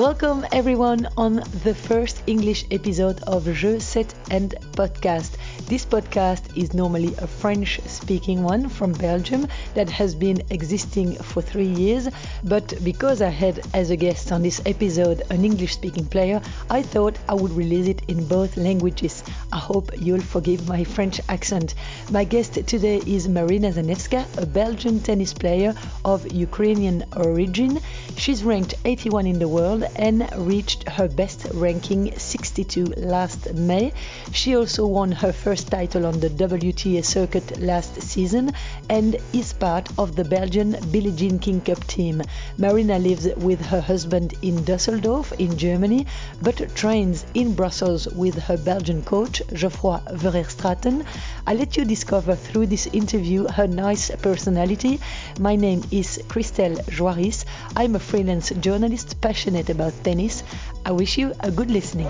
Welcome 0.00 0.46
everyone 0.50 1.08
on 1.18 1.42
the 1.62 1.74
first 1.74 2.22
English 2.26 2.64
episode 2.70 3.20
of 3.24 3.44
Je 3.52 3.78
Set 3.80 4.14
and 4.30 4.54
podcast. 4.72 5.36
This 5.66 5.84
podcast 5.86 6.56
is 6.56 6.74
normally 6.74 7.14
a 7.18 7.28
French 7.28 7.80
speaking 7.86 8.42
one 8.42 8.68
from 8.68 8.92
Belgium 8.92 9.46
that 9.74 9.88
has 9.90 10.16
been 10.16 10.42
existing 10.50 11.14
for 11.14 11.42
three 11.42 11.68
years, 11.68 12.08
but 12.42 12.74
because 12.82 13.22
I 13.22 13.28
had 13.28 13.60
as 13.72 13.90
a 13.90 13.96
guest 13.96 14.32
on 14.32 14.42
this 14.42 14.60
episode 14.66 15.22
an 15.30 15.44
English 15.44 15.74
speaking 15.74 16.06
player, 16.06 16.40
I 16.68 16.82
thought 16.82 17.18
I 17.28 17.34
would 17.34 17.52
release 17.52 17.86
it 17.86 18.02
in 18.08 18.26
both 18.26 18.56
languages. 18.56 19.22
I 19.52 19.58
hope 19.58 19.92
you'll 20.00 20.20
forgive 20.22 20.66
my 20.66 20.82
French 20.82 21.20
accent. 21.28 21.74
My 22.10 22.24
guest 22.24 22.54
today 22.66 23.00
is 23.06 23.28
Marina 23.28 23.70
Zanevska, 23.70 24.24
a 24.38 24.46
Belgian 24.46 24.98
tennis 24.98 25.32
player 25.34 25.74
of 26.04 26.32
Ukrainian 26.32 27.04
origin. 27.16 27.78
She's 28.16 28.42
ranked 28.42 28.74
81 28.84 29.26
in 29.26 29.38
the 29.38 29.48
world 29.48 29.84
and 29.94 30.28
reached 30.36 30.88
her 30.88 31.06
best 31.06 31.46
ranking 31.54 32.18
62 32.18 32.86
last 32.96 33.54
May. 33.54 33.92
She 34.32 34.56
also 34.56 34.86
won 34.86 35.12
her 35.12 35.32
first 35.32 35.49
title 35.56 36.06
on 36.06 36.20
the 36.20 36.30
WTA 36.30 37.04
circuit 37.04 37.60
last 37.60 38.00
season 38.00 38.52
and 38.88 39.16
is 39.32 39.52
part 39.52 39.88
of 39.98 40.14
the 40.14 40.24
Belgian 40.24 40.76
Billie 40.92 41.10
Jean 41.10 41.40
King 41.40 41.60
Cup 41.60 41.84
team. 41.88 42.22
Marina 42.56 42.98
lives 43.00 43.26
with 43.36 43.60
her 43.60 43.80
husband 43.80 44.34
in 44.42 44.62
Dusseldorf 44.62 45.32
in 45.40 45.58
Germany 45.58 46.06
but 46.40 46.74
trains 46.76 47.26
in 47.34 47.54
Brussels 47.54 48.06
with 48.06 48.36
her 48.38 48.56
Belgian 48.58 49.02
coach 49.02 49.42
Geoffroy 49.52 49.98
Verherstraeten. 50.12 51.04
I 51.48 51.54
let 51.54 51.76
you 51.76 51.84
discover 51.84 52.36
through 52.36 52.66
this 52.66 52.86
interview 52.92 53.48
her 53.48 53.66
nice 53.66 54.10
personality. 54.22 55.00
My 55.40 55.56
name 55.56 55.82
is 55.90 56.22
Christelle 56.28 56.78
Joaris. 56.96 57.44
I'm 57.74 57.96
a 57.96 57.98
freelance 57.98 58.50
journalist 58.50 59.20
passionate 59.20 59.68
about 59.68 59.94
tennis. 60.04 60.44
I 60.86 60.92
wish 60.92 61.18
you 61.18 61.34
a 61.40 61.50
good 61.50 61.72
listening. 61.72 62.06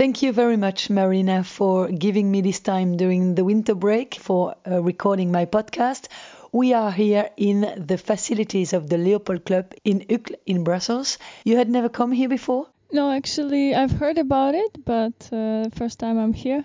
Thank 0.00 0.22
you 0.22 0.32
very 0.32 0.56
much, 0.56 0.88
Marina, 0.88 1.44
for 1.44 1.88
giving 1.88 2.30
me 2.30 2.40
this 2.40 2.58
time 2.60 2.96
during 2.96 3.34
the 3.34 3.44
winter 3.44 3.74
break 3.74 4.14
for 4.14 4.54
uh, 4.66 4.80
recording 4.82 5.30
my 5.30 5.44
podcast. 5.44 6.08
We 6.52 6.72
are 6.72 6.90
here 6.90 7.28
in 7.36 7.84
the 7.86 7.98
facilities 7.98 8.72
of 8.72 8.88
the 8.88 8.96
Leopold 8.96 9.44
Club 9.44 9.74
in 9.84 10.00
Uccle 10.08 10.36
in 10.46 10.64
Brussels. 10.64 11.18
You 11.44 11.58
had 11.58 11.68
never 11.68 11.90
come 11.90 12.12
here 12.12 12.30
before? 12.30 12.66
No, 12.90 13.10
actually, 13.10 13.74
I've 13.74 13.92
heard 13.92 14.16
about 14.16 14.54
it, 14.54 14.86
but 14.86 15.28
uh, 15.32 15.68
first 15.74 15.98
time 15.98 16.16
I'm 16.16 16.32
here. 16.32 16.64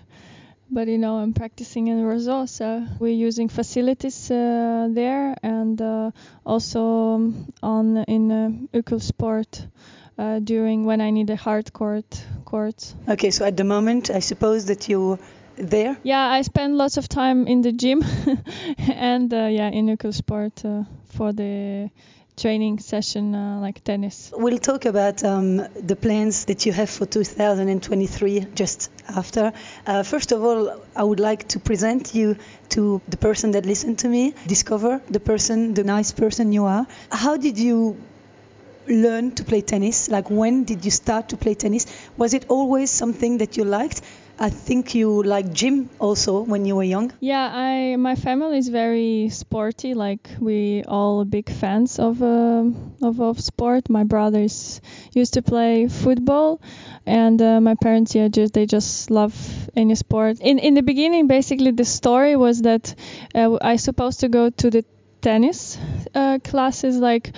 But 0.70 0.88
you 0.88 0.96
know, 0.96 1.16
I'm 1.16 1.34
practicing 1.34 1.88
in 1.88 2.02
Roseau, 2.06 2.48
so 2.48 2.86
we're 2.98 3.26
using 3.28 3.50
facilities 3.50 4.30
uh, 4.30 4.88
there, 4.90 5.36
and 5.42 5.78
uh, 5.82 6.10
also 6.46 7.34
on 7.62 7.96
in 8.08 8.32
uh, 8.32 8.78
Uccle 8.78 9.02
Sport 9.02 9.66
uh, 10.18 10.38
during 10.40 10.84
when 10.84 11.00
I 11.00 11.10
need 11.10 11.30
a 11.30 11.36
hard 11.36 11.72
court 11.72 12.24
courts. 12.44 12.94
Okay, 13.08 13.30
so 13.30 13.44
at 13.44 13.56
the 13.56 13.64
moment, 13.64 14.10
I 14.10 14.20
suppose 14.20 14.66
that 14.66 14.88
you're 14.88 15.18
there. 15.56 15.96
Yeah, 16.02 16.26
I 16.26 16.42
spend 16.42 16.76
lots 16.76 16.96
of 16.96 17.08
time 17.08 17.46
in 17.46 17.62
the 17.62 17.72
gym, 17.72 18.02
and 18.78 19.32
uh, 19.32 19.46
yeah, 19.46 19.68
in 19.68 19.86
Uccle 19.86 20.14
Sport 20.14 20.64
uh, 20.64 20.84
for 21.08 21.32
the 21.32 21.90
training 22.36 22.78
session 22.78 23.34
uh, 23.34 23.58
like 23.60 23.82
tennis. 23.82 24.30
We'll 24.36 24.58
talk 24.58 24.84
about 24.84 25.24
um, 25.24 25.56
the 25.56 25.96
plans 25.96 26.44
that 26.46 26.66
you 26.66 26.72
have 26.72 26.90
for 26.90 27.06
2023 27.06 28.46
just 28.54 28.90
after. 29.08 29.52
Uh, 29.86 30.02
first 30.02 30.32
of 30.32 30.44
all, 30.44 30.82
I 30.94 31.02
would 31.02 31.20
like 31.20 31.48
to 31.48 31.58
present 31.58 32.14
you 32.14 32.36
to 32.70 33.00
the 33.08 33.16
person 33.16 33.52
that 33.52 33.64
listened 33.64 34.00
to 34.00 34.08
me, 34.08 34.34
discover 34.46 35.00
the 35.08 35.20
person, 35.20 35.72
the 35.72 35.84
nice 35.84 36.12
person 36.12 36.52
you 36.52 36.66
are. 36.66 36.86
How 37.10 37.38
did 37.38 37.58
you 37.58 37.96
learn 38.88 39.32
to 39.32 39.44
play 39.44 39.60
tennis? 39.60 40.08
Like 40.08 40.30
when 40.30 40.64
did 40.64 40.84
you 40.84 40.90
start 40.90 41.28
to 41.30 41.36
play 41.36 41.54
tennis? 41.54 41.86
Was 42.16 42.34
it 42.34 42.46
always 42.48 42.90
something 42.90 43.38
that 43.38 43.56
you 43.56 43.64
liked? 43.64 44.02
I 44.38 44.50
think 44.50 44.94
you 44.94 45.22
like 45.22 45.50
gym 45.52 45.88
also 45.98 46.40
when 46.40 46.66
you 46.66 46.76
were 46.76 46.82
young. 46.82 47.10
Yeah, 47.20 47.50
I 47.50 47.96
my 47.96 48.16
family 48.16 48.58
is 48.58 48.68
very 48.68 49.30
sporty. 49.30 49.94
Like 49.94 50.28
we 50.38 50.84
all 50.86 51.24
big 51.24 51.48
fans 51.48 51.98
of 51.98 52.22
uh, 52.22 52.64
of 53.02 53.20
of 53.20 53.40
sport. 53.40 53.88
My 53.88 54.04
brothers 54.04 54.82
used 55.14 55.34
to 55.34 55.42
play 55.42 55.88
football, 55.88 56.60
and 57.06 57.40
uh, 57.40 57.62
my 57.62 57.76
parents 57.76 58.14
yeah 58.14 58.28
just 58.28 58.52
they 58.52 58.66
just 58.66 59.10
love 59.10 59.34
any 59.74 59.94
sport. 59.94 60.40
In 60.40 60.58
in 60.58 60.74
the 60.74 60.82
beginning, 60.82 61.28
basically 61.28 61.70
the 61.70 61.86
story 61.86 62.36
was 62.36 62.60
that 62.62 62.94
uh, 63.34 63.56
I 63.62 63.76
supposed 63.76 64.20
to 64.20 64.28
go 64.28 64.50
to 64.50 64.70
the 64.70 64.84
tennis 65.22 65.78
uh, 66.14 66.38
classes 66.44 66.98
like 66.98 67.32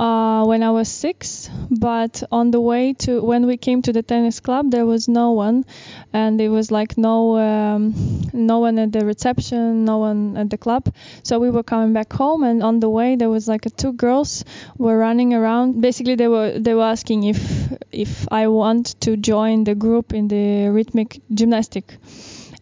uh, 0.00 0.44
when 0.46 0.62
I 0.62 0.70
was 0.70 0.88
six, 0.88 1.50
but 1.70 2.22
on 2.32 2.50
the 2.50 2.60
way 2.60 2.94
to 3.04 3.20
when 3.22 3.44
we 3.46 3.58
came 3.58 3.82
to 3.82 3.92
the 3.92 4.02
tennis 4.02 4.40
club, 4.40 4.70
there 4.70 4.86
was 4.86 5.08
no 5.08 5.32
one, 5.32 5.66
and 6.14 6.40
there 6.40 6.50
was 6.50 6.70
like 6.70 6.96
no 6.96 7.36
um, 7.36 7.92
no 8.32 8.60
one 8.60 8.78
at 8.78 8.92
the 8.92 9.04
reception, 9.04 9.84
no 9.84 9.98
one 9.98 10.38
at 10.38 10.48
the 10.48 10.56
club. 10.56 10.88
So 11.22 11.38
we 11.38 11.50
were 11.50 11.62
coming 11.62 11.92
back 11.92 12.12
home, 12.14 12.44
and 12.44 12.62
on 12.62 12.80
the 12.80 12.88
way 12.88 13.16
there 13.16 13.28
was 13.28 13.46
like 13.46 13.66
a, 13.66 13.70
two 13.70 13.92
girls 13.92 14.42
were 14.78 14.96
running 14.96 15.34
around. 15.34 15.82
Basically, 15.82 16.14
they 16.14 16.28
were 16.28 16.58
they 16.58 16.72
were 16.72 16.88
asking 16.96 17.24
if 17.24 17.72
if 17.92 18.26
I 18.32 18.48
want 18.48 18.98
to 19.02 19.18
join 19.18 19.64
the 19.64 19.74
group 19.74 20.14
in 20.14 20.28
the 20.28 20.70
rhythmic 20.70 21.20
gymnastic 21.34 21.98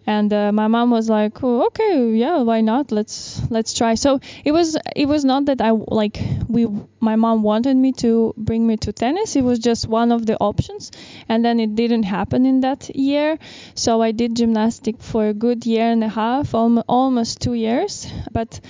and 0.08 0.32
uh, 0.32 0.50
my 0.52 0.69
mom 0.69 0.91
was 0.91 1.10
like 1.10 1.42
oh, 1.44 1.66
okay 1.66 2.14
yeah 2.14 2.38
why 2.38 2.62
not? 2.62 2.91
Let's 2.91 3.42
let's 3.50 3.74
try. 3.74 3.94
So 3.94 4.20
it 4.42 4.52
was 4.52 4.76
it 4.96 5.06
was 5.06 5.24
not 5.24 5.44
that 5.46 5.60
i 5.60 5.70
like 5.70 6.19
we 6.48 6.66
my 7.00 7.16
mom 7.16 7.42
wanted 7.42 7.76
me 7.76 7.92
to 8.04 8.32
bring 8.36 8.66
me 8.66 8.76
to 8.78 8.92
tennis. 8.92 9.36
It 9.36 9.44
was 9.44 9.58
just 9.58 9.86
one 9.86 10.10
of 10.10 10.24
the 10.24 10.36
options. 10.38 10.91
And 11.28 11.44
then 11.44 11.60
it 11.60 11.74
didn't 11.74 12.04
happen 12.04 12.47
in 12.47 12.60
that 12.60 12.88
year. 12.97 13.38
So 13.74 14.00
i 14.00 14.12
did 14.12 14.34
gymnastic 14.34 15.02
for 15.02 15.28
a 15.28 15.34
good 15.34 15.66
year 15.66 15.91
and 15.91 16.02
a 16.02 16.08
half 16.08 16.54
almost 16.54 17.42
two 17.42 17.54
years. 17.54 18.10
But 18.32 18.60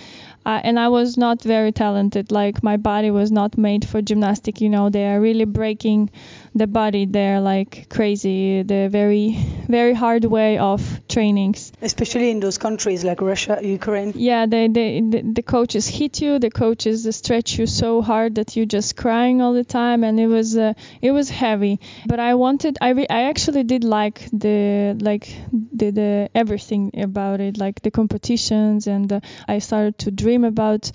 uh, 0.48 0.60
and 0.64 0.80
I 0.80 0.88
was 0.88 1.18
not 1.18 1.42
very 1.42 1.72
talented. 1.72 2.32
Like 2.32 2.62
my 2.62 2.78
body 2.78 3.10
was 3.10 3.30
not 3.30 3.58
made 3.58 3.86
for 3.86 4.00
gymnastic. 4.00 4.62
You 4.62 4.70
know, 4.70 4.88
they 4.88 5.06
are 5.06 5.20
really 5.20 5.44
breaking 5.44 6.10
the 6.54 6.66
body 6.66 7.04
there 7.04 7.38
like 7.38 7.90
crazy. 7.90 8.62
The 8.62 8.88
very, 8.88 9.36
very 9.68 9.92
hard 9.92 10.24
way 10.24 10.56
of 10.56 10.80
trainings. 11.06 11.70
Especially 11.82 12.30
in 12.30 12.40
those 12.40 12.56
countries 12.56 13.04
like 13.04 13.20
Russia, 13.20 13.60
Ukraine. 13.62 14.14
Yeah, 14.16 14.46
they, 14.46 14.68
they, 14.68 15.02
the, 15.02 15.20
the 15.20 15.42
coaches 15.42 15.86
hit 15.86 16.22
you. 16.22 16.38
The 16.38 16.50
coaches 16.50 17.06
stretch 17.14 17.58
you 17.58 17.66
so 17.66 18.00
hard 18.00 18.36
that 18.36 18.56
you're 18.56 18.72
just 18.78 18.96
crying 18.96 19.42
all 19.42 19.52
the 19.52 19.64
time, 19.64 20.02
and 20.02 20.18
it 20.18 20.28
was 20.28 20.56
uh, 20.56 20.72
it 21.02 21.10
was 21.10 21.28
heavy. 21.28 21.78
But 22.06 22.20
I 22.20 22.36
wanted. 22.36 22.78
I 22.80 22.90
re- 22.90 23.10
I 23.10 23.24
actually 23.24 23.64
did 23.64 23.84
like 23.84 24.26
the 24.32 24.96
like 24.98 25.28
the, 25.52 25.90
the 25.90 26.30
everything 26.34 26.92
about 26.98 27.40
it, 27.40 27.58
like 27.58 27.82
the 27.82 27.90
competitions, 27.90 28.86
and 28.86 29.12
uh, 29.12 29.20
I 29.46 29.58
started 29.58 29.98
to 29.98 30.10
dream 30.10 30.37
dream 30.38 30.44
about 30.44 30.90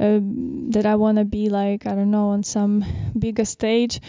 uh, 0.00 0.18
that 0.70 0.86
I 0.86 0.96
want 0.96 1.18
to 1.18 1.24
be 1.24 1.48
like 1.48 1.86
I 1.86 1.94
don't 1.94 2.10
know 2.10 2.28
on 2.28 2.42
some 2.42 2.84
bigger 3.18 3.44
stage 3.44 4.00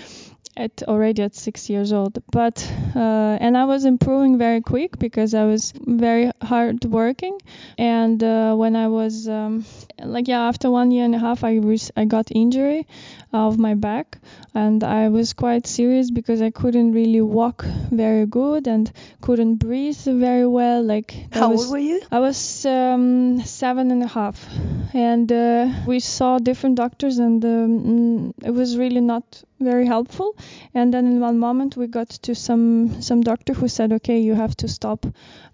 at 0.59 0.83
already 0.83 1.23
at 1.23 1.35
six 1.35 1.69
years 1.69 1.93
old. 1.93 2.21
But 2.31 2.57
uh, 2.95 3.37
and 3.39 3.57
i 3.57 3.65
was 3.65 3.85
improving 3.85 4.37
very 4.37 4.61
quick 4.61 4.99
because 4.99 5.33
i 5.33 5.45
was 5.45 5.73
very 5.87 6.31
hard 6.41 6.83
working. 6.85 7.39
And 7.77 8.21
uh, 8.21 8.55
when 8.55 8.75
i 8.75 8.87
was 8.87 9.27
um, 9.27 9.65
like 10.03 10.27
yeah 10.27 10.41
after 10.41 10.69
one 10.69 10.91
year 10.91 11.05
and 11.05 11.15
a 11.15 11.19
half 11.19 11.43
i 11.43 11.59
was 11.59 11.91
i 11.95 12.05
got 12.05 12.27
injury 12.31 12.85
of 13.31 13.57
my 13.57 13.73
back. 13.73 14.17
And 14.53 14.83
i 14.83 15.07
was 15.09 15.33
quite 15.33 15.65
serious 15.65 16.11
because 16.11 16.41
i 16.41 16.51
couldn't 16.51 16.91
really 16.91 17.21
walk 17.21 17.63
very 17.91 18.25
good 18.25 18.67
and 18.67 18.91
couldn't 19.21 19.55
breathe 19.55 20.03
very 20.03 20.47
well. 20.47 20.83
Like 20.83 21.15
how 21.31 21.51
was, 21.51 21.61
old 21.63 21.71
were 21.71 21.85
you? 21.91 22.01
I 22.11 22.19
was 22.19 22.65
um, 22.65 23.41
seven 23.45 23.91
and 23.91 24.03
a 24.03 24.07
half. 24.07 24.45
And 24.93 25.31
uh, 25.31 25.69
we 25.87 25.99
saw 25.99 26.39
different 26.39 26.75
doctors 26.75 27.19
and 27.19 27.45
um, 27.45 28.33
it 28.43 28.51
was 28.51 28.77
really 28.77 29.01
not 29.01 29.43
very 29.59 29.85
helpful. 29.85 30.35
And 30.73 30.93
then 30.93 31.05
in 31.05 31.19
one 31.19 31.37
moment 31.37 31.77
we 31.77 31.87
got 31.87 32.09
to 32.09 32.35
some 32.35 33.01
some 33.01 33.21
doctor 33.21 33.53
who 33.53 33.67
said 33.67 33.93
okay 33.93 34.19
you 34.19 34.35
have 34.35 34.55
to 34.57 34.67
stop 34.67 35.05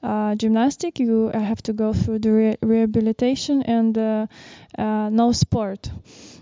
uh, 0.06 0.36
gymnastic 0.36 1.00
you 1.00 1.31
have 1.34 1.62
to 1.63 1.74
go 1.74 1.92
through 1.94 2.19
the 2.19 2.31
re- 2.31 2.57
rehabilitation 2.62 3.63
and 3.63 3.98
uh, 3.98 4.28
uh, 4.78 5.10
no 5.10 5.31
sport. 5.31 5.90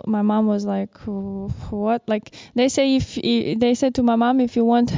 My 0.05 0.21
mom 0.21 0.47
was 0.47 0.65
like 0.65 0.97
what? 1.69 2.03
Like 2.07 2.35
they 2.55 2.67
say 2.67 2.95
if 2.97 3.15
they 3.15 3.73
said 3.73 3.95
to 3.95 4.03
my 4.03 4.17
mom 4.17 4.41
if 4.41 4.55
you 4.57 4.65
want 4.65 4.91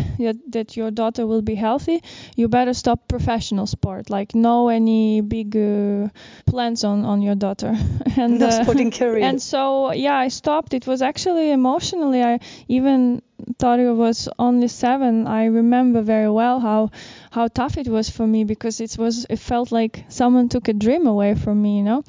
that 0.49 0.75
your 0.75 0.89
daughter 0.89 1.27
will 1.27 1.43
be 1.43 1.53
healthy 1.55 2.01
you 2.35 2.47
better 2.47 2.73
stop 2.73 3.07
professional 3.07 3.67
sport. 3.67 4.09
Like 4.09 4.33
no 4.33 4.69
any 4.69 5.21
big 5.21 5.55
uh, 5.55 6.09
plans 6.47 6.83
on 6.83 7.05
on 7.05 7.21
your 7.21 7.35
daughter. 7.35 7.75
And 8.17 8.39
no 8.39 8.47
uh, 8.47 8.63
sporting 8.63 8.91
career. 8.91 9.23
and 9.23 9.41
so 9.41 9.91
yeah 9.91 10.17
i 10.17 10.29
stopped. 10.29 10.73
It 10.73 10.87
was 10.87 11.01
actually 11.01 11.51
emotionally 11.51 12.23
i 12.23 12.39
even 12.67 13.21
thought 13.59 13.79
it 13.79 13.91
was 13.91 14.29
only 14.39 14.67
seven, 14.67 15.27
I 15.27 15.45
remember 15.45 16.01
very 16.01 16.29
well 16.29 16.59
how 16.59 16.91
how 17.31 17.47
tough 17.47 17.77
it 17.77 17.87
was 17.87 18.09
for 18.09 18.25
me 18.25 18.43
because 18.43 18.79
it 18.81 18.97
was 18.97 19.25
it 19.29 19.39
felt 19.39 19.71
like 19.71 20.05
someone 20.09 20.49
took 20.49 20.67
a 20.67 20.73
dream 20.73 21.07
away 21.07 21.35
from 21.35 21.61
me, 21.61 21.77
you 21.77 21.83
know. 21.83 22.03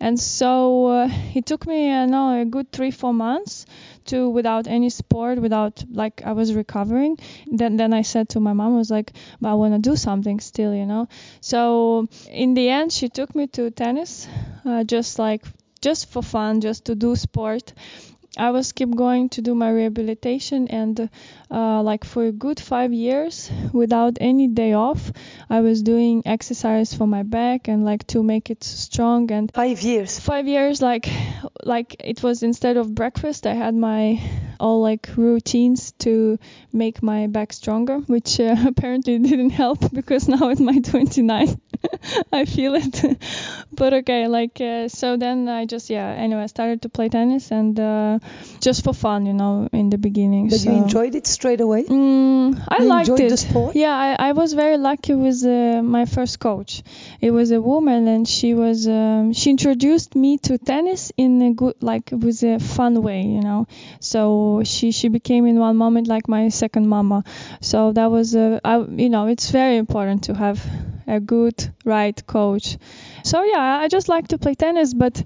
And 0.00 0.18
so 0.18 0.86
uh, 0.86 1.08
it 1.34 1.46
took 1.46 1.66
me, 1.66 1.90
uh, 1.90 2.06
no, 2.06 2.40
a 2.40 2.44
good 2.44 2.72
three 2.72 2.90
four 2.90 3.14
months 3.14 3.66
to 4.06 4.28
without 4.28 4.66
any 4.66 4.90
sport, 4.90 5.40
without 5.40 5.84
like 5.90 6.22
I 6.24 6.32
was 6.32 6.54
recovering. 6.54 7.18
Then 7.46 7.76
then 7.76 7.92
I 7.92 8.02
said 8.02 8.28
to 8.30 8.40
my 8.40 8.52
mom, 8.52 8.74
I 8.74 8.78
was 8.78 8.90
like, 8.90 9.12
but 9.40 9.50
I 9.50 9.54
want 9.54 9.74
to 9.74 9.90
do 9.90 9.96
something 9.96 10.40
still, 10.40 10.74
you 10.74 10.86
know. 10.86 11.08
So 11.40 12.08
in 12.28 12.54
the 12.54 12.68
end, 12.68 12.92
she 12.92 13.08
took 13.08 13.34
me 13.34 13.46
to 13.48 13.70
tennis, 13.70 14.28
uh, 14.64 14.84
just 14.84 15.18
like 15.18 15.44
just 15.80 16.10
for 16.10 16.22
fun, 16.22 16.60
just 16.60 16.86
to 16.86 16.94
do 16.94 17.14
sport. 17.14 17.72
I 18.36 18.50
was 18.50 18.72
keep 18.72 18.94
going 18.94 19.28
to 19.30 19.42
do 19.42 19.54
my 19.54 19.70
rehabilitation 19.70 20.68
and 20.68 21.08
uh, 21.50 21.82
like 21.82 22.04
for 22.04 22.24
a 22.24 22.32
good 22.32 22.58
five 22.60 22.92
years 22.92 23.50
without 23.72 24.18
any 24.20 24.48
day 24.48 24.72
off 24.72 25.12
I 25.48 25.60
was 25.60 25.82
doing 25.82 26.22
exercise 26.26 26.94
for 26.94 27.06
my 27.06 27.22
back 27.22 27.68
and 27.68 27.84
like 27.84 28.06
to 28.08 28.22
make 28.22 28.50
it 28.50 28.64
strong 28.64 29.30
and 29.30 29.52
five 29.52 29.82
years. 29.82 30.18
Five 30.18 30.48
years 30.48 30.82
like 30.82 31.08
like 31.62 31.96
it 32.00 32.22
was 32.22 32.42
instead 32.42 32.76
of 32.76 32.94
breakfast 32.94 33.46
I 33.46 33.54
had 33.54 33.74
my 33.74 34.20
all 34.58 34.80
like 34.80 35.08
routines 35.16 35.92
to 36.00 36.38
make 36.72 37.02
my 37.02 37.26
back 37.26 37.52
stronger 37.52 37.98
which 37.98 38.40
uh, 38.40 38.56
apparently 38.66 39.18
didn't 39.18 39.50
help 39.50 39.92
because 39.92 40.28
now 40.28 40.50
at 40.50 40.58
my 40.58 40.78
29 40.78 41.60
I 42.32 42.44
feel 42.44 42.74
it 42.74 43.18
but 43.72 43.94
okay 43.94 44.26
like 44.28 44.60
uh, 44.60 44.88
so 44.88 45.16
then 45.16 45.48
I 45.48 45.66
just 45.66 45.90
yeah 45.90 46.08
anyway 46.08 46.42
I 46.42 46.46
started 46.46 46.82
to 46.82 46.88
play 46.88 47.08
tennis 47.08 47.50
and 47.50 47.78
uh, 47.78 48.18
just 48.60 48.84
for 48.84 48.94
fun, 48.94 49.26
you 49.26 49.32
know, 49.32 49.68
in 49.72 49.90
the 49.90 49.98
beginning. 49.98 50.48
But 50.48 50.60
so. 50.60 50.70
you 50.70 50.76
enjoyed 50.76 51.14
it 51.14 51.26
straight 51.26 51.60
away? 51.60 51.84
Mm, 51.84 52.62
I 52.68 52.82
you 52.82 52.88
liked 52.88 53.08
enjoyed 53.08 53.26
it. 53.26 53.30
the 53.30 53.36
sport? 53.36 53.76
Yeah, 53.76 53.94
I, 53.94 54.28
I 54.28 54.32
was 54.32 54.52
very 54.52 54.76
lucky 54.76 55.14
with 55.14 55.44
uh, 55.44 55.82
my 55.82 56.04
first 56.06 56.38
coach. 56.38 56.82
It 57.20 57.30
was 57.30 57.50
a 57.50 57.60
woman, 57.60 58.08
and 58.08 58.26
she 58.28 58.54
was 58.54 58.88
um, 58.88 59.32
she 59.32 59.50
introduced 59.50 60.14
me 60.14 60.38
to 60.38 60.58
tennis 60.58 61.12
in 61.16 61.42
a 61.42 61.52
good 61.52 61.76
like 61.80 62.10
with 62.12 62.42
a 62.42 62.58
fun 62.58 63.02
way, 63.02 63.22
you 63.22 63.40
know. 63.40 63.66
So 64.00 64.62
she 64.64 64.92
she 64.92 65.08
became 65.08 65.46
in 65.46 65.58
one 65.58 65.76
moment 65.76 66.06
like 66.06 66.28
my 66.28 66.48
second 66.48 66.88
mama. 66.88 67.24
So 67.60 67.92
that 67.92 68.10
was 68.10 68.34
a 68.34 68.60
I, 68.64 68.78
you 68.78 69.08
know 69.08 69.26
it's 69.26 69.50
very 69.50 69.76
important 69.76 70.24
to 70.24 70.34
have 70.34 70.64
a 71.06 71.20
good 71.20 71.72
right 71.84 72.26
coach. 72.26 72.76
So 73.24 73.42
yeah, 73.42 73.78
I 73.80 73.88
just 73.88 74.08
like 74.08 74.28
to 74.28 74.38
play 74.38 74.54
tennis, 74.54 74.94
but 74.94 75.22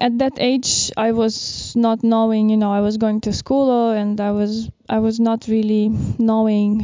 at 0.00 0.18
that 0.18 0.32
age 0.38 0.90
I 0.96 1.12
was 1.12 1.74
not 1.76 2.02
knowing, 2.02 2.50
you 2.50 2.56
know, 2.56 2.72
I 2.72 2.80
was 2.80 2.96
going 2.96 3.20
to 3.22 3.32
school 3.32 3.70
uh, 3.70 3.94
and 3.94 4.20
I 4.20 4.32
was 4.32 4.70
I 4.88 4.98
was 4.98 5.20
not 5.20 5.46
really 5.48 5.88
knowing 6.18 6.80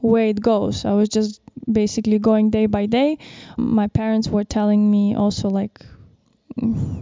where 0.00 0.26
it 0.26 0.40
goes. 0.40 0.84
I 0.84 0.92
was 0.92 1.08
just 1.08 1.40
basically 1.70 2.18
going 2.18 2.50
day 2.50 2.66
by 2.66 2.86
day. 2.86 3.18
My 3.56 3.86
parents 3.88 4.28
were 4.28 4.44
telling 4.44 4.90
me 4.90 5.14
also 5.14 5.48
like 5.48 5.84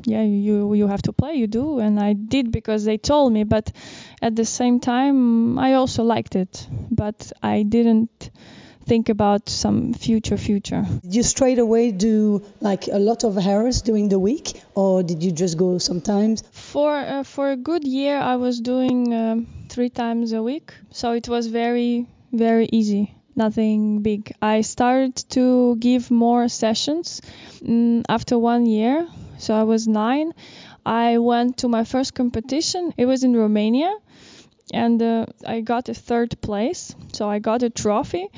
yeah, 0.05 0.23
you 0.23 0.75
you 0.75 0.89
have 0.89 1.03
to 1.03 1.13
play, 1.13 1.35
you 1.35 1.47
do, 1.47 1.79
and 1.79 2.01
I 2.01 2.13
did 2.13 2.51
because 2.51 2.85
they 2.85 2.99
told 2.99 3.33
me, 3.33 3.45
but 3.45 3.71
at 4.21 4.35
the 4.35 4.45
same 4.45 4.81
time 4.81 5.59
I 5.59 5.75
also 5.75 6.03
liked 6.03 6.35
it, 6.35 6.67
but 6.91 7.33
I 7.43 7.63
didn't 7.63 8.31
think 8.85 9.09
about 9.09 9.49
some 9.49 9.95
future 9.95 10.37
future. 10.37 10.85
Did 11.03 11.15
you 11.15 11.23
straight 11.23 11.59
away 11.59 11.91
do 11.91 12.45
like 12.61 12.87
a 12.89 12.99
lot 12.99 13.25
of 13.25 13.39
hours 13.39 13.83
during 13.83 14.09
the 14.09 14.19
week, 14.19 14.61
or 14.75 15.03
did 15.03 15.23
you 15.23 15.33
just 15.33 15.57
go 15.57 15.79
sometimes? 15.79 16.43
For 16.53 16.93
uh, 16.95 17.25
for 17.25 17.51
a 17.51 17.57
good 17.57 17.85
year, 17.85 18.19
I 18.19 18.37
was 18.37 18.61
doing 18.61 19.15
um, 19.15 19.47
three 19.69 19.91
times 19.91 20.33
a 20.33 20.43
week, 20.43 20.73
so 20.91 21.13
it 21.13 21.29
was 21.29 21.47
very 21.47 22.07
very 22.33 22.69
easy. 22.73 23.15
Nothing 23.37 24.03
big. 24.03 24.33
I 24.41 24.61
started 24.61 25.17
to 25.31 25.77
give 25.77 26.11
more 26.11 26.49
sessions 26.49 27.21
mm, 27.61 28.05
after 28.09 28.39
one 28.39 28.67
year, 28.67 29.09
so 29.39 29.55
I 29.55 29.65
was 29.65 29.89
nine. 29.89 30.33
I 30.87 31.19
went 31.19 31.59
to 31.59 31.69
my 31.69 31.85
first 31.85 32.15
competition. 32.15 32.93
It 32.97 33.07
was 33.07 33.25
in 33.25 33.35
Romania, 33.35 33.93
and 34.73 35.03
uh, 35.03 35.27
I 35.47 35.63
got 35.63 35.89
a 35.89 35.95
third 35.95 36.41
place. 36.41 36.95
So 37.13 37.29
I 37.29 37.39
got 37.41 37.63
a 37.63 37.71
trophy 37.71 38.29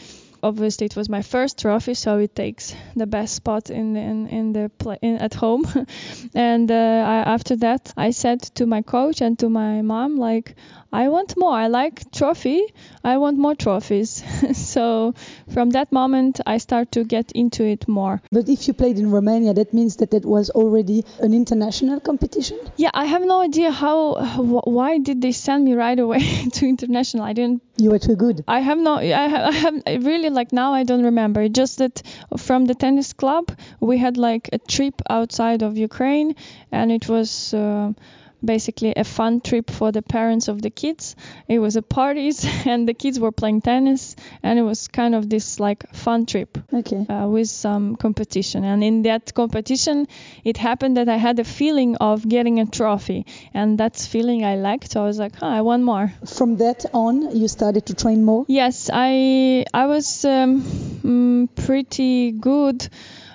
obviously 0.42 0.86
it 0.86 0.96
was 0.96 1.08
my 1.08 1.22
first 1.22 1.58
trophy, 1.58 1.94
so 1.94 2.18
it 2.18 2.34
takes 2.34 2.74
the 2.94 3.06
best 3.06 3.34
spot 3.34 3.70
in 3.70 3.96
in, 3.96 4.28
in 4.28 4.52
the 4.52 4.70
play, 4.78 4.98
in, 5.02 5.16
at 5.16 5.34
home. 5.34 5.66
and 6.34 6.70
uh, 6.70 6.74
I, 6.74 7.16
after 7.34 7.56
that, 7.56 7.92
I 7.96 8.10
said 8.10 8.42
to 8.56 8.66
my 8.66 8.82
coach 8.82 9.20
and 9.20 9.38
to 9.38 9.48
my 9.48 9.82
mom, 9.82 10.16
like, 10.16 10.56
I 10.92 11.08
want 11.08 11.36
more. 11.36 11.52
I 11.52 11.66
like 11.66 12.10
trophy. 12.12 12.62
I 13.04 13.18
want 13.18 13.38
more 13.38 13.54
trophies. 13.54 14.22
so 14.54 15.14
from 15.52 15.70
that 15.70 15.92
moment, 15.92 16.40
I 16.46 16.58
start 16.58 16.92
to 16.92 17.04
get 17.04 17.32
into 17.32 17.64
it 17.64 17.86
more. 17.88 18.22
But 18.32 18.48
if 18.48 18.66
you 18.66 18.74
played 18.74 18.98
in 18.98 19.10
Romania, 19.10 19.52
that 19.54 19.74
means 19.74 19.96
that 19.96 20.14
it 20.14 20.24
was 20.24 20.50
already 20.50 21.04
an 21.20 21.34
international 21.34 22.00
competition. 22.00 22.58
Yeah, 22.76 22.90
I 22.94 23.04
have 23.04 23.22
no 23.22 23.40
idea 23.42 23.70
how. 23.70 24.14
Why 24.64 24.98
did 24.98 25.20
they 25.20 25.32
send 25.32 25.64
me 25.64 25.74
right 25.74 25.98
away 25.98 26.20
to 26.52 26.66
international? 26.66 27.24
I 27.24 27.32
didn't. 27.32 27.62
You 27.76 27.90
were 27.90 27.98
too 27.98 28.16
good. 28.16 28.44
I 28.48 28.60
have 28.60 28.78
no. 28.78 28.94
I 28.96 29.28
have. 29.34 29.44
I 29.52 29.52
have 29.52 30.04
really 30.04 30.25
like 30.30 30.52
now. 30.52 30.72
I 30.72 30.84
don't 30.84 31.04
remember. 31.04 31.48
Just 31.48 31.78
that 31.78 32.02
from 32.36 32.64
the 32.66 32.74
tennis 32.74 33.12
club, 33.12 33.50
we 33.80 33.98
had 33.98 34.16
like 34.16 34.48
a 34.52 34.58
trip 34.58 35.02
outside 35.08 35.62
of 35.62 35.76
Ukraine, 35.76 36.36
and 36.72 36.92
it 36.92 37.08
was. 37.08 37.54
Uh, 37.54 37.92
basically 38.46 38.94
a 38.96 39.04
fun 39.04 39.40
trip 39.40 39.70
for 39.70 39.92
the 39.92 40.02
parents 40.02 40.48
of 40.48 40.62
the 40.62 40.70
kids. 40.70 41.16
It 41.48 41.58
was 41.58 41.76
a 41.76 41.82
parties 41.82 42.46
and 42.66 42.88
the 42.88 42.94
kids 42.94 43.20
were 43.20 43.32
playing 43.32 43.60
tennis 43.62 44.16
and 44.42 44.58
it 44.58 44.62
was 44.62 44.88
kind 44.88 45.14
of 45.14 45.28
this 45.28 45.60
like 45.60 45.92
fun 45.94 46.26
trip 46.26 46.58
okay. 46.72 47.06
uh, 47.06 47.26
with 47.26 47.48
some 47.48 47.96
competition. 47.96 48.64
And 48.64 48.82
in 48.82 49.02
that 49.02 49.34
competition, 49.34 50.08
it 50.44 50.56
happened 50.56 50.96
that 50.96 51.08
I 51.08 51.16
had 51.16 51.38
a 51.38 51.44
feeling 51.44 51.96
of 51.96 52.26
getting 52.28 52.60
a 52.60 52.66
trophy 52.66 53.26
and 53.52 53.78
that 53.78 53.96
feeling 53.96 54.44
I 54.44 54.56
liked. 54.56 54.92
So 54.92 55.02
I 55.02 55.06
was 55.06 55.18
like, 55.18 55.36
huh, 55.36 55.46
I 55.46 55.60
want 55.62 55.82
more. 55.82 56.12
From 56.26 56.56
that 56.56 56.86
on, 56.92 57.36
you 57.36 57.48
started 57.48 57.86
to 57.86 57.94
train 57.94 58.24
more? 58.24 58.44
Yes, 58.48 58.90
I 58.92 59.64
I 59.74 59.86
was 59.86 60.24
um, 60.24 60.62
mm, 60.62 61.48
pretty 61.54 62.32
good 62.32 62.88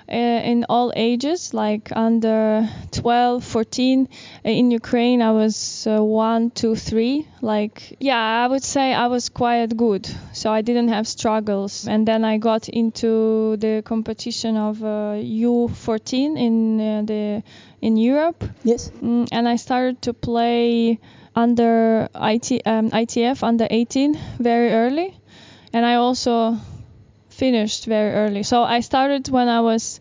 in 0.08 0.64
all 0.68 0.92
ages, 0.94 1.54
like 1.54 1.90
under 1.94 2.68
12, 2.90 3.44
14. 3.44 4.08
In 4.44 4.70
Ukraine, 4.70 5.22
I 5.22 5.32
was 5.32 5.86
uh, 5.86 6.02
one, 6.02 6.50
two, 6.50 6.74
three. 6.74 7.26
Like, 7.40 7.96
yeah, 8.00 8.44
I 8.44 8.46
would 8.46 8.62
say 8.62 8.92
I 8.92 9.06
was 9.06 9.28
quite 9.28 9.76
good. 9.76 10.08
So 10.32 10.52
I 10.52 10.62
didn't 10.62 10.88
have 10.88 11.06
struggles. 11.06 11.86
And 11.88 12.06
then 12.06 12.24
I 12.24 12.38
got 12.38 12.68
into 12.68 13.56
the 13.56 13.82
competition 13.84 14.56
of 14.56 14.82
uh, 14.82 15.16
U14 15.16 16.38
in 16.38 16.80
uh, 16.80 17.02
the 17.02 17.42
in 17.80 17.96
Europe. 17.96 18.44
Yes. 18.64 18.90
Mm, 19.02 19.28
and 19.32 19.48
I 19.48 19.56
started 19.56 20.00
to 20.02 20.14
play 20.14 21.00
under 21.34 22.08
IT, 22.14 22.62
um, 22.66 22.90
ITF 22.90 23.42
under 23.42 23.66
18 23.68 24.18
very 24.38 24.70
early. 24.70 25.16
And 25.72 25.84
I 25.84 25.94
also 25.94 26.58
finished 27.32 27.86
very 27.86 28.12
early. 28.12 28.42
So 28.42 28.62
I 28.62 28.80
started 28.80 29.28
when 29.28 29.48
I 29.48 29.60
was 29.60 30.00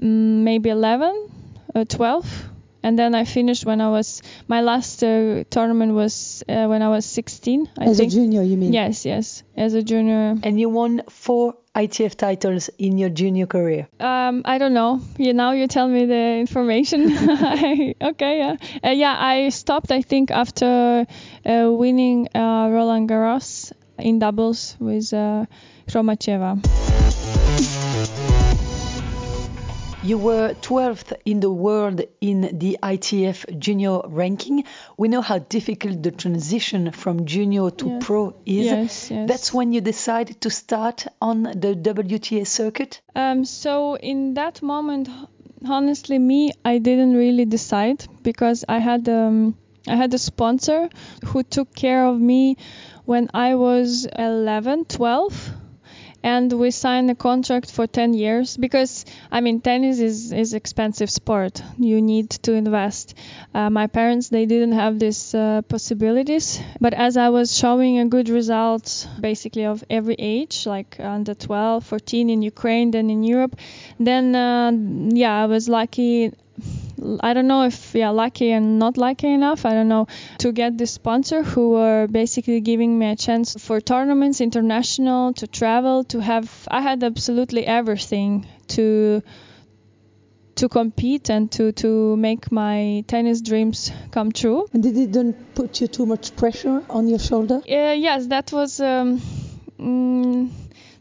mm, 0.00 0.42
maybe 0.44 0.70
11, 0.70 1.30
uh, 1.74 1.84
12, 1.84 2.50
and 2.82 2.98
then 2.98 3.14
I 3.14 3.24
finished 3.24 3.66
when 3.66 3.80
I 3.80 3.90
was 3.90 4.22
my 4.48 4.62
last 4.62 5.04
uh, 5.04 5.44
tournament 5.50 5.92
was 5.92 6.42
uh, 6.48 6.66
when 6.66 6.82
I 6.82 6.88
was 6.88 7.04
16. 7.04 7.68
I 7.78 7.84
As 7.84 7.98
think. 7.98 8.12
a 8.12 8.14
junior, 8.14 8.42
you 8.42 8.56
mean? 8.56 8.72
Yes, 8.72 9.04
yes, 9.04 9.42
as 9.56 9.74
a 9.74 9.82
junior. 9.82 10.36
And 10.42 10.58
you 10.58 10.68
won 10.70 11.02
four 11.10 11.54
ITF 11.74 12.16
titles 12.16 12.70
in 12.78 12.98
your 12.98 13.10
junior 13.10 13.46
career. 13.46 13.86
Um, 14.00 14.42
I 14.44 14.58
don't 14.58 14.74
know. 14.74 15.00
You 15.18 15.34
now 15.34 15.52
you 15.52 15.68
tell 15.68 15.86
me 15.86 16.06
the 16.06 16.38
information. 16.38 17.12
okay, 18.02 18.38
yeah, 18.38 18.56
uh, 18.82 18.90
yeah. 18.90 19.14
I 19.16 19.50
stopped. 19.50 19.92
I 19.92 20.02
think 20.02 20.30
after 20.30 21.06
uh, 21.46 21.70
winning 21.70 22.28
uh, 22.34 22.68
Roland 22.70 23.08
Garros 23.08 23.72
in 24.00 24.18
doubles 24.18 24.76
with 24.80 25.12
uh. 25.12 25.46
You 30.02 30.16
were 30.16 30.54
12th 30.62 31.12
in 31.26 31.40
the 31.40 31.50
world 31.50 32.00
in 32.22 32.58
the 32.58 32.78
ITF 32.82 33.58
junior 33.58 34.00
ranking. 34.06 34.64
We 34.96 35.08
know 35.08 35.20
how 35.20 35.40
difficult 35.40 36.02
the 36.02 36.10
transition 36.10 36.90
from 36.92 37.26
junior 37.26 37.70
to 37.70 37.86
Yeah. 37.88 37.98
pro 38.00 38.34
is. 38.46 38.64
Yes, 38.66 39.10
yes. 39.10 39.28
That's 39.28 39.52
when 39.52 39.74
you 39.74 39.82
decided 39.82 40.40
to 40.40 40.48
start 40.50 41.06
on 41.20 41.42
the 41.42 41.74
WTA 41.74 42.46
circuit. 42.46 43.02
Um, 43.14 43.44
so 43.44 43.96
in 43.98 44.34
that 44.34 44.62
moment, 44.62 45.10
honestly, 45.68 46.18
me, 46.18 46.52
I 46.64 46.78
didn't 46.78 47.14
really 47.14 47.44
decide 47.44 48.06
because 48.22 48.64
I 48.68 48.78
had 48.78 49.06
um, 49.08 49.54
I 49.86 49.96
had 49.96 50.14
a 50.14 50.18
sponsor 50.18 50.88
who 51.26 51.42
took 51.42 51.74
care 51.74 52.06
of 52.06 52.18
me 52.18 52.56
when 53.10 53.28
I 53.34 53.56
was 53.56 54.06
11, 54.06 54.84
12, 54.84 55.50
and 56.22 56.52
we 56.52 56.70
signed 56.70 57.10
a 57.10 57.16
contract 57.16 57.68
for 57.68 57.84
10 57.84 58.14
years 58.14 58.56
because 58.56 59.04
I 59.32 59.40
mean 59.40 59.60
tennis 59.60 59.98
is 59.98 60.30
is 60.30 60.54
expensive 60.54 61.10
sport. 61.10 61.60
You 61.76 62.00
need 62.00 62.30
to 62.46 62.52
invest. 62.52 63.14
Uh, 63.52 63.68
my 63.68 63.88
parents 63.88 64.28
they 64.28 64.46
didn't 64.46 64.76
have 64.82 65.00
these 65.00 65.34
uh, 65.34 65.62
possibilities, 65.62 66.60
but 66.80 66.94
as 66.94 67.16
I 67.16 67.30
was 67.30 67.48
showing 67.62 67.98
a 67.98 68.06
good 68.06 68.28
results 68.28 69.08
basically 69.20 69.64
of 69.64 69.82
every 69.90 70.16
age, 70.16 70.64
like 70.66 71.00
under 71.00 71.34
12, 71.34 71.84
14 71.84 72.30
in 72.30 72.42
Ukraine, 72.42 72.92
then 72.92 73.10
in 73.10 73.24
Europe, 73.24 73.56
then 73.98 74.36
uh, 74.36 74.70
yeah 75.16 75.42
I 75.42 75.46
was 75.46 75.68
lucky 75.68 76.32
I 77.20 77.32
don't 77.34 77.46
know 77.46 77.64
if 77.64 77.94
yeah 77.94 78.10
lucky 78.10 78.50
and 78.50 78.78
not 78.78 78.96
lucky 78.96 79.28
enough. 79.28 79.64
I 79.64 79.72
don't 79.74 79.88
know 79.88 80.06
to 80.38 80.52
get 80.52 80.76
this 80.76 80.90
sponsor 80.90 81.42
who 81.42 81.70
were 81.70 82.06
basically 82.06 82.60
giving 82.60 82.98
me 82.98 83.06
a 83.06 83.16
chance 83.16 83.56
for 83.58 83.80
tournaments, 83.80 84.40
international, 84.40 85.32
to 85.34 85.46
travel, 85.46 86.04
to 86.04 86.20
have. 86.20 86.68
I 86.70 86.80
had 86.80 87.02
absolutely 87.02 87.66
everything 87.66 88.46
to 88.68 89.22
to 90.56 90.68
compete 90.68 91.30
and 91.30 91.50
to 91.52 91.72
to 91.72 92.16
make 92.16 92.52
my 92.52 93.02
tennis 93.06 93.40
dreams 93.40 93.90
come 94.10 94.30
true. 94.32 94.66
And 94.72 94.82
did 94.82 94.96
it 94.96 95.12
don't 95.12 95.54
put 95.54 95.80
you 95.80 95.86
too 95.86 96.06
much 96.06 96.36
pressure 96.36 96.82
on 96.90 97.08
your 97.08 97.18
shoulder? 97.18 97.62
Uh, 97.66 97.94
yes, 97.96 98.26
that 98.26 98.52
was. 98.52 98.80
Um, 98.80 99.20
mm, 99.78 100.50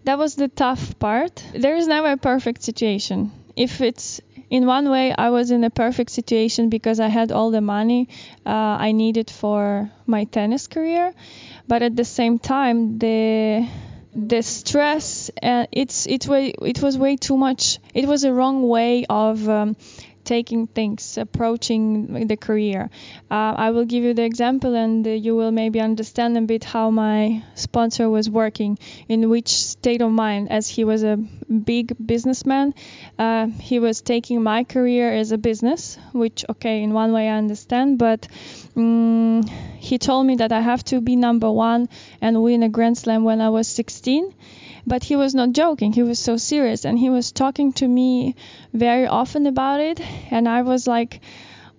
that 0.06 0.18
was 0.18 0.36
the 0.36 0.48
tough 0.48 0.98
part. 0.98 1.44
There 1.54 1.76
is 1.76 1.88
never 1.88 2.12
a 2.12 2.18
perfect 2.18 2.64
situation. 2.64 3.32
If 3.56 3.82
it's 3.82 4.22
in 4.50 4.66
one 4.66 4.90
way, 4.90 5.14
I 5.14 5.30
was 5.30 5.52
in 5.52 5.64
a 5.64 5.70
perfect 5.70 6.12
situation 6.12 6.70
because 6.70 7.00
I 7.00 7.08
had 7.08 7.32
all 7.32 7.52
the 7.52 7.62
money 7.62 8.10
uh, 8.46 8.50
I 8.50 8.92
needed 8.92 9.30
for 9.30 9.92
my 10.06 10.24
tennis 10.26 10.68
career, 10.68 11.14
but 11.68 11.82
at 11.82 11.96
the 11.96 12.06
same 12.06 12.40
time, 12.40 12.98
the 12.98 13.68
the 14.16 14.42
stress 14.42 15.30
uh, 15.42 15.68
it's 15.72 16.08
it 16.08 16.28
way 16.28 16.54
it 16.62 16.82
was 16.82 16.98
way 16.98 17.16
too 17.16 17.38
much. 17.38 17.80
It 17.94 18.08
was 18.08 18.24
a 18.24 18.34
wrong 18.34 18.68
way 18.68 19.06
of 19.08 19.48
um, 19.48 19.76
taking 20.30 20.68
things, 20.68 21.18
approaching 21.18 22.28
the 22.28 22.38
career. 22.38 22.92
Uh, 23.32 23.54
I 23.66 23.72
will 23.72 23.86
give 23.86 24.04
you 24.04 24.14
the 24.14 24.24
example, 24.24 24.76
and 24.76 25.06
uh, 25.06 25.10
you 25.10 25.36
will 25.36 25.50
maybe 25.50 25.82
understand 25.82 26.38
a 26.38 26.42
bit 26.42 26.64
how 26.64 26.92
my 26.92 27.44
sponsor 27.56 28.08
was 28.12 28.30
working, 28.30 28.78
in 29.08 29.28
which 29.28 29.50
state 29.50 30.04
of 30.04 30.12
mind, 30.12 30.52
as 30.52 30.68
he 30.68 30.84
was 30.84 31.02
a 31.04 31.18
big 31.18 31.96
businessman. 32.14 32.76
Uh, 33.18 33.48
he 33.60 33.80
was 33.80 34.02
taking 34.02 34.44
my 34.44 34.64
career 34.64 35.12
as 35.12 35.32
a 35.32 35.38
business, 35.40 35.98
which, 36.14 36.46
okay, 36.48 36.84
in 36.84 36.94
one 36.94 37.12
way 37.12 37.28
I 37.28 37.38
understand, 37.38 37.98
but 37.98 38.28
um, 38.76 39.42
he 39.80 39.98
told 39.98 40.28
me 40.28 40.36
that 40.36 40.52
I 40.52 40.62
have 40.62 40.84
to 40.92 41.02
be 41.02 41.16
number 41.16 41.52
one 41.52 41.90
and 42.22 42.44
win 42.44 42.62
a 42.62 42.70
Grand 42.70 43.00
Slam 43.00 43.24
when 43.24 43.42
I 43.42 43.50
was 43.50 43.68
16 43.68 44.36
but 44.90 45.04
he 45.04 45.16
was 45.16 45.36
not 45.36 45.52
joking. 45.52 45.94
He 45.94 46.04
was 46.04 46.20
so 46.20 46.36
serious 46.36 46.84
and 46.84 46.98
he 46.98 47.10
was 47.10 47.32
talking 47.32 47.72
to 47.74 47.88
me 47.88 48.36
very 48.74 49.06
often 49.06 49.46
about 49.46 49.80
it. 49.80 50.02
And 50.32 50.50
I 50.50 50.64
was 50.64 50.88
like, 50.88 51.22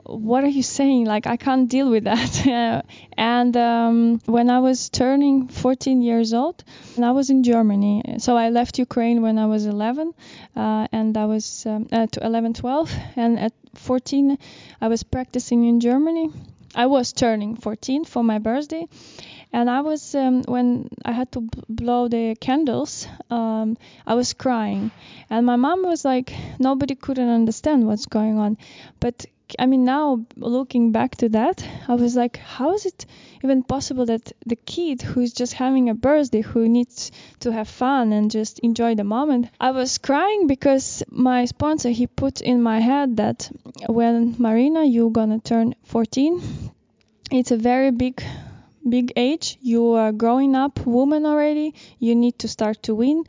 what 0.04 0.44
are 0.44 0.54
you 0.58 0.62
saying? 0.62 1.06
Like, 1.06 1.26
I 1.26 1.36
can't 1.36 1.68
deal 1.68 1.90
with 1.90 2.04
that. 2.04 2.84
and 3.16 3.56
um, 3.56 4.20
when 4.26 4.48
I 4.48 4.60
was 4.60 4.88
turning 4.88 5.48
14 5.48 6.02
years 6.02 6.32
old, 6.32 6.64
and 6.96 7.04
I 7.04 7.10
was 7.10 7.30
in 7.30 7.42
Germany. 7.42 8.16
So 8.18 8.36
I 8.36 8.48
left 8.50 8.78
Ukraine 8.78 9.22
when 9.22 9.38
I 9.38 9.46
was 9.46 9.66
11, 9.66 10.14
uh, 10.56 10.86
and 10.92 11.16
I 11.16 11.26
was 11.26 11.66
um, 11.66 11.88
uh, 11.92 12.06
11, 12.22 12.54
12. 12.54 12.94
And 13.16 13.38
at 13.38 13.52
14, 13.74 14.38
I 14.80 14.88
was 14.88 15.02
practicing 15.02 15.64
in 15.64 15.80
Germany. 15.80 16.30
I 16.74 16.86
was 16.86 17.12
turning 17.12 17.56
14 17.56 18.04
for 18.04 18.22
my 18.22 18.38
birthday 18.38 18.86
and 19.52 19.68
I 19.68 19.80
was 19.80 20.14
um, 20.14 20.42
when 20.44 20.88
I 21.04 21.12
had 21.12 21.32
to 21.32 21.40
b- 21.40 21.62
blow 21.68 22.08
the 22.08 22.36
candles, 22.36 23.06
um, 23.30 23.76
I 24.06 24.14
was 24.14 24.32
crying, 24.32 24.90
and 25.28 25.44
my 25.44 25.56
mom 25.56 25.82
was 25.82 26.04
like, 26.04 26.32
nobody 26.58 26.94
couldn't 26.94 27.28
understand 27.28 27.86
what's 27.86 28.06
going 28.06 28.38
on, 28.38 28.58
but 29.00 29.26
I 29.58 29.66
mean 29.66 29.84
now 29.84 30.24
looking 30.36 30.92
back 30.92 31.16
to 31.16 31.28
that, 31.30 31.66
I 31.88 31.94
was 31.94 32.14
like, 32.14 32.36
how 32.36 32.74
is 32.74 32.86
it 32.86 33.06
even 33.42 33.64
possible 33.64 34.06
that 34.06 34.32
the 34.46 34.56
kid 34.56 35.02
who's 35.02 35.32
just 35.32 35.54
having 35.54 35.88
a 35.88 35.94
birthday, 35.94 36.42
who 36.42 36.68
needs 36.68 37.10
to 37.40 37.50
have 37.50 37.68
fun 37.68 38.12
and 38.12 38.30
just 38.30 38.60
enjoy 38.60 38.94
the 38.94 39.04
moment, 39.04 39.48
I 39.58 39.72
was 39.72 39.98
crying 39.98 40.46
because 40.46 41.02
my 41.10 41.46
sponsor 41.46 41.90
he 41.90 42.06
put 42.06 42.40
in 42.40 42.62
my 42.62 42.78
head 42.78 43.16
that 43.16 43.50
when 43.88 44.36
Marina 44.38 44.84
you're 44.84 45.10
gonna 45.10 45.40
turn 45.40 45.74
14, 45.84 46.40
it's 47.32 47.50
a 47.50 47.56
very 47.56 47.90
big 47.90 48.22
big 48.88 49.12
age, 49.16 49.58
you 49.60 49.92
are 49.92 50.12
growing 50.12 50.54
up 50.54 50.86
woman 50.86 51.26
already, 51.26 51.74
you 51.98 52.14
need 52.14 52.38
to 52.40 52.48
start 52.48 52.82
to 52.84 52.94
win. 52.94 53.24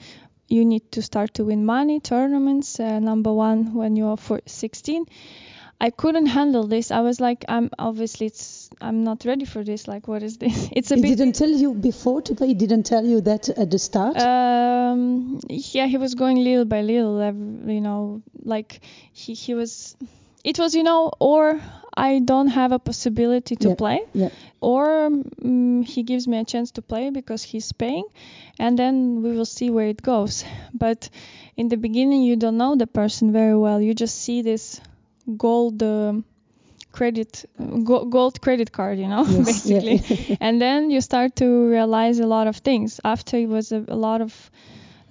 You 0.47 0.65
need 0.65 0.91
to 0.91 1.01
start 1.01 1.35
to 1.35 1.45
win 1.45 1.65
money, 1.65 2.01
tournaments, 2.01 2.77
uh, 2.77 2.99
number 2.99 3.31
one 3.31 3.73
when 3.73 3.95
you 3.95 4.07
are 4.07 4.17
16. 4.45 5.05
I 5.79 5.89
couldn't 5.89 6.27
handle 6.27 6.67
this. 6.67 6.91
I 6.91 6.99
was 6.99 7.19
like, 7.19 7.43
I'm 7.49 7.71
obviously 7.79 8.27
it's 8.27 8.69
I'm 8.79 9.03
not 9.03 9.25
ready 9.25 9.45
for 9.45 9.63
this. 9.63 9.87
Like, 9.87 10.07
what 10.07 10.21
is 10.21 10.37
this? 10.37 10.69
It's 10.77 10.91
a 10.91 10.95
he 10.95 11.01
bit. 11.01 11.17
didn't 11.17 11.33
tell 11.33 11.49
you 11.49 11.73
before 11.73 12.21
to 12.23 12.35
play. 12.35 12.47
He 12.47 12.53
didn't 12.53 12.83
tell 12.83 13.03
you 13.03 13.21
that 13.21 13.49
at 13.49 13.71
the 13.71 13.79
start. 13.79 14.15
Um, 14.17 15.39
yeah, 15.49 15.87
he 15.87 15.97
was 15.97 16.13
going 16.13 16.37
little 16.37 16.65
by 16.65 16.81
little. 16.81 17.17
You 17.65 17.81
know, 17.81 18.21
like 18.43 18.81
he 19.11 19.33
he 19.33 19.55
was. 19.55 19.95
It 20.43 20.57
was 20.59 20.73
you 20.75 20.83
know, 20.83 21.11
or 21.19 21.59
I 21.95 22.19
don't 22.19 22.47
have 22.47 22.71
a 22.71 22.79
possibility 22.79 23.55
to 23.57 23.69
Yeah, 23.69 23.75
play, 23.75 23.99
yeah. 24.13 24.29
or 24.61 25.05
um, 25.05 25.83
he 25.83 26.03
gives 26.03 26.27
me 26.27 26.37
a 26.37 26.45
chance 26.45 26.71
to 26.71 26.81
play 26.81 27.09
because 27.11 27.43
he's 27.43 27.71
paying, 27.73 28.05
and 28.59 28.77
then 28.77 29.21
we 29.21 29.31
will 29.35 29.45
see 29.45 29.69
where 29.69 29.87
it 29.87 30.01
goes. 30.01 30.43
But 30.73 31.09
in 31.57 31.67
the 31.69 31.77
beginning, 31.77 32.23
you 32.23 32.35
don't 32.37 32.57
know 32.57 32.75
the 32.75 32.87
person 32.87 33.31
very 33.31 33.57
well. 33.57 33.81
You 33.81 33.93
just 33.93 34.15
see 34.21 34.41
this 34.41 34.79
gold 35.37 35.83
um, 35.83 36.23
credit, 36.91 37.45
go- 37.83 38.05
gold 38.05 38.41
credit 38.41 38.71
card, 38.71 38.99
you 38.99 39.07
know, 39.07 39.25
Yes, 39.29 39.65
yeah. 39.65 39.79
basically. 39.79 40.37
and 40.39 40.59
then 40.61 40.89
you 40.89 41.01
start 41.01 41.35
to 41.37 41.45
realize 41.69 42.19
a 42.19 42.27
lot 42.27 42.47
of 42.47 42.57
things. 42.57 42.99
After 43.03 43.37
it 43.37 43.47
was 43.49 43.71
a, 43.71 43.83
a 43.87 43.95
lot 43.95 44.21
of 44.21 44.51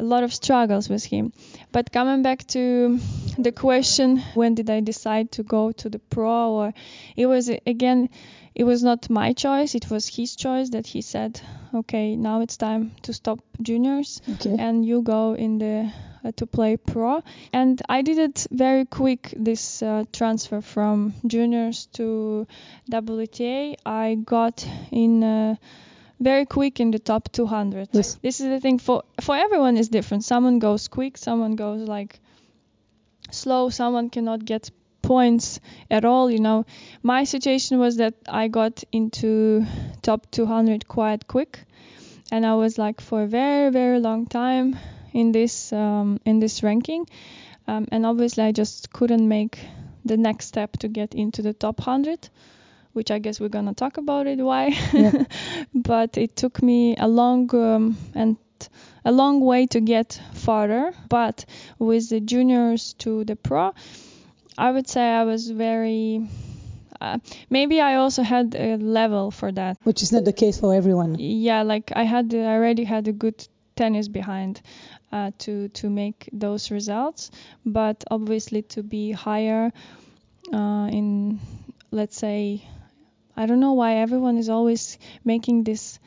a 0.00 0.02
lot 0.02 0.22
of 0.24 0.32
struggles 0.32 0.88
with 0.88 1.04
him. 1.04 1.32
But 1.72 1.92
coming 1.92 2.22
back 2.22 2.46
to 2.48 2.98
the 3.38 3.52
question, 3.52 4.18
when 4.34 4.54
did 4.54 4.70
I 4.70 4.80
decide 4.80 5.30
to 5.32 5.42
go 5.42 5.72
to 5.72 5.88
the 5.90 5.98
pro? 5.98 6.50
Or 6.52 6.74
it 7.16 7.26
was 7.26 7.48
again, 7.66 8.08
it 8.54 8.64
was 8.64 8.82
not 8.82 9.10
my 9.10 9.32
choice. 9.34 9.74
It 9.74 9.90
was 9.90 10.08
his 10.08 10.36
choice 10.36 10.70
that 10.70 10.86
he 10.86 11.02
said, 11.02 11.40
okay, 11.74 12.16
now 12.16 12.40
it's 12.40 12.56
time 12.56 12.92
to 13.02 13.12
stop 13.12 13.40
juniors 13.62 14.22
Okay. 14.28 14.56
and 14.58 14.84
you 14.84 15.02
go 15.02 15.34
in 15.34 15.58
the 15.58 15.92
uh, 16.24 16.32
to 16.36 16.46
play 16.46 16.76
pro. 16.76 17.22
And 17.52 17.80
I 17.88 18.02
did 18.02 18.18
it 18.18 18.46
very 18.50 18.84
quick. 18.86 19.32
This 19.36 19.82
uh, 19.82 20.04
transfer 20.12 20.60
from 20.62 21.14
juniors 21.26 21.86
to 21.94 22.46
WTA, 22.90 23.76
I 23.86 24.16
got 24.24 24.66
in. 24.90 25.22
Uh, 25.22 25.54
very 26.20 26.44
quick 26.44 26.80
in 26.80 26.90
the 26.90 26.98
top 26.98 27.32
200. 27.32 27.88
Yes. 27.92 28.18
This 28.22 28.40
is 28.40 28.48
the 28.48 28.60
thing 28.60 28.78
for 28.78 29.02
for 29.20 29.36
everyone 29.36 29.76
is 29.76 29.88
different. 29.88 30.24
Someone 30.24 30.58
goes 30.58 30.88
quick, 30.88 31.16
someone 31.16 31.56
goes 31.56 31.88
like 31.88 32.20
slow, 33.30 33.70
someone 33.70 34.10
cannot 34.10 34.44
get 34.44 34.70
points 35.02 35.60
at 35.90 36.04
all, 36.04 36.30
you 36.30 36.40
know. 36.40 36.66
My 37.02 37.24
situation 37.24 37.78
was 37.78 37.96
that 37.96 38.14
I 38.28 38.48
got 38.48 38.84
into 38.92 39.64
top 40.02 40.30
200 40.30 40.86
quite 40.86 41.26
quick 41.26 41.64
and 42.30 42.44
I 42.44 42.54
was 42.54 42.78
like 42.78 43.00
for 43.00 43.22
a 43.22 43.26
very 43.26 43.70
very 43.70 43.98
long 43.98 44.26
time 44.26 44.76
in 45.12 45.32
this 45.32 45.72
um, 45.72 46.20
in 46.24 46.38
this 46.38 46.62
ranking. 46.62 47.06
Um, 47.66 47.86
and 47.92 48.04
obviously 48.04 48.44
I 48.44 48.52
just 48.52 48.92
couldn't 48.92 49.26
make 49.26 49.58
the 50.04 50.16
next 50.16 50.46
step 50.46 50.72
to 50.78 50.88
get 50.88 51.14
into 51.14 51.42
the 51.42 51.52
top 51.52 51.78
100 51.78 52.28
which 52.92 53.10
I 53.10 53.18
guess 53.18 53.40
we're 53.40 53.48
gonna 53.48 53.74
talk 53.74 53.96
about 53.96 54.26
it 54.26 54.38
why. 54.38 54.76
Yeah. 54.92 55.24
but 55.74 56.16
it 56.16 56.36
took 56.36 56.62
me 56.62 56.96
a 56.96 57.08
long 57.08 57.54
um, 57.54 57.96
and 58.14 58.36
a 59.04 59.12
long 59.12 59.40
way 59.40 59.66
to 59.66 59.80
get 59.80 60.20
farther. 60.34 60.92
But 61.08 61.44
with 61.78 62.08
the 62.10 62.20
juniors 62.20 62.94
to 62.98 63.24
the 63.24 63.36
pro, 63.36 63.72
I 64.58 64.70
would 64.70 64.88
say 64.88 65.02
I 65.02 65.24
was 65.24 65.50
very. 65.50 66.26
Uh, 67.00 67.18
maybe 67.48 67.80
I 67.80 67.94
also 67.94 68.22
had 68.22 68.54
a 68.54 68.76
level 68.76 69.30
for 69.30 69.50
that. 69.52 69.78
Which 69.84 70.02
is 70.02 70.12
not 70.12 70.24
the 70.26 70.34
case 70.34 70.60
for 70.60 70.74
everyone. 70.74 71.16
Yeah, 71.18 71.62
like 71.62 71.92
I 71.96 72.02
had, 72.02 72.34
I 72.34 72.44
already 72.44 72.84
had 72.84 73.08
a 73.08 73.12
good 73.12 73.48
tennis 73.74 74.08
behind 74.08 74.60
uh, 75.10 75.30
to 75.38 75.68
to 75.68 75.88
make 75.88 76.28
those 76.32 76.70
results. 76.70 77.30
But 77.64 78.04
obviously 78.10 78.62
to 78.74 78.82
be 78.82 79.12
higher 79.12 79.72
uh, 80.52 80.88
in, 80.92 81.40
let's 81.90 82.18
say, 82.18 82.62
I 83.40 83.46
don't 83.46 83.60
know 83.60 83.72
why 83.72 83.96
everyone 83.96 84.36
is 84.36 84.50
always 84.50 84.98
making 85.24 85.64
this 85.64 85.98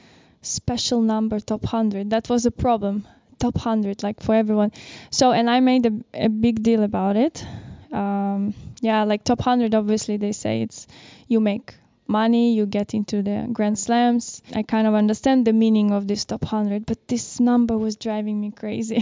special 0.44 1.02
number 1.02 1.40
top 1.40 1.64
100. 1.64 2.12
That 2.12 2.30
was 2.30 2.46
a 2.46 2.52
problem. 2.52 3.08
Top 3.40 3.56
100, 3.56 4.04
like 4.04 4.22
for 4.22 4.36
everyone. 4.36 4.72
So, 5.10 5.32
and 5.32 5.50
I 5.50 5.60
made 5.60 5.88
a, 5.88 6.26
a 6.26 6.30
big 6.30 6.62
deal 6.62 6.84
about 6.84 7.16
it. 7.16 7.44
Um, 7.92 8.54
yeah, 8.82 9.04
like 9.06 9.24
top 9.24 9.40
100, 9.40 9.74
obviously 9.74 10.18
they 10.18 10.32
say 10.32 10.62
it's 10.62 10.86
you 11.28 11.40
make 11.40 11.74
money, 12.08 12.54
you 12.54 12.66
get 12.66 12.94
into 12.94 13.22
the 13.22 13.48
Grand 13.52 13.78
Slams. 13.80 14.42
I 14.54 14.64
kind 14.64 14.88
of 14.88 14.94
understand 14.94 15.46
the 15.46 15.54
meaning 15.54 15.92
of 15.92 16.08
this 16.08 16.26
top 16.26 16.44
100, 16.44 16.86
but 16.86 17.08
this 17.08 17.40
number 17.40 17.78
was 17.78 17.96
driving 17.96 18.40
me 18.42 18.52
crazy. 18.52 18.98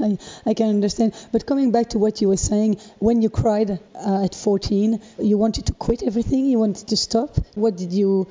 I, 0.00 0.18
I, 0.46 0.54
can 0.54 0.68
understand. 0.68 1.14
But 1.32 1.46
coming 1.46 1.70
back 1.70 1.90
to 1.90 1.98
what 1.98 2.20
you 2.20 2.28
were 2.28 2.36
saying, 2.36 2.80
when 2.98 3.22
you 3.22 3.30
cried 3.30 3.78
uh, 3.94 4.24
at 4.24 4.34
14, 4.34 5.00
you 5.18 5.38
wanted 5.38 5.66
to 5.66 5.72
quit 5.72 6.02
everything, 6.02 6.46
you 6.46 6.58
wanted 6.58 6.88
to 6.88 6.96
stop. 6.96 7.36
What 7.54 7.76
did 7.76 7.92
you 7.92 8.26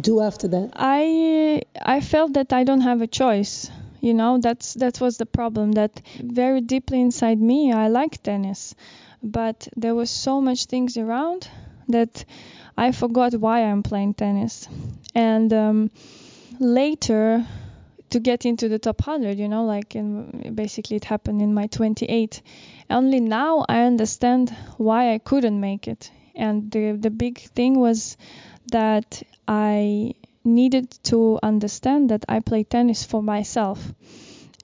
do 0.00 0.20
after 0.20 0.48
that? 0.48 0.70
I 0.74 1.62
I 1.80 2.00
felt 2.00 2.32
that 2.34 2.52
I 2.52 2.64
don't 2.64 2.80
have 2.80 3.02
a 3.02 3.06
choice. 3.06 3.70
You 4.00 4.14
know, 4.14 4.38
that's 4.38 4.74
that 4.74 5.00
was 5.00 5.16
the 5.16 5.26
problem. 5.26 5.72
That 5.72 6.00
very 6.22 6.60
deeply 6.60 7.00
inside 7.00 7.40
me, 7.40 7.72
I 7.72 7.88
like 7.88 8.22
tennis, 8.22 8.74
but 9.22 9.68
there 9.76 9.94
was 9.94 10.10
so 10.10 10.40
much 10.40 10.66
things 10.66 10.96
around 10.96 11.48
that 11.88 12.24
I 12.76 12.92
forgot 12.92 13.34
why 13.34 13.64
I'm 13.64 13.82
playing 13.82 14.14
tennis. 14.14 14.68
And 15.14 15.52
um, 15.52 15.90
later, 16.58 17.46
to 18.10 18.20
get 18.20 18.46
into 18.46 18.68
the 18.68 18.78
top 18.78 19.06
100, 19.06 19.38
you 19.38 19.48
know, 19.48 19.64
like 19.64 19.96
in, 19.96 20.52
basically 20.54 20.96
it 20.96 21.04
happened 21.04 21.42
in 21.42 21.54
my 21.54 21.66
28. 21.66 22.42
Only 22.90 23.20
now 23.20 23.64
I 23.68 23.82
understand 23.82 24.54
why 24.76 25.14
I 25.14 25.18
couldn't 25.18 25.60
make 25.60 25.88
it. 25.88 26.10
And 26.34 26.70
the 26.70 26.92
the 26.92 27.10
big 27.10 27.38
thing 27.38 27.80
was 27.80 28.16
that 28.70 29.22
I 29.48 30.14
needed 30.44 30.90
to 31.04 31.38
understand 31.42 32.10
that 32.10 32.24
I 32.28 32.40
play 32.40 32.62
tennis 32.64 33.04
for 33.04 33.22
myself 33.22 33.92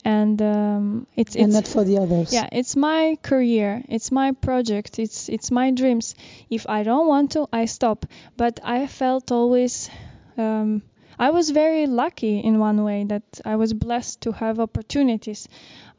and 0.04 0.42
um, 0.42 1.06
it's, 1.16 1.36
and 1.36 1.52
not 1.52 1.68
for 1.68 1.84
the 1.84 1.98
others. 1.98 2.32
Yeah, 2.32 2.48
it's 2.50 2.74
my 2.74 3.18
career, 3.22 3.82
it's 3.88 4.10
my 4.10 4.32
project, 4.32 4.98
it's 4.98 5.28
it's 5.28 5.50
my 5.50 5.70
dreams. 5.70 6.14
If 6.50 6.68
I 6.68 6.82
don't 6.82 7.06
want 7.06 7.32
to, 7.32 7.48
I 7.52 7.66
stop. 7.66 8.06
But 8.36 8.60
I 8.64 8.86
felt 8.86 9.30
always, 9.30 9.88
um, 10.36 10.82
I 11.18 11.30
was 11.30 11.50
very 11.50 11.86
lucky 11.86 12.40
in 12.40 12.58
one 12.58 12.82
way 12.82 13.04
that 13.04 13.22
I 13.44 13.56
was 13.56 13.72
blessed 13.72 14.22
to 14.22 14.32
have 14.32 14.58
opportunities. 14.58 15.48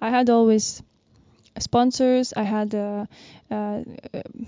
I 0.01 0.09
had 0.09 0.29
always 0.29 0.81
sponsors, 1.59 2.33
I 2.35 2.43
had 2.43 2.75
uh, 2.75 3.05
uh, 3.49 3.83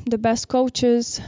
the 0.05 0.17
best 0.17 0.47
coaches, 0.47 1.21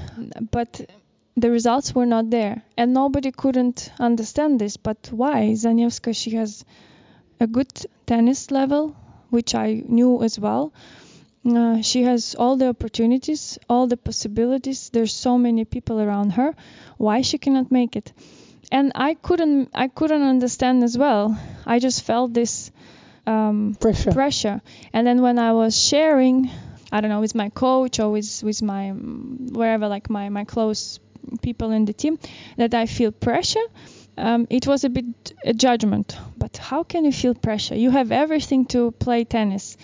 but 0.51 0.89
the 1.37 1.51
results 1.51 1.93
were 1.93 2.07
not 2.07 2.29
there, 2.29 2.63
and 2.75 2.93
nobody 2.93 3.31
couldn't 3.31 3.91
understand 3.99 4.59
this. 4.59 4.75
But 4.75 5.09
why? 5.11 5.53
Zanevska, 5.53 6.15
she 6.15 6.31
has 6.31 6.65
a 7.39 7.47
good 7.47 7.71
tennis 8.05 8.51
level, 8.51 8.95
which 9.29 9.55
I 9.55 9.83
knew 9.85 10.23
as 10.23 10.39
well. 10.39 10.73
Uh, 11.45 11.81
she 11.81 12.03
has 12.03 12.35
all 12.35 12.57
the 12.57 12.67
opportunities, 12.67 13.57
all 13.69 13.87
the 13.87 13.97
possibilities. 13.97 14.89
There's 14.89 15.13
so 15.13 15.37
many 15.37 15.65
people 15.65 16.01
around 16.01 16.31
her. 16.31 16.53
Why 16.97 17.21
she 17.21 17.37
cannot 17.37 17.71
make 17.71 17.95
it? 17.95 18.11
And 18.71 18.91
I 18.95 19.13
couldn't, 19.13 19.69
I 19.73 19.87
couldn't 19.87 20.23
understand 20.23 20.83
as 20.83 20.97
well. 20.97 21.39
I 21.65 21.79
just 21.79 22.03
felt 22.03 22.33
this 22.33 22.71
um, 23.25 23.77
pressure. 23.79 24.11
pressure. 24.11 24.61
And 24.91 25.07
then 25.07 25.21
when 25.21 25.39
I 25.39 25.53
was 25.53 25.79
sharing, 25.79 26.49
I 26.91 26.99
don't 27.01 27.09
know, 27.09 27.21
with 27.21 27.35
my 27.35 27.49
coach 27.49 27.99
or 27.99 28.09
with 28.11 28.43
with 28.43 28.61
my 28.61 28.89
wherever, 28.91 29.87
like 29.87 30.09
my 30.09 30.29
my 30.29 30.43
close 30.43 30.99
people 31.41 31.71
in 31.71 31.85
the 31.85 31.93
team, 31.93 32.19
that 32.57 32.73
I 32.73 32.87
feel 32.87 33.11
pressure 33.11 33.67
um, 34.17 34.47
it 34.49 34.67
was 34.67 34.83
a 34.83 34.89
bit 34.89 35.05
a 35.43 35.53
judgment. 35.53 36.17
But 36.37 36.57
how 36.57 36.83
can 36.83 37.05
you 37.05 37.11
feel 37.11 37.33
pressure? 37.33 37.75
You 37.75 37.91
have 37.91 38.11
everything 38.11 38.65
to 38.67 38.91
play 38.91 39.23
tennis. 39.23 39.77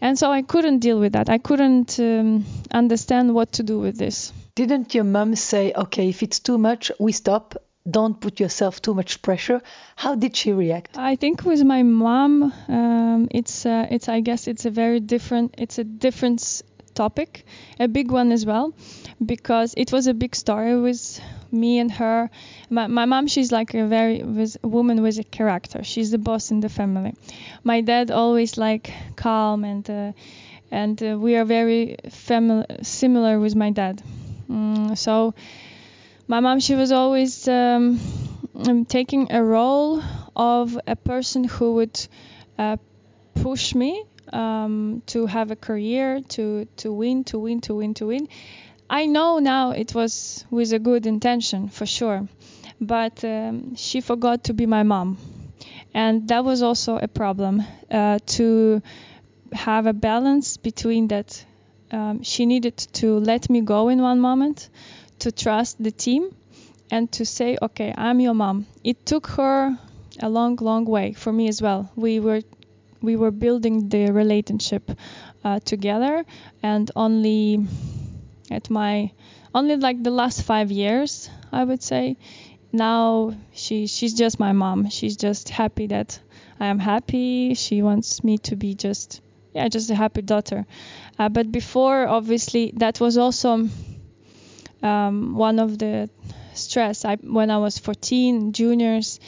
And 0.00 0.18
so 0.18 0.30
I 0.30 0.42
couldn't 0.42 0.80
deal 0.80 1.00
with 1.00 1.12
that. 1.12 1.30
I 1.30 1.38
couldn't 1.38 1.98
um, 1.98 2.44
understand 2.70 3.34
what 3.34 3.52
to 3.52 3.62
do 3.62 3.78
with 3.78 3.96
this. 3.96 4.32
Didn't 4.54 4.94
your 4.94 5.04
mom 5.04 5.34
say, 5.34 5.72
okay, 5.74 6.08
if 6.08 6.22
it's 6.22 6.40
too 6.40 6.58
much, 6.58 6.90
we 6.98 7.12
stop? 7.12 7.54
Don't 7.88 8.20
put 8.20 8.40
yourself 8.40 8.82
too 8.82 8.94
much 8.94 9.22
pressure. 9.22 9.62
How 9.94 10.16
did 10.16 10.34
she 10.34 10.52
react? 10.52 10.98
I 10.98 11.14
think 11.14 11.44
with 11.44 11.62
my 11.62 11.84
mom, 11.84 12.52
um, 12.68 13.28
it's 13.30 13.64
uh, 13.64 13.86
it's 13.88 14.08
I 14.08 14.20
guess 14.20 14.48
it's 14.48 14.64
a 14.66 14.70
very 14.70 14.98
different 14.98 15.54
it's 15.56 15.78
a 15.78 15.84
different 15.84 16.62
topic, 16.96 17.44
a 17.78 17.86
big 17.86 18.10
one 18.10 18.32
as 18.32 18.44
well, 18.44 18.74
because 19.24 19.74
it 19.76 19.92
was 19.92 20.06
a 20.06 20.14
big 20.14 20.34
story 20.34 20.78
with 20.80 21.20
me 21.50 21.78
and 21.78 21.90
her. 21.92 22.30
My, 22.68 22.86
my 22.86 23.04
mom, 23.06 23.26
she's 23.26 23.50
like 23.52 23.74
a 23.74 23.86
very 23.86 24.20
a 24.20 24.68
woman 24.68 25.02
with 25.02 25.18
a 25.18 25.24
character. 25.24 25.82
She's 25.82 26.10
the 26.10 26.18
boss 26.18 26.50
in 26.50 26.60
the 26.60 26.68
family. 26.68 27.14
My 27.64 27.80
dad 27.80 28.10
always 28.10 28.58
like 28.58 28.92
calm 29.16 29.64
and 29.64 29.88
uh, 29.88 30.12
and 30.70 31.00
uh, 31.02 31.16
we 31.18 31.36
are 31.36 31.44
very 31.44 31.96
family 32.10 32.66
similar 32.82 33.38
with 33.38 33.54
my 33.54 33.70
dad. 33.70 34.02
Mm, 34.50 34.98
so 34.98 35.34
my 36.28 36.40
mom, 36.40 36.60
she 36.60 36.74
was 36.74 36.92
always 36.92 37.46
um, 37.48 38.00
um, 38.54 38.84
taking 38.84 39.32
a 39.32 39.42
role 39.42 40.02
of 40.34 40.78
a 40.86 40.96
person 40.96 41.44
who 41.44 41.74
would 41.74 42.08
uh, 42.58 42.76
push 43.34 43.74
me 43.74 44.04
um, 44.32 45.02
to 45.06 45.26
have 45.26 45.50
a 45.50 45.56
career, 45.56 46.20
to 46.30 46.66
to 46.78 46.92
win, 46.92 47.24
to 47.24 47.38
win, 47.38 47.60
to 47.62 47.74
win, 47.74 47.94
to 47.94 48.06
win. 48.06 48.28
I 48.88 49.06
know 49.06 49.38
now 49.38 49.70
it 49.70 49.94
was 49.94 50.44
with 50.50 50.72
a 50.72 50.78
good 50.78 51.06
intention 51.06 51.68
for 51.68 51.86
sure, 51.86 52.28
but 52.80 53.24
um, 53.24 53.74
she 53.74 54.00
forgot 54.00 54.44
to 54.44 54.54
be 54.54 54.66
my 54.66 54.82
mom, 54.84 55.18
and 55.94 56.28
that 56.28 56.44
was 56.44 56.62
also 56.62 56.96
a 56.98 57.08
problem 57.08 57.62
uh, 57.90 58.18
to 58.26 58.82
have 59.52 59.86
a 59.86 59.92
balance 59.92 60.56
between 60.56 61.08
that. 61.08 61.44
Um, 61.90 62.22
she 62.24 62.46
needed 62.46 62.76
to 62.94 63.18
let 63.18 63.48
me 63.48 63.60
go 63.60 63.88
in 63.88 64.02
one 64.02 64.20
moment, 64.20 64.68
to 65.20 65.30
trust 65.32 65.82
the 65.82 65.92
team, 65.92 66.34
and 66.90 67.10
to 67.12 67.24
say, 67.24 67.56
"Okay, 67.60 67.92
I'm 67.96 68.20
your 68.20 68.34
mom." 68.34 68.66
It 68.84 69.04
took 69.06 69.26
her 69.28 69.78
a 70.20 70.28
long, 70.28 70.56
long 70.56 70.84
way 70.84 71.12
for 71.12 71.32
me 71.32 71.48
as 71.48 71.60
well. 71.62 71.90
We 71.96 72.20
were 72.20 72.42
we 73.02 73.16
were 73.16 73.30
building 73.32 73.88
the 73.88 74.10
relationship 74.12 74.90
uh, 75.44 75.60
together, 75.60 76.24
and 76.62 76.90
only 76.96 77.66
at 78.50 78.70
my 78.70 79.10
only 79.54 79.76
like 79.76 80.02
the 80.02 80.10
last 80.10 80.42
five 80.42 80.70
years, 80.70 81.30
I 81.52 81.64
would 81.64 81.82
say. 81.82 82.16
Now 82.72 83.34
she 83.52 83.86
she's 83.86 84.14
just 84.14 84.38
my 84.38 84.52
mom. 84.52 84.90
She's 84.90 85.16
just 85.16 85.48
happy 85.48 85.86
that 85.88 86.20
I 86.60 86.66
am 86.66 86.78
happy. 86.78 87.54
She 87.54 87.82
wants 87.82 88.22
me 88.22 88.38
to 88.38 88.56
be 88.56 88.74
just 88.74 89.20
yeah 89.52 89.68
just 89.68 89.90
a 89.90 89.94
happy 89.94 90.22
daughter. 90.22 90.66
Uh, 91.18 91.28
but 91.28 91.50
before, 91.50 92.06
obviously, 92.06 92.72
that 92.76 93.00
was 93.00 93.16
also 93.16 93.68
um, 94.82 95.36
one 95.36 95.58
of 95.58 95.78
the 95.78 96.10
stress. 96.54 97.04
I 97.04 97.16
when 97.16 97.50
I 97.50 97.58
was 97.58 97.78
14, 97.78 98.52
juniors, 98.52 99.20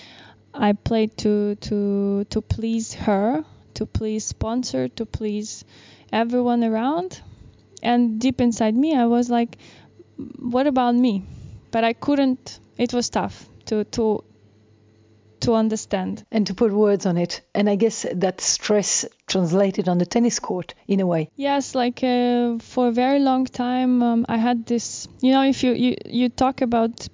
I 0.52 0.72
played 0.72 1.16
to 1.18 1.54
to 1.56 2.24
to 2.24 2.40
please 2.42 2.94
her, 2.94 3.44
to 3.74 3.86
please 3.86 4.24
sponsor, 4.24 4.88
to 4.88 5.06
please 5.06 5.64
everyone 6.12 6.64
around 6.64 7.22
and 7.82 8.20
deep 8.20 8.40
inside 8.40 8.74
me 8.74 8.94
i 8.96 9.06
was 9.06 9.30
like 9.30 9.56
what 10.38 10.66
about 10.66 10.94
me? 10.94 11.24
But 11.70 11.84
i 11.84 11.92
couldn't 11.92 12.60
it 12.76 12.92
was 12.92 13.08
tough 13.10 13.48
to 13.66 13.84
to 13.84 14.24
to 15.40 15.54
understand. 15.54 16.24
And 16.32 16.48
to 16.48 16.54
put 16.54 16.72
words 16.72 17.06
on 17.06 17.16
it 17.16 17.42
and 17.54 17.70
i 17.70 17.76
guess 17.76 18.06
that 18.12 18.40
stress 18.40 19.04
translated 19.26 19.88
on 19.88 19.98
the 19.98 20.06
tennis 20.06 20.40
court 20.40 20.74
in 20.88 21.00
a 21.00 21.06
way. 21.06 21.30
Yes 21.36 21.74
like 21.74 22.02
uh, 22.02 22.58
for 22.58 22.88
a 22.88 22.92
very 22.92 23.20
long 23.20 23.44
time 23.46 24.02
um, 24.02 24.26
i 24.28 24.36
had 24.36 24.66
this 24.66 25.06
you 25.20 25.32
know 25.32 25.42
if 25.42 25.62
you 25.62 25.72
you, 25.72 25.96
you 26.06 26.28
talk 26.28 26.60
about 26.62 27.08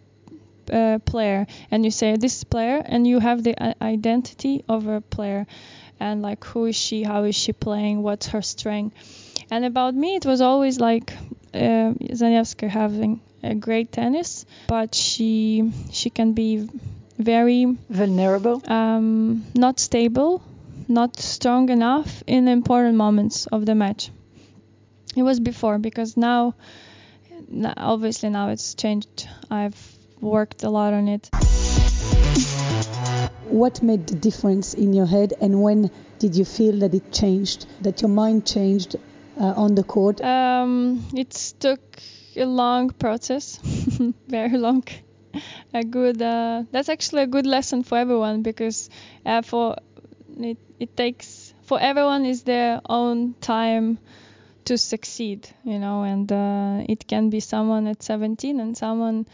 a 0.71 0.79
uh, 0.79 0.99
player 0.99 1.47
and 1.71 1.85
you 1.85 1.91
say 1.91 2.17
this 2.17 2.43
player 2.45 2.83
and 2.83 3.07
you 3.07 3.19
have 3.21 3.43
the 3.43 3.55
uh, 3.63 3.75
identity 3.83 4.65
of 4.67 4.87
a 4.87 5.03
player 5.03 5.47
and 6.01 6.23
like 6.23 6.43
who 6.45 6.65
is 6.65 6.77
she 6.77 7.03
how 7.03 7.25
is 7.25 7.35
she 7.35 7.53
playing 7.53 8.03
what's 8.03 8.29
her 8.29 8.41
strength 8.41 8.97
and 9.55 9.65
about 9.65 9.95
me, 9.95 10.17
it 10.17 10.27
was 10.27 10.41
always 10.41 10.81
like 10.81 11.15
uh, 11.55 11.95
Zanevska 12.21 12.69
having 12.69 13.21
a 13.41 13.55
great 13.55 13.93
tennis, 13.93 14.47
but 14.67 14.97
she 14.97 15.71
she 15.93 16.11
can 16.11 16.33
be 16.33 16.69
very 17.19 17.65
vulnerable, 17.89 18.61
um, 18.67 19.45
not 19.55 19.79
stable, 19.79 20.43
not 20.89 21.21
strong 21.21 21.69
enough 21.69 22.25
in 22.27 22.49
important 22.49 22.97
moments 22.97 23.47
of 23.47 23.65
the 23.65 23.77
match. 23.77 24.11
It 25.15 25.23
was 25.23 25.39
before 25.39 25.79
because 25.79 26.17
now, 26.17 26.57
obviously 27.77 28.31
now 28.31 28.49
it's 28.49 28.75
changed. 28.75 29.29
I've 29.53 29.81
worked 30.21 30.65
a 30.65 30.71
lot 30.71 30.93
on 30.95 31.07
it. 31.07 31.31
What 33.63 33.83
made 33.85 34.09
the 34.09 34.17
difference 34.17 34.75
in 34.75 34.93
your 34.95 35.07
head, 35.07 35.33
and 35.41 35.63
when 35.63 35.93
did 36.19 36.35
you 36.35 36.45
feel 36.45 36.77
that 36.81 36.93
it 36.93 37.13
changed, 37.13 37.67
that 37.83 38.03
your 38.03 38.11
mind 38.11 38.47
changed 38.47 38.97
on 39.39 39.75
the 39.75 39.83
court? 39.83 40.21
Um, 40.21 41.05
it 41.15 41.31
took 41.59 41.81
a 42.37 42.45
long 42.45 42.91
process, 42.91 43.59
very 44.29 44.57
long. 44.59 44.85
A 45.73 45.83
good. 45.83 46.23
Uh, 46.23 46.63
that's 46.71 46.89
actually 46.89 47.23
a 47.23 47.27
good 47.27 47.47
lesson 47.47 47.83
for 47.83 47.99
everyone 47.99 48.43
because 48.43 48.89
uh, 49.27 49.43
for 49.43 49.77
it, 50.39 50.59
it 50.79 50.97
takes 50.97 51.53
for 51.63 51.81
everyone 51.81 52.25
is 52.25 52.43
their 52.45 52.81
own 52.89 53.35
time 53.41 53.99
to 54.67 54.79
succeed, 54.79 55.49
you 55.65 55.79
know, 55.79 56.05
and 56.05 56.31
uh, 56.31 56.85
it 56.89 57.07
can 57.07 57.31
be 57.31 57.41
someone 57.41 57.87
at 57.89 58.03
17 58.03 58.61
and 58.61 58.77
someone 58.77 59.27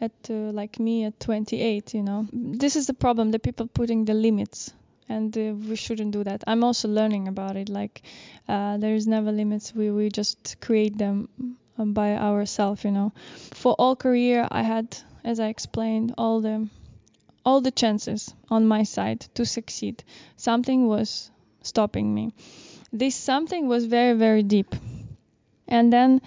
at 0.00 0.12
uh, 0.30 0.32
like 0.32 0.80
me 0.80 1.04
at 1.04 1.18
28 1.20 1.94
you 1.94 2.02
know 2.02 2.26
this 2.32 2.76
is 2.76 2.86
the 2.86 2.94
problem 2.94 3.30
the 3.30 3.38
people 3.38 3.66
putting 3.66 4.04
the 4.04 4.14
limits 4.14 4.72
and 5.10 5.36
uh, 5.36 5.52
we 5.68 5.76
shouldn't 5.76 6.12
do 6.12 6.22
that. 6.24 6.44
I'm 6.46 6.62
also 6.62 6.88
learning 6.88 7.26
about 7.28 7.56
it 7.56 7.68
like 7.68 8.02
uh, 8.48 8.78
there 8.78 8.94
is 8.94 9.06
never 9.06 9.32
limits. 9.32 9.74
We 9.74 9.90
we 9.90 10.08
just 10.08 10.56
create 10.60 10.96
them 10.96 11.28
um, 11.78 11.92
by 11.92 12.16
ourselves 12.16 12.84
you 12.84 12.92
know. 12.92 13.12
For 13.52 13.74
all 13.78 13.96
career 13.96 14.46
i 14.50 14.62
had 14.62 14.96
as 15.24 15.40
i 15.40 15.48
explained 15.48 16.14
all 16.16 16.40
the 16.40 16.68
all 17.44 17.60
the 17.60 17.70
chances 17.70 18.34
on 18.48 18.66
my 18.66 18.84
side 18.84 19.20
to 19.34 19.44
succeed. 19.44 20.04
Something 20.36 20.86
was 20.86 21.30
stopping 21.62 22.14
me. 22.14 22.32
This 22.92 23.16
something 23.16 23.68
was 23.68 23.84
very 23.86 24.16
very 24.16 24.42
deep. 24.42 24.74
And 25.68 25.92
then 25.92 26.20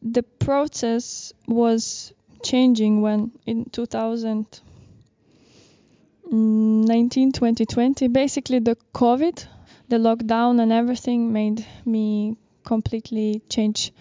the 0.00 0.22
process 0.22 1.32
was 1.46 2.12
changing 2.42 3.02
when 3.02 3.30
in 3.46 3.64
2019 6.32 7.32
2020 7.32 8.08
basically 8.08 8.58
the 8.58 8.74
covid 8.94 9.44
the 9.88 9.98
lockdown 9.98 10.62
and 10.62 10.72
everything 10.72 11.30
made 11.30 11.66
me 11.84 12.34
completely 12.64 13.42
change 13.50 13.92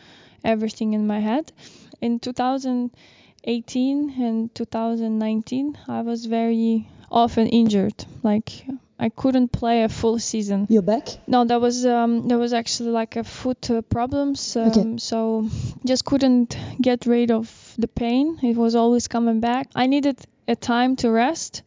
everything 0.41 0.93
in 0.93 1.05
my 1.05 1.19
head 1.19 1.51
in 1.99 2.19
2018 2.19 4.13
and 4.23 4.55
2019 4.55 5.77
i 5.89 6.01
was 6.01 6.25
very 6.25 6.87
often 7.11 7.47
injured 7.47 8.05
like 8.23 8.65
I 9.03 9.09
couldn't 9.09 9.51
play 9.51 9.81
a 9.81 9.89
full 9.89 10.19
season. 10.19 10.67
You're 10.69 10.83
back? 10.83 11.07
No, 11.25 11.43
that 11.43 11.59
was 11.59 11.87
um, 11.87 12.27
that 12.27 12.37
was 12.37 12.53
actually 12.53 12.91
like 12.91 13.15
a 13.15 13.23
foot 13.23 13.71
uh, 13.71 13.81
problems. 13.81 14.55
Um, 14.55 14.67
Okay. 14.67 14.97
So 14.97 15.49
just 15.83 16.05
couldn't 16.05 16.55
get 16.79 17.07
rid 17.07 17.31
of 17.31 17.49
the 17.79 17.87
pain. 17.87 18.37
It 18.43 18.55
was 18.55 18.75
always 18.75 19.07
coming 19.07 19.39
back. 19.39 19.69
I 19.73 19.87
needed 19.87 20.19
a 20.47 20.55
time 20.55 20.95
to 20.97 21.09
rest, 21.09 21.63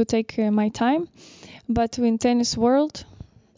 to 0.00 0.04
take 0.04 0.38
uh, 0.38 0.50
my 0.50 0.68
time. 0.70 1.08
But 1.68 1.98
in 1.98 2.18
tennis 2.18 2.56
world, 2.56 3.04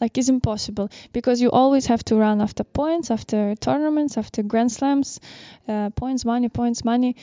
like 0.01 0.17
it's 0.17 0.29
impossible 0.29 0.89
because 1.13 1.41
you 1.41 1.49
always 1.49 1.85
have 1.85 2.03
to 2.05 2.15
run 2.15 2.41
after 2.41 2.63
points, 2.63 3.09
after 3.09 3.55
tournaments, 3.55 4.17
after 4.17 4.43
Grand 4.43 4.71
Slams, 4.71 5.19
uh, 5.67 5.89
points, 5.91 6.25
money, 6.25 6.49
points, 6.49 6.83
money, 6.83 7.15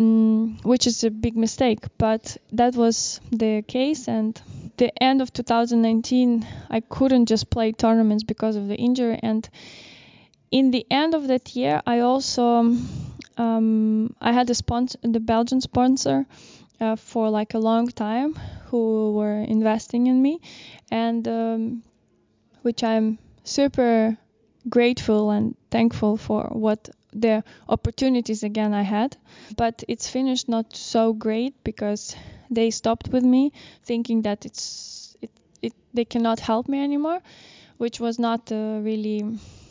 mm, 0.00 0.64
which 0.64 0.86
is 0.86 1.04
a 1.04 1.10
big 1.10 1.36
mistake. 1.36 1.84
But 1.98 2.36
that 2.52 2.74
was 2.74 3.20
the 3.30 3.62
case, 3.62 4.08
and 4.08 4.40
the 4.76 4.90
end 5.00 5.22
of 5.22 5.32
2019, 5.32 6.46
I 6.68 6.80
couldn't 6.80 7.26
just 7.26 7.48
play 7.48 7.72
tournaments 7.72 8.24
because 8.24 8.56
of 8.56 8.66
the 8.66 8.74
injury. 8.74 9.20
And 9.22 9.48
in 10.50 10.72
the 10.72 10.84
end 10.90 11.14
of 11.14 11.28
that 11.28 11.54
year, 11.54 11.80
I 11.86 12.00
also 12.00 12.74
um, 13.36 14.14
I 14.20 14.32
had 14.32 14.50
a 14.50 14.54
sponsor, 14.54 14.98
the 15.02 15.20
Belgian 15.20 15.60
sponsor. 15.60 16.26
Uh, 16.78 16.96
for 16.96 17.30
like 17.30 17.54
a 17.54 17.58
long 17.58 17.88
time, 17.88 18.34
who 18.66 19.12
were 19.12 19.40
investing 19.40 20.06
in 20.08 20.20
me, 20.20 20.40
and 20.90 21.26
um, 21.26 21.82
which 22.62 22.82
I'm 22.84 23.18
super 23.44 24.16
grateful 24.68 25.30
and 25.30 25.56
thankful 25.70 26.16
for 26.16 26.44
what 26.52 26.88
the 27.12 27.44
opportunities 27.68 28.42
again 28.42 28.74
I 28.74 28.82
had. 28.82 29.16
But 29.56 29.84
it's 29.88 30.08
finished 30.08 30.48
not 30.48 30.76
so 30.76 31.12
great 31.12 31.54
because 31.64 32.14
they 32.50 32.70
stopped 32.70 33.08
with 33.08 33.24
me, 33.24 33.52
thinking 33.84 34.22
that 34.22 34.44
it's 34.44 35.16
it, 35.22 35.30
it 35.62 35.72
they 35.94 36.04
cannot 36.04 36.40
help 36.40 36.68
me 36.68 36.82
anymore, 36.82 37.20
which 37.78 38.00
was 38.00 38.18
not 38.18 38.52
uh, 38.52 38.80
really. 38.82 39.22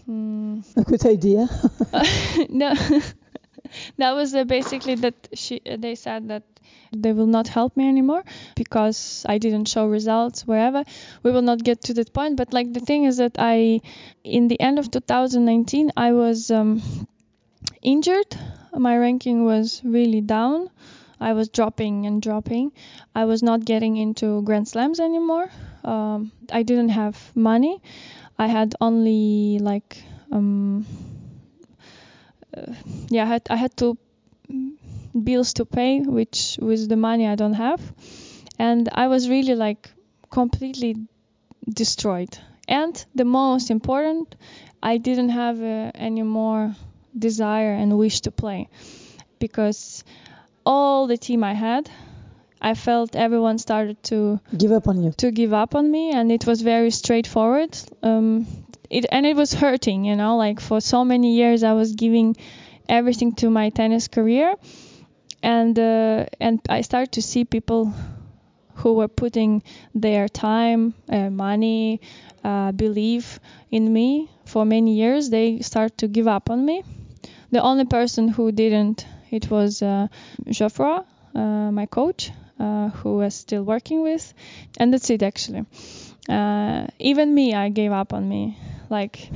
Mm, 0.09 0.63
A 0.77 0.83
good 0.83 1.05
idea. 1.05 1.47
no, 2.49 2.73
that 3.97 4.11
was 4.13 4.33
uh, 4.35 4.43
basically 4.43 4.95
that 4.95 5.27
she. 5.33 5.61
They 5.65 5.95
said 5.95 6.27
that 6.29 6.43
they 6.91 7.13
will 7.13 7.27
not 7.27 7.47
help 7.47 7.75
me 7.75 7.87
anymore 7.87 8.23
because 8.55 9.25
I 9.27 9.37
didn't 9.37 9.65
show 9.65 9.87
results 9.87 10.47
wherever. 10.47 10.83
We 11.23 11.31
will 11.31 11.41
not 11.41 11.63
get 11.63 11.81
to 11.83 11.93
that 11.95 12.13
point, 12.13 12.37
but 12.37 12.53
like 12.53 12.73
the 12.73 12.79
thing 12.79 13.05
is 13.05 13.17
that 13.17 13.35
I, 13.37 13.81
in 14.23 14.47
the 14.47 14.59
end 14.59 14.79
of 14.79 14.91
2019, 14.91 15.91
I 15.97 16.13
was 16.13 16.51
um, 16.51 16.81
injured. 17.81 18.35
My 18.73 18.97
ranking 18.97 19.45
was 19.45 19.81
really 19.83 20.21
down. 20.21 20.69
I 21.19 21.33
was 21.33 21.49
dropping 21.49 22.05
and 22.05 22.21
dropping. 22.21 22.71
I 23.13 23.25
was 23.25 23.41
not 23.41 23.63
getting 23.63 23.97
into 23.97 24.41
Grand 24.43 24.67
Slams 24.67 24.99
anymore. 24.99 25.49
Um, 25.83 26.31
I 26.51 26.63
didn't 26.63 26.89
have 26.89 27.31
money. 27.35 27.81
I 28.37 28.47
had 28.47 28.75
only 28.81 29.59
like 29.59 30.03
um, 30.31 30.85
uh, 32.55 32.73
yeah, 33.09 33.23
I 33.23 33.27
had 33.27 33.47
I 33.49 33.55
had 33.55 33.77
to 33.77 33.97
bills 35.23 35.53
to 35.53 35.65
pay, 35.65 36.01
which 36.01 36.57
with 36.61 36.89
the 36.89 36.95
money 36.97 37.27
I 37.27 37.35
don't 37.35 37.53
have, 37.53 37.81
and 38.59 38.89
I 38.93 39.07
was 39.07 39.29
really 39.29 39.55
like 39.55 39.89
completely 40.29 40.95
destroyed. 41.69 42.37
And 42.67 43.05
the 43.15 43.25
most 43.25 43.69
important, 43.71 44.35
I 44.81 44.97
didn't 44.97 45.29
have 45.29 45.61
uh, 45.61 45.91
any 45.95 46.23
more 46.23 46.75
desire 47.17 47.73
and 47.73 47.97
wish 47.97 48.21
to 48.21 48.31
play 48.31 48.67
because 49.39 50.03
all 50.65 51.07
the 51.07 51.17
team 51.17 51.43
I 51.43 51.53
had, 51.53 51.89
I 52.61 52.73
felt 52.73 53.15
everyone 53.15 53.57
started 53.59 54.01
to 54.05 54.39
Give 54.57 54.71
up 54.71 54.87
on 54.87 55.03
you. 55.03 55.11
to 55.17 55.31
give 55.31 55.53
up 55.53 55.75
on 55.75 55.91
me, 55.91 56.11
and 56.11 56.31
it 56.31 56.45
was 56.45 56.61
very 56.61 56.89
straightforward. 56.91 57.77
Um, 58.01 58.47
it 58.89 59.05
and 59.11 59.25
it 59.25 59.35
was 59.35 59.53
hurting, 59.53 60.05
you 60.05 60.15
know. 60.15 60.37
Like 60.37 60.59
for 60.59 60.81
so 60.81 61.05
many 61.05 61.35
years, 61.35 61.63
I 61.63 61.73
was 61.73 61.93
giving 61.93 62.35
everything 62.89 63.33
to 63.35 63.49
my 63.49 63.69
tennis 63.69 64.07
career, 64.07 64.55
and 65.45 65.77
uh, 65.77 66.25
and 66.39 66.59
I 66.67 66.81
started 66.81 67.11
to 67.13 67.21
see 67.21 67.45
people 67.45 67.93
who 68.73 68.93
were 68.93 69.07
putting 69.07 69.61
their 69.93 70.27
time, 70.27 70.95
uh, 71.07 71.29
money, 71.29 72.01
uh, 72.43 72.71
belief 72.71 73.39
in 73.69 73.93
me 73.93 74.29
for 74.45 74.65
many 74.65 74.95
years. 74.95 75.29
They 75.29 75.59
start 75.61 75.99
to 75.99 76.07
give 76.07 76.27
up 76.27 76.49
on 76.49 76.65
me. 76.65 76.83
The 77.51 77.61
only 77.61 77.85
person 77.85 78.27
who 78.27 78.51
didn't, 78.51 79.05
it 79.29 79.49
was 79.51 79.81
uh, 79.81 80.07
Geoffroy, 80.49 81.03
uh, 81.35 81.71
my 81.71 81.85
coach, 81.85 82.31
uh, 82.59 82.89
who 82.89 83.17
was 83.17 83.35
still 83.35 83.63
working 83.63 84.01
with, 84.01 84.33
and 84.79 84.91
that's 84.91 85.09
it 85.11 85.21
actually. 85.21 85.65
Uh, 86.27 86.87
even 86.97 87.33
me, 87.33 87.53
I 87.53 87.69
gave 87.69 87.91
up 87.91 88.13
on 88.13 88.27
me, 88.27 88.57
like 88.89 89.29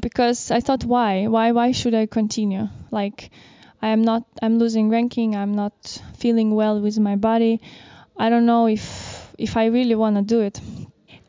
because 0.00 0.50
I 0.50 0.60
thought, 0.60 0.84
why, 0.84 1.26
why, 1.26 1.52
why 1.52 1.72
should 1.72 1.94
I 1.94 2.06
continue? 2.06 2.68
Like 2.90 3.30
I 3.82 3.88
am 3.88 4.02
not, 4.02 4.24
I'm 4.42 4.58
losing 4.58 4.90
ranking. 4.90 5.36
I'm 5.36 5.54
not 5.54 6.02
feeling 6.18 6.54
well 6.54 6.80
with 6.80 6.98
my 6.98 7.16
body. 7.16 7.60
I 8.16 8.28
don't 8.30 8.46
know 8.46 8.66
if 8.66 9.28
if 9.38 9.56
I 9.56 9.66
really 9.66 9.94
want 9.94 10.16
to 10.16 10.22
do 10.22 10.40
it. 10.40 10.60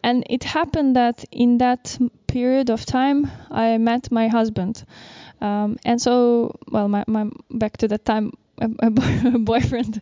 And 0.04 0.24
it 0.30 0.44
happened 0.44 0.96
that 0.96 1.26
in 1.32 1.58
that 1.60 1.98
period 2.28 2.70
of 2.70 2.86
time, 2.86 3.30
I 3.52 3.78
met 3.78 4.12
my 4.12 4.28
husband. 4.28 4.84
Um, 5.42 5.78
and 5.86 6.02
so, 6.02 6.56
well, 6.72 6.88
my, 6.88 7.04
my 7.08 7.30
back 7.52 7.78
to 7.78 7.88
that 7.90 8.06
time, 8.06 8.34
a, 8.62 8.70
a 8.88 8.90
boy- 8.90 9.22
a 9.36 9.40
boyfriend. 9.40 10.02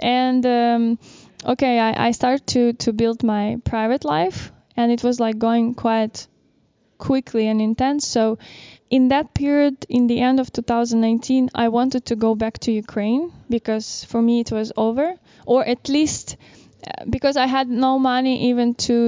And 0.00 0.44
um, 0.46 0.98
okay, 1.44 1.78
I, 1.78 2.08
I 2.08 2.10
started 2.12 2.46
to 2.48 2.72
to 2.84 2.92
build 2.92 3.22
my 3.22 3.58
private 3.64 4.04
life, 4.04 4.52
and 4.76 4.92
it 4.92 5.02
was 5.04 5.20
like 5.20 5.38
going 5.38 5.74
quite 5.74 6.26
quickly 6.98 7.48
and 7.48 7.60
intense. 7.60 8.06
So, 8.06 8.38
in 8.96 9.08
that 9.08 9.26
period, 9.34 9.74
in 9.88 10.06
the 10.06 10.18
end 10.20 10.38
of 10.40 10.52
2019, 10.52 11.50
I 11.54 11.66
wanted 11.68 12.02
to 12.06 12.16
go 12.16 12.34
back 12.42 12.54
to 12.60 12.70
Ukraine 12.84 13.32
because 13.50 14.04
for 14.10 14.20
me 14.28 14.34
it 14.44 14.52
was 14.52 14.72
over, 14.76 15.06
or 15.46 15.60
at 15.74 15.88
least 15.88 16.36
uh, 16.86 17.04
because 17.16 17.36
I 17.36 17.46
had 17.56 17.68
no 17.68 17.98
money 17.98 18.34
even 18.50 18.68
to 18.86 18.98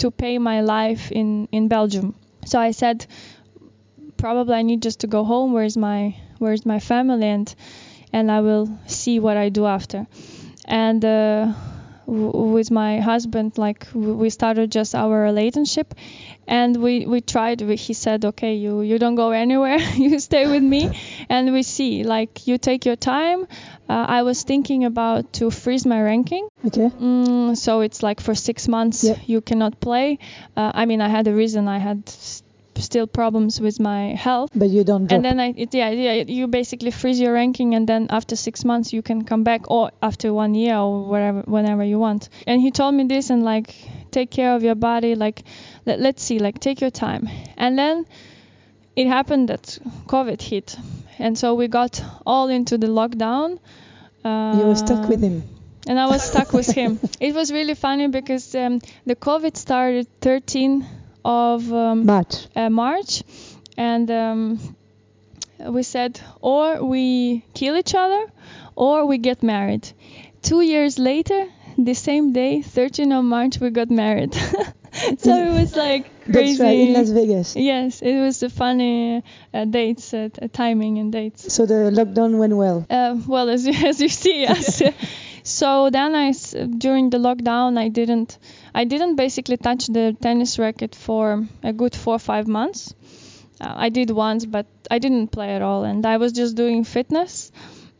to 0.00 0.06
pay 0.10 0.34
my 0.38 0.58
life 0.76 1.04
in 1.20 1.28
in 1.56 1.68
Belgium. 1.68 2.14
So 2.50 2.56
I 2.68 2.70
said, 2.72 3.06
probably 4.16 4.54
I 4.54 4.62
need 4.62 4.82
just 4.82 5.00
to 5.00 5.06
go 5.06 5.24
home. 5.24 5.52
Where's 5.52 5.76
my 5.76 6.16
where's 6.38 6.66
my 6.66 6.80
family 6.80 7.26
and 7.28 7.54
and 8.12 8.30
I 8.30 8.40
will 8.40 8.68
see 8.86 9.18
what 9.20 9.36
I 9.36 9.48
do 9.48 9.66
after. 9.66 10.06
And 10.66 11.04
uh, 11.04 11.52
w- 12.06 12.30
with 12.54 12.70
my 12.70 13.00
husband, 13.00 13.58
like 13.58 13.86
w- 13.92 14.14
we 14.14 14.30
started 14.30 14.72
just 14.72 14.94
our 14.94 15.20
relationship, 15.22 15.94
and 16.46 16.76
we 16.82 17.06
we 17.06 17.20
tried. 17.20 17.60
We, 17.62 17.76
he 17.76 17.92
said, 17.94 18.24
okay, 18.24 18.54
you 18.54 18.82
you 18.82 18.98
don't 18.98 19.14
go 19.14 19.30
anywhere. 19.30 19.78
you 19.96 20.18
stay 20.18 20.46
with 20.46 20.62
me, 20.62 20.90
and 21.28 21.52
we 21.52 21.62
see. 21.62 22.04
Like 22.04 22.46
you 22.46 22.58
take 22.58 22.84
your 22.84 22.96
time. 22.96 23.46
Uh, 23.88 24.06
I 24.18 24.22
was 24.22 24.42
thinking 24.44 24.84
about 24.84 25.32
to 25.34 25.50
freeze 25.50 25.84
my 25.86 26.02
ranking. 26.02 26.48
Okay. 26.66 26.88
Mm, 26.88 27.56
so 27.56 27.80
it's 27.80 28.02
like 28.02 28.20
for 28.20 28.34
six 28.34 28.68
months 28.68 29.04
Yep. 29.04 29.18
you 29.26 29.40
cannot 29.40 29.80
play. 29.80 30.18
Uh, 30.56 30.72
I 30.74 30.86
mean, 30.86 31.00
I 31.00 31.08
had 31.08 31.28
a 31.28 31.34
reason. 31.34 31.68
I 31.68 31.78
had 31.78 32.08
still 32.76 33.06
problems 33.06 33.60
with 33.60 33.78
my 33.80 34.14
health. 34.14 34.50
But 34.54 34.68
you 34.68 34.84
don't 34.84 35.06
drop. 35.06 35.16
And 35.16 35.24
then 35.24 35.40
I, 35.40 35.54
it, 35.56 35.74
yeah, 35.74 35.90
yeah, 35.90 36.24
you 36.26 36.46
basically 36.48 36.90
freeze 36.90 37.20
your 37.20 37.32
ranking, 37.32 37.74
and 37.74 37.86
then 37.86 38.06
after 38.10 38.36
six 38.36 38.64
months 38.64 38.92
you 38.92 39.02
can 39.02 39.24
come 39.24 39.44
back, 39.44 39.70
or 39.70 39.90
after 40.02 40.32
one 40.32 40.54
year, 40.54 40.76
or 40.76 41.08
wherever, 41.08 41.42
whenever 41.42 41.84
you 41.84 41.98
want. 41.98 42.28
And 42.46 42.60
he 42.60 42.70
told 42.70 42.94
me 42.94 43.04
this, 43.04 43.30
and 43.30 43.42
like, 43.44 43.74
take 44.14 44.30
care 44.30 44.54
of 44.54 44.62
your 44.62 44.76
body, 44.76 45.14
like, 45.14 45.42
let, 45.84 46.00
let's 46.00 46.22
see, 46.22 46.38
like, 46.38 46.60
take 46.60 46.80
your 46.80 46.90
time. 46.90 47.28
And 47.56 47.76
then 47.78 48.06
it 48.96 49.06
happened 49.08 49.48
that 49.48 49.78
COVID 50.06 50.40
hit, 50.40 50.76
and 51.18 51.36
so 51.36 51.54
we 51.54 51.68
got 51.68 52.02
all 52.24 52.48
into 52.48 52.78
the 52.78 52.86
lockdown. 52.86 53.58
Uh, 54.24 54.56
you 54.58 54.66
were 54.66 54.76
stuck 54.76 55.08
with 55.08 55.20
him. 55.20 55.42
And 55.86 56.00
I 56.00 56.06
was 56.06 56.22
stuck 56.22 56.52
with 56.52 56.70
him. 56.70 56.98
It 57.20 57.34
was 57.34 57.52
really 57.52 57.74
funny 57.74 58.08
because 58.08 58.54
um, 58.54 58.80
the 59.04 59.16
COVID 59.16 59.56
started 59.56 60.06
13 60.20 60.86
of 61.24 61.72
um, 61.72 62.06
March. 62.06 62.46
Uh, 62.56 62.70
March, 62.70 63.22
and 63.76 64.10
um, 64.10 64.76
we 65.58 65.82
said, 65.82 66.20
or 66.40 66.84
we 66.84 67.42
kill 67.54 67.76
each 67.76 67.94
other, 67.94 68.24
or 68.76 69.06
we 69.06 69.18
get 69.18 69.42
married. 69.42 69.88
Two 70.42 70.60
years 70.60 70.98
later, 70.98 71.48
the 71.78 71.94
same 71.94 72.32
day, 72.32 72.62
13 72.62 73.12
of 73.12 73.24
March, 73.24 73.58
we 73.60 73.70
got 73.70 73.90
married. 73.90 74.34
so 75.18 75.36
it 75.36 75.60
was 75.60 75.76
like 75.76 76.06
crazy. 76.24 76.58
That's 76.58 76.60
right, 76.60 76.78
in 76.78 76.92
Las 76.92 77.10
Vegas. 77.10 77.56
Yes, 77.56 78.02
it 78.02 78.20
was 78.20 78.42
a 78.42 78.50
funny 78.50 79.22
uh, 79.52 79.64
dates, 79.64 80.14
uh, 80.14 80.28
timing 80.52 80.98
and 80.98 81.12
dates. 81.12 81.52
So 81.52 81.66
the 81.66 81.90
lockdown 81.90 82.38
went 82.38 82.56
well. 82.56 82.86
Uh, 82.88 83.16
well, 83.26 83.48
as 83.48 83.66
you, 83.66 83.72
as 83.86 84.00
you 84.00 84.08
see, 84.08 84.42
yes. 84.42 84.82
so 85.42 85.90
then 85.90 86.14
I, 86.14 86.32
during 86.78 87.10
the 87.10 87.18
lockdown, 87.18 87.78
I 87.78 87.88
didn't, 87.88 88.38
I 88.74 88.84
didn't 88.84 89.16
basically 89.16 89.56
touch 89.56 89.86
the 89.86 90.16
tennis 90.20 90.58
racket 90.58 90.94
for 90.94 91.46
a 91.62 91.72
good 91.72 91.94
four 91.94 92.14
or 92.14 92.20
five 92.20 92.46
months. 92.46 92.94
Uh, 93.60 93.72
I 93.76 93.88
did 93.88 94.10
once, 94.10 94.44
but 94.46 94.66
I 94.90 94.98
didn't 94.98 95.28
play 95.28 95.54
at 95.54 95.62
all, 95.62 95.84
and 95.84 96.04
I 96.04 96.16
was 96.16 96.32
just 96.32 96.56
doing 96.56 96.84
fitness. 96.84 97.52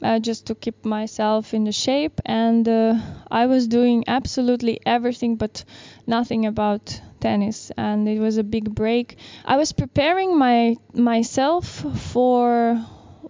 Uh, 0.05 0.19
just 0.19 0.45
to 0.49 0.55
keep 0.55 0.85
myself 0.85 1.55
in 1.55 1.65
the 1.65 1.73
shape 1.73 2.21
and 2.27 2.69
uh, 2.69 2.95
i 3.31 3.47
was 3.47 3.67
doing 3.67 4.05
absolutely 4.07 4.79
everything 4.85 5.37
but 5.37 5.65
nothing 6.07 6.45
about 6.45 7.01
tennis 7.21 7.73
and 7.79 8.07
it 8.07 8.21
was 8.21 8.37
a 8.37 8.45
big 8.45 8.75
break. 8.75 9.17
I 9.47 9.57
was 9.57 9.73
preparing 9.73 10.37
my 10.37 10.77
myself 10.93 11.65
for 12.13 12.77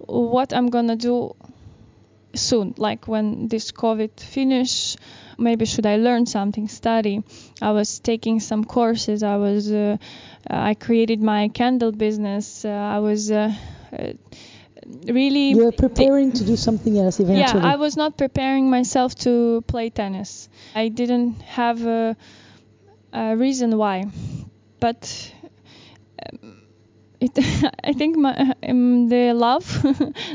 what 0.09 0.53
i'm 0.53 0.69
gonna 0.69 0.97
do 0.97 1.37
soon 2.35 2.75
like 2.77 3.07
when 3.07 3.47
this 3.47 3.71
covid 3.71 4.19
finish 4.19 4.97
maybe 5.39 5.65
should 5.67 5.87
i 5.87 5.97
learn 5.97 6.27
something 6.27 6.67
study. 6.67 7.23
I 7.63 7.71
was 7.71 8.01
taking 8.01 8.41
some 8.41 8.65
courses 8.65 9.23
i 9.23 9.37
was 9.37 9.71
uh, 9.71 9.97
i 10.51 10.75
created 10.75 11.23
my 11.23 11.43
candle 11.49 11.93
business 11.93 12.65
uh, 12.65 12.97
i 12.97 12.99
was 12.99 13.31
uh, 13.31 13.53
really 15.07 15.51
you 15.51 15.65
were 15.65 15.73
preparing 15.73 16.33
to 16.33 16.45
do 16.45 16.57
something 16.57 16.99
else 16.99 17.21
eventually 17.21 17.63
yeah 17.63 17.73
i 17.73 17.77
was 17.77 17.97
not 17.97 18.17
preparing 18.17 18.69
myself 18.69 19.15
to 19.15 19.63
play 19.67 19.91
tennis 19.91 20.49
i 20.75 20.89
didn't 20.89 21.41
have 21.43 21.87
a, 21.87 22.17
a 23.13 23.37
reason 23.37 23.77
why 23.79 24.05
but 24.81 25.33
um, 26.27 26.61
it, 27.21 27.39
I 27.85 27.93
think 27.93 28.17
my 28.17 28.55
um, 28.69 29.09
the 29.09 29.33
love, 29.33 29.67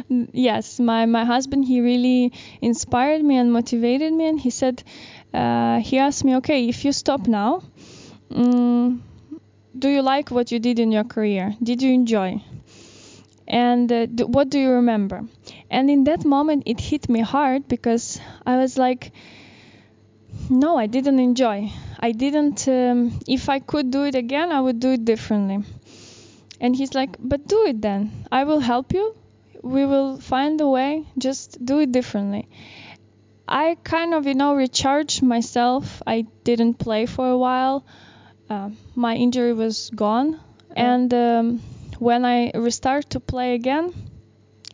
yes, 0.34 0.80
my 0.80 1.06
my 1.06 1.26
husband 1.26 1.66
he 1.66 1.82
really 1.82 2.34
inspired 2.62 3.24
me 3.24 3.38
and 3.38 3.54
motivated 3.54 4.12
me, 4.14 4.28
and 4.28 4.40
he 4.40 4.50
said, 4.50 4.84
uh, 5.34 5.80
he 5.80 6.00
asked 6.00 6.24
me, 6.24 6.38
okay, 6.38 6.68
if 6.68 6.86
you 6.86 6.92
stop 6.92 7.28
now, 7.28 7.62
um, 8.32 9.04
do 9.78 9.90
you 9.90 10.02
like 10.02 10.32
what 10.32 10.52
you 10.52 10.60
did 10.60 10.80
in 10.80 10.92
your 10.92 11.04
career? 11.04 11.56
Did 11.62 11.82
you 11.82 11.94
enjoy? 11.94 12.42
And 13.50 13.92
uh, 13.92 14.06
do, 14.06 14.28
what 14.28 14.50
do 14.50 14.60
you 14.60 14.70
remember? 14.72 15.24
And 15.72 15.90
in 15.90 16.04
that 16.04 16.24
moment, 16.24 16.64
it 16.66 16.80
hit 16.80 17.10
me 17.10 17.22
hard 17.22 17.68
because 17.68 18.20
I 18.46 18.58
was 18.58 18.78
like, 18.78 19.12
no, 20.50 20.78
I 20.78 20.86
didn't 20.86 21.20
enjoy. 21.20 21.72
I 22.00 22.12
didn't. 22.12 22.68
Um, 22.68 23.20
if 23.28 23.50
I 23.50 23.60
could 23.60 23.92
do 23.92 24.04
it 24.04 24.16
again, 24.16 24.52
I 24.52 24.62
would 24.62 24.80
do 24.80 24.92
it 24.92 25.04
differently. 25.06 25.64
And 26.62 26.76
he's 26.76 26.94
like, 26.94 27.16
but 27.20 27.48
do 27.48 27.66
it 27.66 27.82
then. 27.82 28.12
I 28.32 28.44
will 28.44 28.60
help 28.60 28.94
you. 28.94 29.16
We 29.64 29.86
will 29.86 30.20
find 30.20 30.62
a 30.62 30.68
way. 30.68 31.06
Just 31.18 31.64
do 31.64 31.80
it 31.80 31.92
differently. 31.92 32.48
I 33.48 33.78
kind 33.84 34.14
of, 34.14 34.28
you 34.28 34.36
know, 34.36 34.54
recharged 34.54 35.24
myself. 35.24 36.04
I 36.06 36.28
didn't 36.44 36.76
play 36.76 37.08
for 37.08 37.30
a 37.30 37.38
while. 37.38 37.84
Uh, 38.50 38.70
my 38.96 39.16
injury 39.16 39.54
was 39.54 39.90
gone. 39.96 40.40
And 40.76 41.12
um, 41.14 41.62
when 42.00 42.26
I 42.26 42.52
restart 42.56 43.12
to 43.12 43.20
play 43.20 43.54
again, 43.56 43.94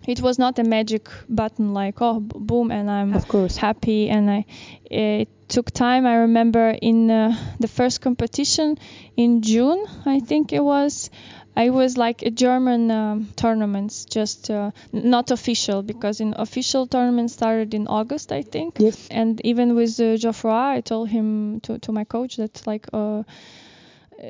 it 0.07 0.21
was 0.21 0.37
not 0.37 0.59
a 0.59 0.63
magic 0.63 1.09
button 1.27 1.73
like 1.73 2.01
oh 2.01 2.19
boom 2.19 2.71
and 2.71 2.89
I'm 2.89 3.13
of 3.13 3.27
course. 3.27 3.57
happy 3.57 4.09
and 4.09 4.29
I 4.29 4.45
it 4.85 5.29
took 5.47 5.71
time. 5.71 6.05
I 6.05 6.15
remember 6.17 6.69
in 6.69 7.09
uh, 7.11 7.35
the 7.59 7.67
first 7.67 8.01
competition 8.01 8.77
in 9.15 9.41
June, 9.41 9.85
I 10.05 10.19
think 10.19 10.53
it 10.53 10.63
was. 10.63 11.09
I 11.57 11.69
was 11.69 11.95
like 11.95 12.21
a 12.21 12.31
German 12.31 12.91
um, 12.91 13.29
tournaments, 13.37 14.03
just 14.03 14.51
uh, 14.51 14.71
not 14.91 15.31
official 15.31 15.83
because 15.83 16.19
in 16.19 16.33
official 16.37 16.85
tournament 16.85 17.31
started 17.31 17.73
in 17.73 17.87
August, 17.87 18.33
I 18.33 18.41
think. 18.41 18.75
Yes. 18.77 19.07
And 19.09 19.39
even 19.45 19.73
with 19.73 19.97
uh, 19.99 20.17
Geoffroy, 20.17 20.51
I 20.51 20.81
told 20.81 21.07
him 21.07 21.61
to, 21.61 21.79
to 21.79 21.93
my 21.93 22.03
coach 22.03 22.35
that 22.37 22.61
like, 22.67 22.87
uh, 22.91 23.23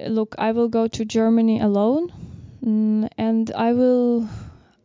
look, 0.08 0.36
I 0.38 0.52
will 0.52 0.68
go 0.68 0.88
to 0.88 1.04
Germany 1.04 1.62
alone, 1.62 2.12
mm, 2.64 3.10
and 3.18 3.52
I 3.52 3.74
will. 3.74 4.28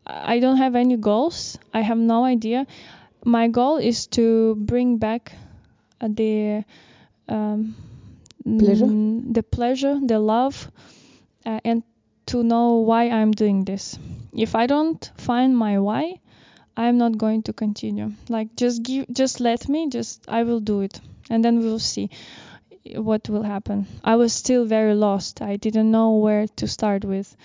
I 0.06 0.40
don't 0.40 0.56
have 0.56 0.74
any 0.74 0.96
goals. 0.96 1.58
I 1.72 1.82
have 1.82 1.98
no 1.98 2.24
idea. 2.24 2.66
My 3.24 3.48
goal 3.48 3.76
is 3.76 4.06
to 4.08 4.54
bring 4.56 4.96
back 4.96 5.32
the 6.00 6.64
um, 7.28 7.76
pleasure, 8.44 8.86
the 8.86 9.42
pleasure, 9.42 10.00
the 10.02 10.18
love, 10.18 10.70
uh, 11.46 11.60
and 11.64 11.82
to 12.26 12.42
know 12.42 12.76
why 12.76 13.10
I'm 13.10 13.30
doing 13.32 13.64
this. 13.64 13.98
If 14.32 14.54
I 14.54 14.66
don't 14.66 15.10
find 15.16 15.56
my 15.56 15.78
why, 15.78 16.18
I'm 16.76 16.98
not 16.98 17.18
going 17.18 17.42
to 17.44 17.52
continue. 17.52 18.12
Like 18.28 18.56
just 18.56 18.82
give, 18.82 19.06
just 19.12 19.38
let 19.38 19.68
me, 19.68 19.90
just 19.90 20.24
I 20.28 20.42
will 20.42 20.60
do 20.60 20.80
it, 20.80 21.00
and 21.28 21.44
then 21.44 21.60
we'll 21.60 21.78
see 21.78 22.10
what 22.84 23.28
will 23.28 23.42
happen. 23.42 23.86
I 24.02 24.16
was 24.16 24.32
still 24.32 24.64
very 24.64 24.94
lost. 24.94 25.42
I 25.42 25.56
didn't 25.56 25.90
know 25.90 26.16
where 26.16 26.46
to 26.56 26.68
start 26.68 27.04
with. 27.04 27.36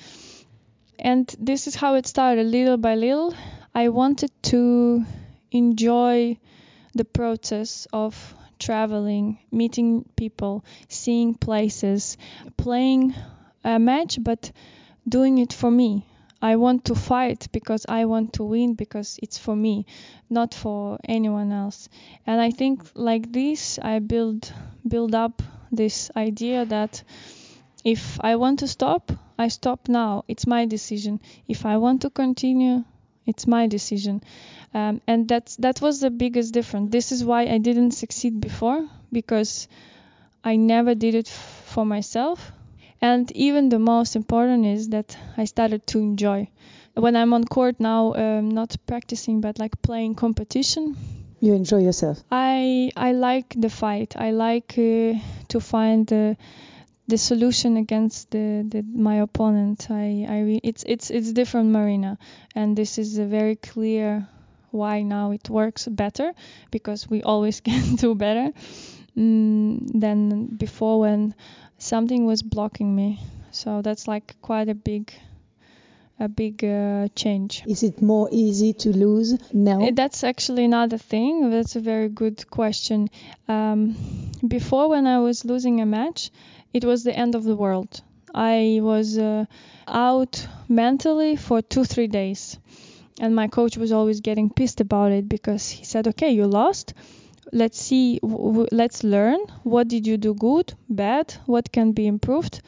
And 0.97 1.33
this 1.39 1.67
is 1.67 1.75
how 1.75 1.95
it 1.95 2.07
started, 2.07 2.45
little 2.45 2.77
by 2.77 2.95
little. 2.95 3.33
I 3.73 3.89
wanted 3.89 4.31
to 4.43 5.05
enjoy 5.51 6.37
the 6.93 7.05
process 7.05 7.87
of 7.91 8.33
traveling, 8.59 9.37
meeting 9.51 10.05
people, 10.15 10.63
seeing 10.87 11.33
places, 11.33 12.17
playing 12.55 13.13
a 13.63 13.77
match, 13.79 14.17
but 14.21 14.51
doing 15.07 15.37
it 15.39 15.51
for 15.51 15.69
me. 15.69 16.05
I 16.51 16.55
want 16.57 16.85
to 16.85 16.95
fight 16.95 17.47
because 17.51 17.85
I 17.89 18.05
want 18.05 18.33
to 18.33 18.43
win 18.43 18.75
because 18.75 19.19
it's 19.23 19.37
for 19.37 19.55
me, 19.55 19.85
not 20.29 20.53
for 20.53 20.99
anyone 21.03 21.51
else. 21.51 21.89
And 22.27 22.39
I 22.39 22.51
think 22.51 22.83
like 22.93 23.31
this, 23.31 23.79
I 23.81 23.99
build 23.99 24.53
build 24.87 25.15
up 25.15 25.41
this 25.71 26.11
idea 26.15 26.65
that 26.65 27.03
if 27.83 28.19
I 28.21 28.35
want 28.35 28.59
to 28.59 28.67
stop, 28.67 29.11
I 29.39 29.47
stop 29.49 29.87
now. 29.89 30.23
It's 30.27 30.45
my 30.45 30.65
decision. 30.65 31.19
If 31.47 31.65
I 31.65 31.77
want 31.77 32.01
to 32.03 32.09
continue, 32.09 32.83
it's 33.25 33.47
my 33.47 33.67
decision. 33.67 34.21
Um, 34.73 35.01
and 35.07 35.27
that's 35.27 35.55
that 35.57 35.81
was 35.81 35.99
the 35.99 36.11
biggest 36.11 36.53
difference. 36.53 36.91
This 36.91 37.11
is 37.11 37.23
why 37.23 37.41
I 37.47 37.57
didn't 37.57 37.91
succeed 37.91 38.39
before 38.39 38.87
because 39.11 39.67
I 40.43 40.57
never 40.57 40.95
did 40.95 41.15
it 41.15 41.27
f- 41.27 41.63
for 41.73 41.85
myself. 41.85 42.51
And 43.11 43.31
even 43.33 43.69
the 43.69 43.77
most 43.77 44.15
important 44.15 44.65
is 44.65 44.89
that 44.89 45.15
I 45.37 45.45
started 45.45 45.85
to 45.87 45.99
enjoy. 45.99 46.49
When 46.95 47.15
I'm 47.15 47.33
on 47.33 47.43
court 47.43 47.79
now, 47.79 48.15
um, 48.15 48.49
not 48.49 48.75
practicing 48.87 49.41
but 49.41 49.59
like 49.59 49.79
playing 49.83 50.15
competition, 50.15 50.97
you 51.39 51.53
enjoy 51.53 51.81
yourself. 51.83 52.23
I 52.31 52.89
I 52.95 53.11
like 53.11 53.53
the 53.55 53.69
fight. 53.69 54.15
I 54.17 54.31
like 54.31 54.73
uh, 54.77 55.13
to 55.51 55.59
find 55.59 56.07
the 56.07 56.35
the 57.07 57.17
solution 57.17 57.77
against 57.77 58.31
the, 58.31 58.65
the 58.67 58.81
my 58.81 59.17
opponent. 59.27 59.87
I 59.91 60.25
I 60.27 60.39
re- 60.47 60.61
it's 60.63 60.83
it's 60.87 61.11
it's 61.11 61.31
different 61.31 61.69
Marina, 61.69 62.17
and 62.55 62.75
this 62.75 62.97
is 62.97 63.19
a 63.19 63.25
very 63.25 63.55
clear 63.55 64.27
why 64.71 65.03
now 65.03 65.31
it 65.31 65.47
works 65.49 65.87
better 65.87 66.33
because 66.71 67.09
we 67.11 67.21
always 67.21 67.61
can 67.69 67.97
do 67.97 68.15
better 68.15 68.51
mm, 69.17 69.99
than 69.99 70.45
before 70.45 70.99
when 70.99 71.35
something 71.77 72.25
was 72.25 72.41
blocking 72.41 72.95
me. 72.95 73.19
So 73.51 73.81
that's 73.81 74.07
like 74.07 74.35
quite 74.41 74.69
a 74.69 74.75
big 74.75 75.13
a 76.19 76.29
big 76.29 76.63
uh, 76.63 77.07
change. 77.15 77.63
Is 77.67 77.83
it 77.83 78.01
more 78.01 78.29
easy 78.31 78.73
to 78.73 78.89
lose 78.89 79.37
now? 79.53 79.89
That's 79.91 80.23
actually 80.23 80.65
another 80.65 80.97
thing. 80.97 81.49
That's 81.49 81.75
a 81.75 81.81
very 81.81 82.09
good 82.09 82.49
question. 82.49 83.09
Um, 83.47 83.95
before, 84.47 84.89
when 84.89 85.07
I 85.07 85.19
was 85.19 85.43
losing 85.43 85.81
a 85.81 85.85
match, 85.85 86.31
it 86.73 86.85
was 86.85 87.03
the 87.03 87.13
end 87.13 87.35
of 87.35 87.43
the 87.43 87.55
world. 87.55 88.01
I 88.33 88.79
was 88.81 89.17
uh, 89.17 89.45
out 89.87 90.47
mentally 90.67 91.35
for 91.35 91.61
two, 91.61 91.83
three 91.83 92.07
days. 92.07 92.57
And 93.19 93.33
my 93.33 93.47
coach 93.47 93.77
was 93.77 93.93
always 93.93 94.19
getting 94.19 94.49
pissed 94.49 94.81
about 94.81 95.11
it 95.13 95.29
because 95.29 95.69
he 95.69 95.85
said, 95.85 96.07
okay, 96.09 96.31
you 96.31 96.47
lost. 96.47 96.93
Let's 97.51 97.79
see, 97.79 98.19
let's 98.21 99.03
learn. 99.03 99.39
What 99.63 99.87
did 99.87 100.07
you 100.07 100.17
do 100.17 100.33
good, 100.33 100.73
bad? 100.89 101.35
What 101.45 101.71
can 101.71 101.91
be 101.91 102.07
improved? 102.07 102.61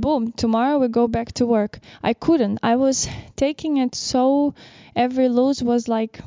boom, 0.00 0.32
tomorrow 0.32 0.78
we 0.78 0.88
go 0.88 1.08
back 1.08 1.32
to 1.34 1.46
work. 1.46 1.78
I 2.02 2.14
couldn't. 2.14 2.60
I 2.62 2.76
was 2.76 3.08
taking 3.36 3.78
it 3.78 3.94
so 3.94 4.54
every 4.94 5.28
lose 5.28 5.62
was 5.62 5.88
like 5.88 6.20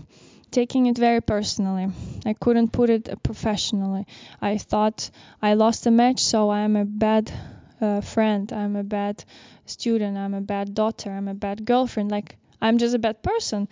taking 0.51 0.85
it 0.87 0.97
very 0.97 1.21
personally. 1.21 1.87
I 2.25 2.33
couldn't 2.33 2.71
put 2.71 2.89
it 2.89 3.23
professionally. 3.23 4.05
I 4.41 4.57
thought 4.57 5.09
I 5.41 5.53
lost 5.53 5.87
a 5.87 5.91
match, 5.91 6.19
so 6.23 6.51
I'm 6.51 6.75
a 6.75 6.85
bad 6.85 7.31
uh, 7.79 8.01
friend, 8.01 8.51
I'm 8.51 8.75
a 8.75 8.83
bad 8.83 9.23
student, 9.65 10.17
I'm 10.17 10.33
a 10.33 10.41
bad 10.41 10.75
daughter, 10.75 11.09
I'm 11.09 11.27
a 11.27 11.33
bad 11.33 11.65
girlfriend. 11.65 12.11
Like 12.11 12.37
I'm 12.61 12.77
just 12.77 12.95
a 12.95 12.99
bad 12.99 13.23
person. 13.23 13.67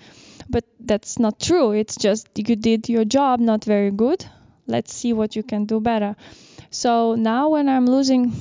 But 0.50 0.66
that's 0.80 1.20
not 1.20 1.40
true. 1.40 1.72
It's 1.72 1.96
just 1.96 2.28
you 2.36 2.56
did 2.56 2.90
your 2.90 3.06
job 3.06 3.40
not 3.40 3.64
very 3.64 3.92
good. 3.92 4.26
Let's 4.66 4.94
see 4.94 5.14
what 5.14 5.36
you 5.36 5.44
can 5.44 5.66
do 5.66 5.80
better. 5.80 6.16
So 6.72 7.16
now 7.16 7.50
when 7.50 7.70
I'm 7.70 7.86
losing, 7.86 8.34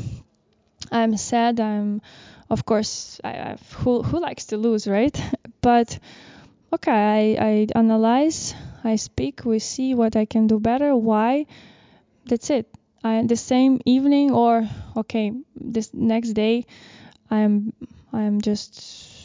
I'm 0.90 1.16
sad. 1.16 1.60
I'm, 1.60 2.02
of 2.50 2.64
course, 2.64 3.20
I, 3.24 3.30
I 3.30 3.58
who 3.76 4.02
who 4.02 4.20
likes 4.20 4.46
to 4.46 4.56
lose, 4.56 4.86
right? 4.86 5.16
but 5.60 5.98
okay, 6.72 7.36
I, 7.38 7.44
I 7.44 7.66
analyze, 7.74 8.54
I 8.84 8.96
speak, 8.96 9.44
we 9.44 9.58
see 9.58 9.94
what 9.94 10.16
I 10.16 10.24
can 10.24 10.46
do 10.46 10.60
better. 10.60 10.94
Why? 10.96 11.46
That's 12.26 12.50
it. 12.50 12.68
I, 13.04 13.22
the 13.26 13.36
same 13.36 13.80
evening 13.84 14.32
or 14.32 14.68
okay, 14.96 15.32
this 15.54 15.92
next 15.94 16.32
day, 16.32 16.66
I'm 17.30 17.72
I'm 18.12 18.40
just 18.40 19.17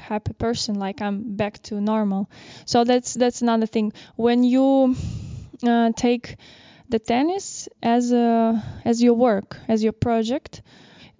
happy 0.00 0.32
person 0.32 0.74
like 0.74 1.00
i'm 1.00 1.36
back 1.36 1.62
to 1.62 1.80
normal. 1.80 2.30
So 2.66 2.84
that's 2.84 3.14
that's 3.14 3.42
another 3.42 3.66
thing. 3.66 3.92
When 4.16 4.44
you 4.44 4.96
uh, 5.66 5.92
take 5.96 6.36
the 6.88 6.98
tennis 6.98 7.68
as 7.82 8.12
a 8.12 8.62
as 8.84 9.02
your 9.02 9.14
work 9.14 9.56
as 9.68 9.82
your 9.82 9.92
project 9.92 10.62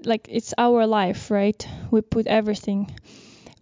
like 0.05 0.27
it's 0.29 0.55
our 0.59 0.87
life 0.87 1.31
right? 1.31 1.67
We 1.91 2.01
put 2.01 2.27
everything. 2.27 2.91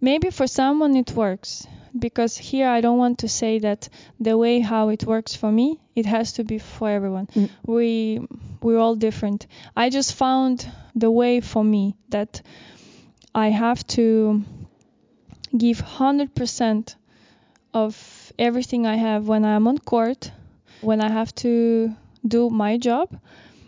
Maybe 0.01 0.29
for 0.29 0.47
someone 0.47 0.95
it 0.95 1.11
works 1.11 1.67
because 1.97 2.37
here 2.37 2.67
i 2.67 2.81
don't 2.81 2.99
want 2.99 3.19
to 3.19 3.27
say 3.27 3.59
that 3.59 3.89
the 4.19 4.37
way 4.37 4.59
how 4.59 4.89
it 4.89 5.03
works 5.05 5.35
for 5.35 5.51
me 5.51 5.79
it 5.95 6.05
has 6.05 6.33
to 6.33 6.43
be 6.43 6.59
for 6.59 6.89
everyone. 6.89 7.27
Mm. 7.35 7.49
we 7.65 8.19
we're 8.61 8.77
all 8.77 8.95
different. 8.95 9.47
I 9.75 9.89
just 9.89 10.13
found 10.13 10.69
the 10.95 11.11
way 11.11 11.41
for 11.41 11.63
me 11.63 11.95
that 12.09 12.41
i 13.35 13.49
have 13.49 13.85
to 13.87 14.43
give 15.57 15.81
100% 15.81 16.95
of 17.73 18.33
everything 18.37 18.85
I 18.87 18.95
have 18.95 19.27
when 19.27 19.45
I'm 19.45 19.67
on 19.67 19.77
court, 19.77 20.31
when 20.81 21.01
I 21.01 21.09
have 21.09 21.33
to 21.35 21.93
do 22.27 22.49
my 22.49 22.77
job. 22.77 23.09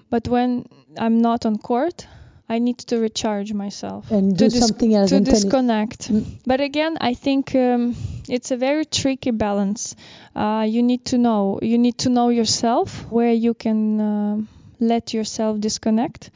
But 0.10 0.28
when 0.28 0.66
I'm 0.98 1.22
not 1.22 1.46
on 1.46 1.58
court, 1.58 2.08
I 2.50 2.60
need 2.60 2.80
to 2.80 3.00
recharge 3.00 3.54
myself 3.54 4.12
And 4.12 4.38
to 4.38 4.50
do 4.50 4.60
something 4.60 4.94
else 4.94 5.10
to 5.12 5.22
disconnect. 5.22 6.12
Mm. 6.12 6.26
But 6.46 6.60
again, 6.60 6.98
I 7.00 7.14
think 7.14 7.56
um, 7.56 7.96
it's 8.28 8.52
a 8.52 8.58
very 8.58 8.84
tricky 8.84 9.32
balance. 9.32 9.96
Uh, 10.36 10.66
you 10.68 10.84
need 10.84 11.06
to 11.06 11.18
know. 11.18 11.60
You 11.62 11.78
need 11.78 11.98
to 12.00 12.10
know 12.10 12.28
yourself 12.28 13.06
where 13.10 13.32
you 13.32 13.54
can 13.54 14.02
um 14.02 14.48
let 14.82 15.14
yourself 15.14 15.60
disconnect. 15.60 16.32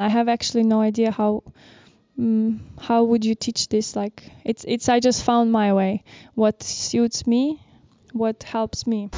I 0.00 0.08
have 0.08 0.28
actually 0.28 0.62
no 0.62 0.80
idea 0.80 1.10
how 1.10 1.42
mm, 2.18 2.58
how 2.80 3.04
would 3.04 3.24
you 3.24 3.34
teach 3.34 3.68
this? 3.68 3.96
Like 3.96 4.30
it's 4.44 4.64
it's 4.66 4.88
i 4.88 5.00
just 5.00 5.24
found 5.24 5.52
my 5.52 5.72
way. 5.72 6.04
What 6.34 6.62
suits 6.62 7.26
me 7.26 7.60
what 8.12 8.42
helps 8.42 8.86
me. 8.86 9.10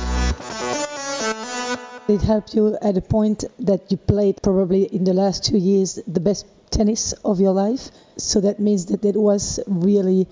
It 2.09 2.23
helped 2.23 2.55
you 2.55 2.77
at 2.83 2.97
a 2.97 3.01
point 3.01 3.45
that 3.61 3.91
you 3.91 3.97
played 3.97 4.43
probably 4.43 4.83
in 4.85 5.05
the 5.05 5.15
last 5.15 5.45
two 5.45 5.59
years 5.59 5.99
the 6.07 6.21
best 6.21 6.47
tennis 6.71 7.13
of 7.25 7.41
your 7.41 7.53
life. 7.53 7.91
So 8.17 8.41
that 8.41 8.59
means 8.59 8.87
that 8.87 9.05
it 9.05 9.17
was 9.17 9.61
really 9.67 10.27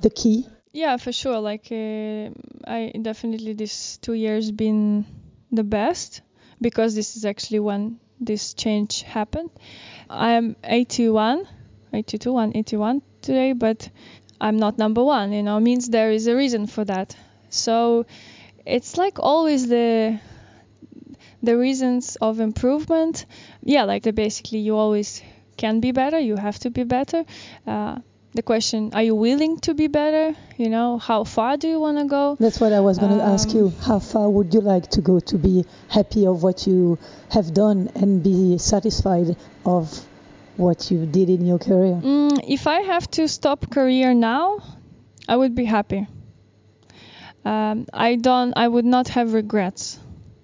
the 0.00 0.10
key. 0.10 0.46
yeah 0.72 0.96
for 0.96 1.12
sure. 1.12 1.38
Like 1.40 1.68
uh, 1.70 2.30
i 2.66 2.92
definitely 3.02 3.52
this 3.54 3.98
two 3.98 4.14
years 4.14 4.50
been 4.50 5.04
the 5.50 5.64
best 5.64 6.22
because 6.60 6.94
this 6.94 7.16
is 7.16 7.24
actually 7.24 7.60
when 7.60 7.98
this 8.20 8.54
change 8.54 9.02
happened. 9.02 9.50
I'm 10.08 10.56
81 10.62 11.46
82 11.94 12.32
181 12.32 13.02
today 13.22 13.52
but 13.52 13.88
i'm 14.40 14.56
not 14.56 14.78
number 14.78 15.02
one 15.02 15.32
you 15.32 15.42
know 15.42 15.58
means 15.60 15.88
there 15.88 16.10
is 16.10 16.26
a 16.26 16.34
reason 16.34 16.66
for 16.66 16.84
that. 16.84 17.16
So 17.50 18.04
it's 18.66 18.96
like 18.98 19.18
always 19.20 19.68
the 19.68 20.18
the 21.42 21.56
reasons 21.56 22.16
of 22.20 22.40
improvement. 22.40 23.26
Yeah 23.62 23.84
like 23.84 24.02
the 24.02 24.12
basically 24.12 24.58
you 24.60 24.76
always 24.76 25.22
can 25.56 25.80
be 25.80 25.92
better 25.92 26.18
you 26.18 26.36
have 26.36 26.58
to 26.60 26.70
be 26.70 26.84
better. 26.84 27.24
Uh, 27.66 27.98
the 28.34 28.42
question 28.42 28.90
are 28.92 29.02
you 29.04 29.14
willing 29.14 29.58
to 29.60 29.74
be 29.74 29.86
better? 29.86 30.34
You 30.56 30.68
know 30.68 30.98
how 30.98 31.22
far 31.24 31.56
do 31.56 31.68
you 31.68 31.78
want 31.78 31.98
to 31.98 32.06
go? 32.06 32.36
That's 32.40 32.58
what 32.60 32.72
I 32.72 32.80
was 32.80 32.98
going 32.98 33.16
to 33.16 33.22
ask 33.22 33.50
Um, 33.50 33.56
you. 33.56 33.72
How 33.80 34.00
far 34.00 34.28
would 34.28 34.52
you 34.52 34.60
like 34.60 34.90
to 34.90 35.00
go 35.00 35.20
to 35.20 35.38
be 35.38 35.64
happy 35.88 36.26
of 36.26 36.42
what 36.42 36.66
you 36.66 36.98
have 37.30 37.54
done 37.54 37.90
and 37.94 38.22
be 38.24 38.58
satisfied 38.58 39.36
of 39.64 40.04
what 40.56 40.90
you 40.90 41.06
did 41.06 41.30
in 41.30 41.46
your 41.46 41.58
career? 41.58 42.00
Mm, 42.02 42.40
if 42.46 42.66
I 42.66 42.80
have 42.80 43.10
to 43.12 43.28
stop 43.28 43.70
career 43.70 44.14
now, 44.14 44.60
I 45.28 45.36
would 45.36 45.54
be 45.54 45.64
happy. 45.64 46.06
Um, 47.44 47.86
I 47.92 48.16
don't. 48.16 48.54
I 48.56 48.66
would 48.66 48.84
not 48.84 49.08
have 49.08 49.34
regrets. 49.34 49.98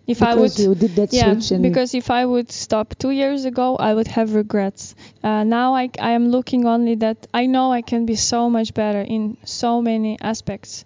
If 0.07 0.23
I 0.23 0.35
would, 0.35 0.51
because 0.51 0.65
you 0.65 0.75
did 0.75 0.97
that 0.97 1.13
yeah, 1.13 1.35
switch 1.35 1.53
and 1.53 1.63
because 1.63 1.95
if 1.95 2.11
I 2.11 2.27
would 2.27 2.51
stop 2.51 2.97
two 2.99 3.11
years 3.11 3.45
ago, 3.45 3.77
I 3.77 3.95
would 3.95 4.09
have 4.09 4.35
regrets. 4.35 4.97
Uh, 5.23 5.45
now 5.45 5.75
I, 5.75 5.89
I 6.01 6.11
am 6.13 6.31
looking 6.31 6.67
only 6.67 6.97
that 6.97 7.29
I 7.33 7.47
know 7.47 7.71
I 7.71 7.83
can 7.83 8.07
be 8.07 8.17
so 8.17 8.51
much 8.51 8.75
better 8.75 9.01
in 9.01 9.37
so 9.45 9.81
many 9.81 10.19
aspects, 10.21 10.85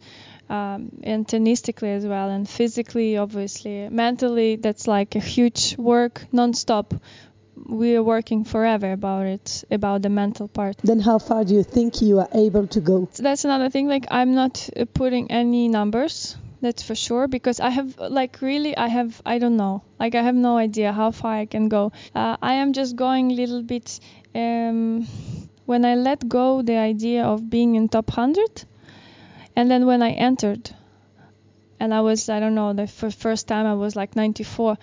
um, 0.51 1.01
and 1.03 1.27
tennistically 1.27 1.97
as 1.97 2.05
well, 2.07 2.29
and 2.29 2.47
physically, 2.47 3.17
obviously, 3.17 3.89
mentally. 3.89 4.57
That's 4.57 4.87
like 4.87 5.17
a 5.17 5.21
huge 5.21 5.79
work 5.79 6.27
non-stop. 6.31 6.93
We 7.57 7.97
are 7.97 8.03
working 8.03 8.45
forever 8.45 8.93
about 8.93 9.27
it, 9.27 9.65
about 9.71 10.03
the 10.03 10.09
mental 10.11 10.49
part. 10.49 10.77
then 10.85 11.01
how 11.01 11.19
far 11.19 11.45
do 11.45 11.55
you 11.55 11.63
think 11.63 12.03
you 12.03 12.19
are 12.21 12.29
able 12.35 12.67
to 12.69 12.81
go? 12.81 13.09
So 13.13 13.23
that's 13.23 13.45
another 13.45 13.71
thing 13.71 13.89
like 13.89 14.07
i'm 14.11 14.35
not 14.35 14.69
uh, 14.77 14.85
putting 14.93 15.31
any 15.31 15.69
numbers 15.69 16.37
that's 16.61 16.83
for 16.83 16.95
sure 16.95 17.29
because 17.29 17.61
i 17.61 17.71
have 17.71 17.99
like 17.99 18.41
really 18.41 18.77
i 18.77 18.89
have 18.89 19.21
i 19.27 19.39
don't 19.39 19.57
know 19.57 19.83
like 20.01 20.15
i 20.15 20.23
have 20.23 20.35
no 20.35 20.57
idea 20.57 20.93
how 20.93 21.11
far 21.11 21.35
i 21.35 21.47
can 21.47 21.69
go 21.69 21.93
uh, 22.15 22.37
i 22.43 22.55
am 22.55 22.73
just 22.73 22.97
going 22.97 23.31
a 23.31 23.35
little 23.35 23.63
bit 23.63 24.01
um, 24.35 25.07
when 25.67 25.85
i 25.85 25.95
let 25.95 26.27
go 26.29 26.63
the 26.63 26.77
idea 26.77 27.23
of 27.25 27.49
being 27.51 27.75
in 27.75 27.89
top 27.89 28.09
100 28.17 28.65
and 29.57 29.71
then 29.71 29.85
when 29.87 30.03
i 30.03 30.11
entered 30.11 30.71
and 31.81 31.93
i 31.93 32.01
was 32.01 32.29
i 32.29 32.41
don't 32.41 32.55
know 32.55 32.73
the 32.73 32.83
f- 32.83 33.15
first 33.15 33.47
time 33.47 33.67
i 33.67 33.75
was 33.75 33.95
like 33.95 34.17
94 34.17 34.77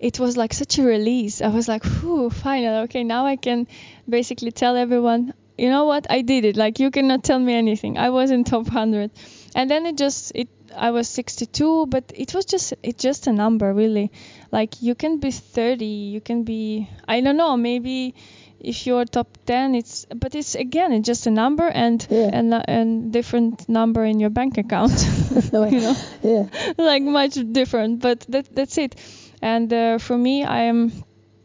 it 0.00 0.18
was 0.18 0.36
like 0.36 0.52
such 0.54 0.78
a 0.78 0.82
release. 0.82 1.40
I 1.42 1.48
was 1.48 1.68
like 1.68 1.84
whew 1.84 2.30
finally 2.30 2.78
okay 2.84 3.04
now 3.04 3.26
i 3.26 3.36
can 3.36 3.66
basically 4.08 4.50
tell 4.50 4.76
everyone 4.76 5.32
you 5.58 5.68
know 5.68 5.84
what? 5.84 6.06
I 6.08 6.22
did 6.22 6.46
it. 6.46 6.56
Like 6.56 6.78
you 6.80 6.90
cannot 6.90 7.22
tell 7.22 7.38
me 7.38 7.52
anything. 7.52 7.98
I 7.98 8.08
was 8.08 8.30
in 8.30 8.44
top 8.44 8.64
100 8.64 9.10
and 9.54 9.68
then 9.70 9.84
it 9.84 9.98
just 9.98 10.32
it 10.34 10.48
i 10.74 10.90
was 10.90 11.06
62 11.08 11.86
but 11.86 12.04
it 12.14 12.32
was 12.32 12.46
just 12.46 12.72
it's 12.82 13.02
just 13.02 13.26
a 13.26 13.32
number 13.32 13.74
really. 13.74 14.10
Like 14.50 14.80
you 14.80 14.94
can 14.94 15.18
be 15.18 15.30
30 15.30 15.84
you 15.84 16.20
can 16.22 16.44
be 16.44 16.88
i 17.06 17.20
don't 17.20 17.36
know 17.36 17.56
maybe 17.58 18.14
if 18.58 18.86
you're 18.86 19.04
top 19.04 19.36
10 19.44 19.74
it's 19.74 20.06
but 20.14 20.34
it's 20.34 20.54
again 20.54 20.92
it's 20.92 21.06
just 21.06 21.26
a 21.26 21.30
number 21.30 21.68
and 21.68 22.06
Yeah. 22.10 22.30
and 22.32 22.54
and 22.66 23.12
different 23.12 23.68
number 23.68 24.02
in 24.04 24.18
your 24.20 24.30
bank 24.30 24.56
account. 24.56 24.92
You 25.52 25.80
know? 25.80 25.96
Yeah. 26.22 26.44
like 26.78 27.02
much 27.02 27.34
different 27.52 28.00
but 28.00 28.20
that 28.30 28.46
that's 28.54 28.78
it 28.78 28.94
and 29.42 29.72
uh, 29.72 29.98
for 29.98 30.16
me 30.16 30.44
i 30.44 30.62
am 30.62 30.92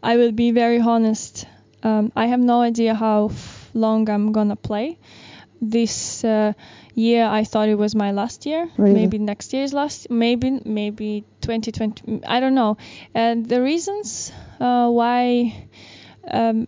i 0.03 0.17
will 0.17 0.31
be 0.31 0.51
very 0.51 0.79
honest. 0.79 1.47
Um, 1.83 2.11
i 2.15 2.25
have 2.27 2.39
no 2.39 2.61
idea 2.61 2.93
how 2.93 3.27
f- 3.27 3.69
long 3.73 4.09
i'm 4.09 4.31
gonna 4.31 4.55
play. 4.55 4.97
This 5.61 6.23
uh, 6.23 6.53
year 6.93 7.25
i 7.25 7.43
thought 7.43 7.69
it 7.69 7.75
was 7.75 7.95
my 7.95 8.11
last 8.11 8.45
year. 8.45 8.69
Really? 8.77 8.93
maybe 8.93 9.17
next 9.17 9.53
year's 9.53 9.73
last 9.73 10.09
maybe 10.09 10.59
maybe 10.65 11.23
2020 11.41 12.23
i 12.25 12.39
don't 12.39 12.55
know. 12.55 12.77
And 13.13 13.45
the 13.45 13.61
reasons 13.61 14.31
uh, 14.59 14.89
why 14.89 15.67
um, 16.27 16.65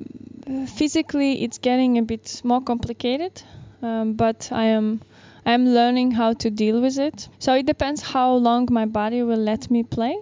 physically 0.67 1.43
it's 1.43 1.57
getting 1.57 1.97
a 1.97 2.01
bit 2.01 2.41
more 2.43 2.61
complicated 2.61 3.41
um, 3.81 4.13
but 4.13 4.49
i 4.51 4.65
am 4.65 5.01
i'm 5.45 5.65
learning 5.67 6.11
how 6.11 6.33
to 6.33 6.49
deal 6.49 6.81
with 6.81 6.97
it. 6.97 7.27
So 7.39 7.53
it 7.53 7.65
depends 7.65 8.01
how 8.01 8.33
long 8.35 8.67
my 8.71 8.85
body 8.85 9.23
will 9.23 9.43
let 9.51 9.69
me 9.71 9.83
play 9.83 10.15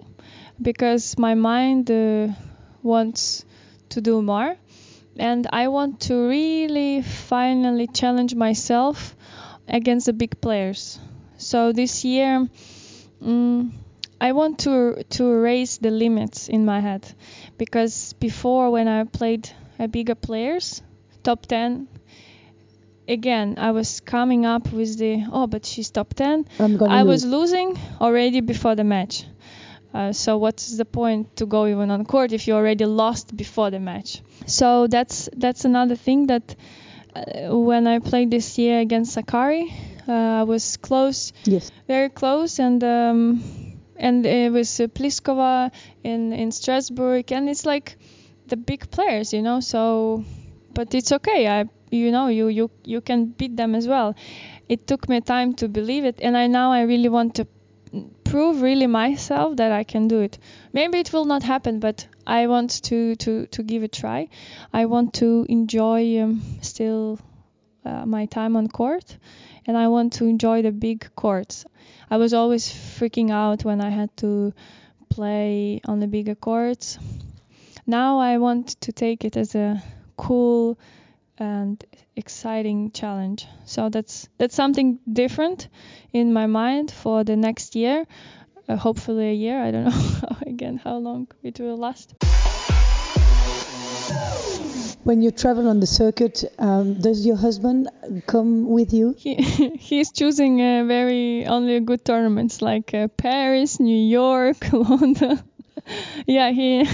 because 0.60 1.18
my 1.18 1.34
mind 1.34 1.90
uh, 1.90 2.28
wants 2.82 3.44
to 3.90 4.00
do 4.00 4.22
more. 4.22 4.56
And 5.18 5.46
i 5.50 5.68
want 5.68 6.00
to 6.08 6.28
really 6.28 7.00
finally 7.02 7.86
challenge 7.86 8.34
myself 8.34 9.16
against 9.66 10.06
the 10.06 10.12
big 10.12 10.40
players. 10.40 10.98
So 11.38 11.72
this 11.72 12.04
year 12.04 12.46
mm, 13.22 13.70
i 14.20 14.32
want 14.32 14.58
to 14.60 15.02
to 15.10 15.24
raise 15.24 15.78
the 15.78 15.90
limits 15.90 16.48
in 16.48 16.64
my 16.64 16.80
head. 16.80 17.06
Because 17.56 18.12
before 18.14 18.70
when 18.70 18.88
i 18.88 19.04
played 19.04 19.48
uh, 19.78 19.86
bigger 19.86 20.14
players 20.14 20.82
top 21.22 21.44
10 21.46 21.88
again 23.08 23.56
i 23.58 23.72
was 23.72 24.00
coming 24.00 24.46
up 24.46 24.72
with 24.72 24.96
the 24.98 25.24
oh 25.32 25.46
but 25.46 25.66
she's 25.66 25.90
top 25.90 26.14
10 26.14 26.46
I'm 26.60 26.76
gonna 26.76 26.92
i 26.92 27.02
lose. 27.02 27.24
was 27.24 27.32
losing 27.32 27.78
already 28.00 28.40
before 28.40 28.76
the 28.76 28.84
match 28.84 29.24
uh, 29.96 30.12
so 30.12 30.36
what's 30.36 30.76
the 30.76 30.84
point 30.84 31.36
to 31.36 31.46
go 31.46 31.66
even 31.66 31.90
on 31.90 32.04
court 32.04 32.32
if 32.32 32.46
you 32.46 32.54
already 32.54 32.84
lost 32.84 33.34
before 33.34 33.70
the 33.70 33.80
match? 33.80 34.22
So 34.46 34.86
that's 34.86 35.28
that's 35.34 35.64
another 35.64 35.96
thing 35.96 36.26
that 36.26 36.54
uh, 37.14 37.56
when 37.56 37.86
i 37.86 37.98
played 37.98 38.30
this 38.30 38.58
year 38.58 38.80
against 38.80 39.16
Sakkari 39.16 39.72
uh, 40.08 40.40
i 40.40 40.42
was 40.42 40.76
close. 40.76 41.32
Yes. 41.44 41.70
very 41.88 42.10
close 42.10 42.58
and 42.58 42.84
um, 42.84 43.42
and 43.96 44.26
it 44.26 44.52
was 44.52 44.80
uh, 44.80 44.86
Pliskova 44.88 45.70
in 46.04 46.32
in 46.32 46.52
Strasbourg 46.52 47.32
and 47.32 47.48
it's 47.48 47.64
like 47.64 47.96
the 48.48 48.56
big 48.56 48.90
players 48.90 49.32
you 49.32 49.42
know 49.42 49.60
so 49.60 50.24
but 50.76 50.94
it's 50.94 51.10
okay. 51.10 51.48
I 51.48 51.64
you 51.90 52.12
know 52.12 52.28
you 52.28 52.48
you 52.48 52.70
you 52.84 53.00
can 53.00 53.26
beat 53.38 53.56
them 53.56 53.74
as 53.74 53.88
well. 53.88 54.14
It 54.68 54.86
took 54.86 55.08
me 55.08 55.20
time 55.20 55.54
to 55.54 55.68
believe 55.68 56.04
it 56.04 56.18
and 56.20 56.36
I 56.36 56.46
now 56.48 56.70
I 56.72 56.82
really 56.82 57.08
want 57.08 57.36
to 57.36 57.46
prove 58.30 58.62
really 58.62 58.86
myself 58.86 59.56
that 59.56 59.72
I 59.72 59.84
can 59.84 60.08
do 60.08 60.20
it 60.20 60.38
maybe 60.72 60.98
it 60.98 61.12
will 61.12 61.24
not 61.24 61.42
happen 61.42 61.80
but 61.80 62.06
I 62.26 62.46
want 62.46 62.82
to 62.84 63.16
to 63.16 63.46
to 63.46 63.62
give 63.62 63.82
a 63.82 63.88
try 63.88 64.28
I 64.72 64.86
want 64.86 65.14
to 65.14 65.46
enjoy 65.48 66.22
um, 66.22 66.42
still 66.60 67.18
uh, 67.84 68.04
my 68.04 68.26
time 68.26 68.56
on 68.56 68.68
court 68.68 69.16
and 69.66 69.76
I 69.76 69.88
want 69.88 70.14
to 70.14 70.26
enjoy 70.26 70.62
the 70.62 70.72
big 70.72 71.08
courts. 71.14 71.66
I 72.10 72.16
was 72.16 72.32
always 72.32 72.68
freaking 72.68 73.30
out 73.30 73.64
when 73.64 73.80
I 73.80 73.90
had 73.90 74.16
to 74.18 74.52
play 75.08 75.80
on 75.84 76.00
the 76.00 76.06
bigger 76.06 76.34
courts. 76.34 76.98
Now 77.86 78.18
I 78.18 78.38
want 78.38 78.80
to 78.82 78.92
take 78.92 79.24
it 79.24 79.36
as 79.36 79.54
a 79.54 79.82
cool 80.16 80.78
and 81.38 81.82
exciting 82.14 82.90
challenge. 82.92 83.46
So 83.64 83.88
that's 83.88 84.28
that's 84.38 84.54
something 84.54 84.98
different 85.10 85.68
in 86.12 86.32
my 86.32 86.46
mind 86.46 86.90
for 86.90 87.24
the 87.24 87.36
next 87.36 87.76
year. 87.76 88.06
Uh, 88.68 88.76
hopefully 88.76 89.28
a 89.30 89.34
year. 89.34 89.62
I 89.62 89.70
don't 89.70 89.84
know 90.22 90.36
again 90.46 90.80
how 90.82 90.96
long 90.96 91.28
it 91.42 91.60
will 91.60 91.76
last. 91.76 92.14
When 95.04 95.22
you 95.22 95.30
travel 95.30 95.68
on 95.68 95.78
the 95.78 95.86
circuit, 95.86 96.42
um, 96.58 96.94
does 96.94 97.24
your 97.24 97.36
husband 97.36 97.88
come 98.26 98.68
with 98.68 98.92
you? 98.92 99.14
he 99.16 99.34
he's 99.78 100.10
choosing 100.10 100.60
uh, 100.60 100.84
very 100.84 101.46
only 101.46 101.78
good 101.78 102.04
tournaments 102.04 102.60
like 102.60 102.92
uh, 102.92 103.06
Paris, 103.16 103.78
New 103.78 103.96
York, 103.96 104.56
London. 104.72 105.42
yeah, 106.26 106.50
he 106.50 106.86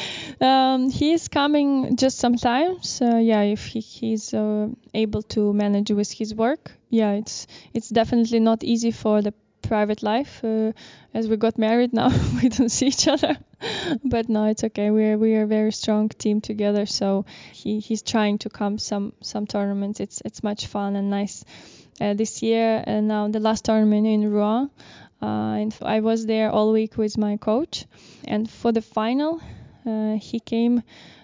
um, 0.40 0.90
he's 0.90 1.28
coming 1.28 1.96
just 1.96 2.18
sometimes. 2.18 3.00
Uh, 3.02 3.16
yeah, 3.16 3.42
if 3.42 3.66
he, 3.66 3.80
he's 3.80 4.32
uh, 4.34 4.68
able 4.94 5.22
to 5.22 5.52
manage 5.52 5.90
with 5.90 6.10
his 6.10 6.34
work. 6.34 6.72
Yeah, 6.90 7.12
it's 7.12 7.46
it's 7.74 7.88
definitely 7.88 8.40
not 8.40 8.64
easy 8.64 8.90
for 8.90 9.22
the 9.22 9.34
private 9.62 10.02
life. 10.02 10.42
Uh, 10.42 10.72
as 11.12 11.28
we 11.28 11.36
got 11.36 11.58
married 11.58 11.92
now, 12.02 12.10
we 12.42 12.48
don't 12.48 12.70
see 12.70 12.86
each 12.86 13.08
other. 13.08 13.36
but 14.04 14.28
no, 14.28 14.44
it's 14.44 14.64
okay. 14.64 14.90
We're 14.90 15.18
we 15.18 15.34
are 15.36 15.42
a 15.42 15.46
very 15.46 15.72
strong 15.72 16.08
team 16.08 16.40
together. 16.40 16.86
So 16.86 17.26
he, 17.52 17.80
he's 17.80 18.02
trying 18.02 18.38
to 18.38 18.48
come 18.48 18.78
some 18.78 19.12
some 19.22 19.46
tournaments. 19.46 20.00
It's 20.00 20.22
it's 20.24 20.42
much 20.42 20.66
fun 20.66 20.96
and 20.96 21.10
nice. 21.10 21.44
Uh, 22.00 22.14
this 22.14 22.44
year 22.44 22.80
and 22.86 23.08
now 23.08 23.26
the 23.26 23.40
last 23.40 23.64
tournament 23.64 24.06
in 24.06 24.30
Rouen. 24.30 24.70
Uh, 25.20 25.62
and 25.62 25.76
I 25.82 26.00
was 26.00 26.26
there 26.26 26.50
all 26.50 26.72
week 26.72 26.96
with 26.96 27.18
my 27.18 27.36
coach. 27.36 27.86
And 28.24 28.48
for 28.48 28.72
the 28.72 28.82
final, 28.82 29.40
uh, 29.86 30.14
he 30.14 30.40
came. 30.40 30.82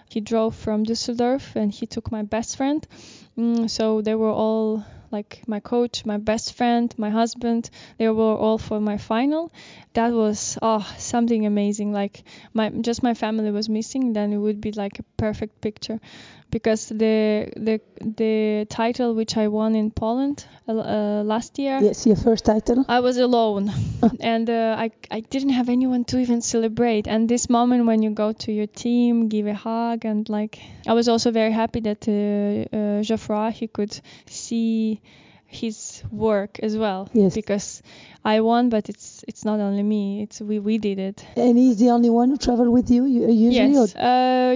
He 0.09 0.21
drove 0.21 0.55
from 0.55 0.85
Düsseldorf 0.85 1.55
and 1.55 1.71
he 1.71 1.87
took 1.87 2.11
my 2.11 2.21
best 2.23 2.57
friend. 2.57 2.85
Mm, 3.37 3.69
so 3.69 4.01
they 4.01 4.15
were 4.15 4.31
all 4.31 4.85
like 5.11 5.41
my 5.47 5.59
coach, 5.59 6.05
my 6.05 6.17
best 6.17 6.53
friend, 6.53 6.93
my 6.97 7.09
husband. 7.09 7.69
They 7.97 8.09
were 8.09 8.35
all 8.35 8.57
for 8.57 8.79
my 8.79 8.97
final. 8.97 9.51
That 9.93 10.11
was 10.13 10.57
oh 10.61 10.85
something 10.97 11.45
amazing. 11.45 11.91
Like 11.91 12.23
my 12.53 12.69
just 12.69 13.03
my 13.03 13.13
family 13.13 13.51
was 13.51 13.69
missing. 13.69 14.13
Then 14.13 14.33
it 14.33 14.37
would 14.37 14.61
be 14.61 14.71
like 14.71 14.99
a 14.99 15.03
perfect 15.17 15.61
picture, 15.61 15.99
because 16.51 16.87
the 16.87 17.51
the 17.55 17.81
the 17.99 18.65
title 18.69 19.13
which 19.13 19.37
I 19.37 19.47
won 19.47 19.75
in 19.75 19.91
Poland 19.91 20.45
uh, 20.67 20.73
uh, 20.73 21.23
last 21.23 21.59
year. 21.59 21.79
Yes, 21.81 22.05
your 22.05 22.15
first 22.15 22.45
title. 22.45 22.85
I 22.87 22.99
was 22.99 23.17
alone, 23.17 23.71
and 24.19 24.49
uh, 24.49 24.75
I 24.77 24.91
I 25.11 25.19
didn't 25.21 25.49
have 25.49 25.69
anyone 25.69 26.05
to 26.05 26.19
even 26.19 26.41
celebrate. 26.41 27.07
And 27.07 27.27
this 27.27 27.49
moment 27.49 27.85
when 27.85 28.01
you 28.01 28.11
go 28.11 28.31
to 28.31 28.51
your 28.51 28.67
team, 28.67 29.27
give 29.27 29.47
a 29.47 29.53
hug, 29.53 30.05
and 30.05 30.27
like 30.29 30.59
I 30.87 30.93
was 30.93 31.07
also 31.07 31.31
very 31.31 31.51
happy 31.51 31.81
that 31.81 32.07
uh, 32.07 32.75
uh, 32.77 33.01
Geoffroy 33.01 33.51
he 33.51 33.67
could 33.67 33.99
see 34.27 35.01
his 35.55 36.03
work 36.11 36.59
as 36.63 36.75
well. 36.77 37.07
Yes. 37.13 37.33
Because 37.35 37.81
I 38.23 38.41
won, 38.41 38.69
but 38.69 38.89
it's 38.89 39.23
it's 39.27 39.45
not 39.45 39.59
only 39.59 39.83
me. 39.83 40.23
It's 40.23 40.41
we 40.41 40.59
we 40.59 40.77
did 40.77 40.99
it. 40.99 41.25
And 41.37 41.57
he's 41.57 41.77
the 41.77 41.89
only 41.91 42.09
one 42.09 42.29
who 42.31 42.37
travel 42.37 42.69
with 42.71 42.89
you 42.91 43.05
usually? 43.05 43.73
Yes. 43.73 43.95
or- 43.95 43.99
Uh, 43.99 44.55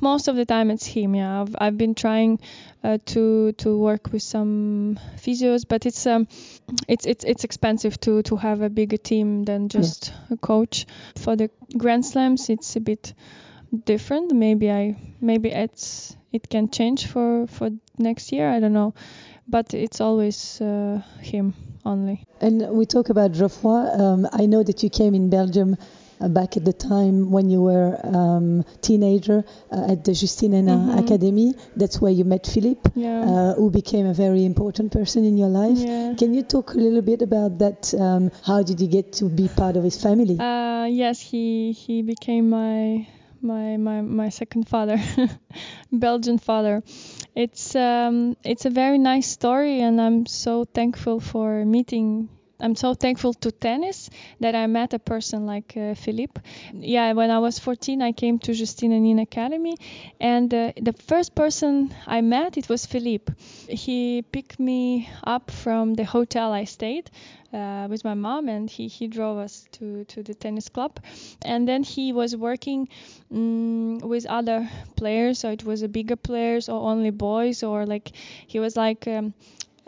most 0.00 0.28
of 0.28 0.36
the 0.36 0.44
time 0.44 0.70
it's 0.74 0.86
him. 0.86 1.14
Yeah. 1.14 1.42
I've 1.42 1.54
I've 1.58 1.76
been 1.78 1.94
trying 1.94 2.38
uh, 2.84 2.98
to 3.12 3.52
to 3.52 3.78
work 3.78 4.12
with 4.12 4.22
some 4.22 4.98
physios, 5.16 5.64
but 5.68 5.86
it's 5.86 6.06
um 6.06 6.26
it's 6.88 7.06
it's 7.06 7.24
it's 7.24 7.44
expensive 7.44 7.98
to 8.00 8.22
to 8.22 8.36
have 8.36 8.60
a 8.64 8.68
bigger 8.70 8.98
team 8.98 9.44
than 9.44 9.68
just 9.68 10.12
a 10.30 10.36
coach. 10.36 10.86
For 11.16 11.36
the 11.36 11.48
Grand 11.78 12.04
Slams, 12.04 12.48
it's 12.50 12.76
a 12.76 12.80
bit 12.80 13.14
different. 13.84 14.32
Maybe 14.32 14.70
I 14.70 14.96
maybe 15.20 15.50
it's 15.50 16.16
it 16.32 16.48
can 16.48 16.68
change 16.70 17.06
for 17.06 17.46
for 17.46 17.70
next 17.98 18.32
year. 18.32 18.50
I 18.50 18.60
don't 18.60 18.72
know, 18.72 18.94
but 19.50 19.74
it's 19.74 20.00
always 20.00 20.60
uh, 20.60 21.02
him 21.20 21.54
only. 21.84 22.22
And 22.40 22.56
we 22.70 22.86
talk 22.86 23.10
about 23.10 23.32
Geoffroy. 23.32 23.84
Um, 24.02 24.26
I 24.32 24.46
know 24.46 24.62
that 24.62 24.82
you 24.82 24.90
came 24.90 25.14
in 25.14 25.28
Belgium 25.30 25.76
uh, 26.20 26.28
back 26.28 26.56
at 26.56 26.64
the 26.64 26.72
time 26.72 27.30
when 27.30 27.50
you 27.50 27.60
were 27.62 27.98
um, 28.04 28.64
teenager 28.82 29.42
uh, 29.72 29.92
at 29.92 30.04
the 30.04 30.12
Justine 30.12 30.52
Henin 30.52 30.82
Mhm. 30.88 30.98
Academy. 31.02 31.54
That's 31.76 32.00
where 32.00 32.12
you 32.12 32.24
met 32.24 32.46
Philippe, 32.46 32.90
Yeah. 32.94 33.20
uh, 33.30 33.54
who 33.58 33.70
became 33.70 34.06
a 34.06 34.14
very 34.14 34.44
important 34.44 34.92
person 34.92 35.24
in 35.24 35.36
your 35.42 35.48
life. 35.62 35.78
yeah. 35.78 36.14
Can 36.20 36.34
you 36.34 36.42
talk 36.42 36.74
a 36.74 36.78
little 36.78 37.02
bit 37.02 37.22
about 37.22 37.58
that? 37.58 37.92
Um, 37.94 38.30
how 38.44 38.62
did 38.62 38.80
you 38.80 38.88
get 38.88 39.12
to 39.20 39.24
be 39.40 39.48
part 39.48 39.76
of 39.76 39.84
his 39.84 39.96
family? 40.06 40.36
Uh, 40.38 40.84
yes, 41.02 41.20
he 41.20 41.72
he 41.72 42.02
became 42.02 42.44
my 42.50 43.06
my 43.42 43.76
my 43.76 44.00
my 44.02 44.28
second 44.28 44.68
father, 44.68 45.00
Belgian 45.92 46.38
father. 46.38 46.82
It's 47.34 47.74
um 47.74 48.36
it's 48.44 48.64
a 48.66 48.70
very 48.70 48.98
nice 48.98 49.28
story, 49.28 49.80
and 49.80 50.00
I'm 50.00 50.26
so 50.26 50.64
thankful 50.64 51.20
for 51.20 51.64
meeting. 51.64 52.28
I'm 52.60 52.74
so 52.76 52.94
thankful 52.94 53.34
to 53.34 53.50
tennis 53.50 54.10
that 54.40 54.54
I 54.54 54.66
met 54.66 54.92
a 54.92 54.98
person 54.98 55.46
like 55.46 55.74
uh, 55.76 55.94
Philippe. 55.94 56.40
Yeah, 56.74 57.12
when 57.14 57.30
I 57.30 57.38
was 57.38 57.58
14, 57.58 58.02
I 58.02 58.12
came 58.12 58.38
to 58.40 58.52
Justine 58.52 58.92
Henin 58.92 59.20
Academy, 59.20 59.76
and 60.20 60.52
uh, 60.52 60.72
the 60.80 60.92
first 60.92 61.34
person 61.34 61.94
I 62.06 62.20
met 62.20 62.58
it 62.58 62.68
was 62.68 62.86
Philippe. 62.86 63.32
He 63.68 64.22
picked 64.22 64.60
me 64.60 65.08
up 65.24 65.50
from 65.50 65.94
the 65.94 66.04
hotel 66.04 66.52
I 66.52 66.64
stayed 66.64 67.10
uh, 67.52 67.86
with 67.90 68.04
my 68.04 68.14
mom, 68.14 68.48
and 68.48 68.68
he, 68.68 68.88
he 68.88 69.06
drove 69.08 69.38
us 69.38 69.66
to, 69.72 70.04
to 70.04 70.22
the 70.22 70.34
tennis 70.34 70.68
club. 70.68 71.00
And 71.42 71.66
then 71.66 71.82
he 71.82 72.12
was 72.12 72.36
working 72.36 72.88
mm, 73.32 74.02
with 74.02 74.26
other 74.26 74.68
players, 74.96 75.38
so 75.38 75.50
it 75.50 75.64
was 75.64 75.82
a 75.82 75.88
bigger 75.88 76.16
players 76.16 76.68
or 76.68 76.80
only 76.90 77.10
boys, 77.10 77.62
or 77.62 77.86
like 77.86 78.12
he 78.46 78.60
was 78.60 78.76
like. 78.76 79.06
Um, 79.08 79.34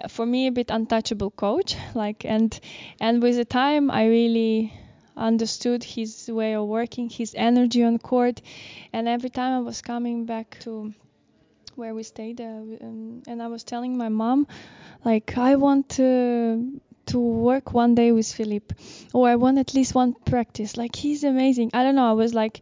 for 0.08 0.26
me, 0.26 0.46
a 0.46 0.52
bit 0.52 0.70
untouchable 0.70 1.30
coach, 1.30 1.76
like 1.94 2.24
and 2.24 2.58
and 3.00 3.22
with 3.22 3.36
the 3.36 3.44
time, 3.44 3.90
I 3.90 4.06
really 4.06 4.72
understood 5.16 5.84
his 5.84 6.28
way 6.28 6.54
of 6.54 6.66
working, 6.66 7.08
his 7.10 7.34
energy 7.36 7.82
on 7.82 7.98
court, 7.98 8.40
and 8.92 9.08
every 9.08 9.30
time 9.30 9.52
I 9.54 9.60
was 9.60 9.82
coming 9.82 10.24
back 10.24 10.58
to 10.60 10.92
where 11.74 11.94
we 11.94 12.02
stayed, 12.02 12.40
uh, 12.40 12.44
um, 12.44 13.22
and 13.26 13.42
I 13.42 13.48
was 13.48 13.64
telling 13.64 13.96
my 13.96 14.08
mom, 14.08 14.46
like 15.04 15.36
I 15.38 15.56
want 15.56 15.88
to 15.90 16.80
to 17.06 17.18
work 17.18 17.72
one 17.72 17.94
day 17.94 18.12
with 18.12 18.32
Philippe, 18.32 18.74
or 19.12 19.28
I 19.28 19.36
want 19.36 19.58
at 19.58 19.74
least 19.74 19.94
one 19.94 20.14
practice. 20.14 20.76
Like 20.76 20.94
he's 20.96 21.24
amazing. 21.24 21.70
I 21.74 21.82
don't 21.82 21.94
know. 21.94 22.08
I 22.08 22.12
was 22.12 22.34
like. 22.34 22.60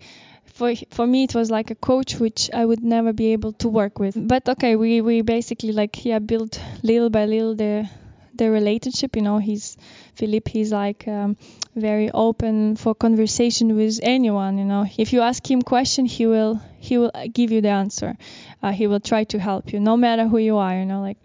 For, 0.61 0.75
for 0.91 1.07
me 1.07 1.25
it 1.25 1.35
was 1.35 1.51
like 1.51 1.71
a 1.71 1.75
coach 1.75 2.17
which 2.17 2.51
I 2.53 2.67
would 2.67 2.85
never 2.85 3.15
be 3.15 3.33
able 3.33 3.55
to 3.55 3.69
work 3.71 3.99
with. 3.99 4.15
But 4.15 4.47
okay, 4.47 4.77
we, 4.77 5.01
we 5.01 5.23
basically 5.23 5.73
like 5.73 6.05
yeah 6.05 6.19
built 6.19 6.61
little 6.83 7.09
by 7.09 7.25
little 7.25 7.55
the 7.55 7.89
the 8.35 8.51
relationship. 8.51 9.17
You 9.17 9.23
know, 9.23 9.39
he's 9.39 9.79
Philippe. 10.17 10.51
He's 10.51 10.71
like 10.71 11.09
um, 11.09 11.39
very 11.75 12.11
open 12.11 12.77
for 12.77 12.95
conversation 12.95 13.75
with 13.75 14.01
anyone. 14.03 14.59
You 14.59 14.67
know, 14.67 14.85
if 14.99 15.15
you 15.15 15.23
ask 15.23 15.51
him 15.51 15.63
question, 15.63 16.05
he 16.05 16.27
will 16.27 16.61
he 16.79 16.99
will 16.99 17.13
give 17.33 17.51
you 17.53 17.63
the 17.63 17.71
answer. 17.71 18.19
Uh, 18.63 18.73
he 18.73 18.87
will 18.87 19.01
try 19.01 19.25
to 19.25 19.39
help 19.39 19.73
you, 19.73 19.81
no 19.81 19.97
matter 19.97 20.29
who 20.29 20.37
you 20.37 20.59
are. 20.59 20.77
You 20.77 20.85
know, 20.85 21.01
like, 21.01 21.17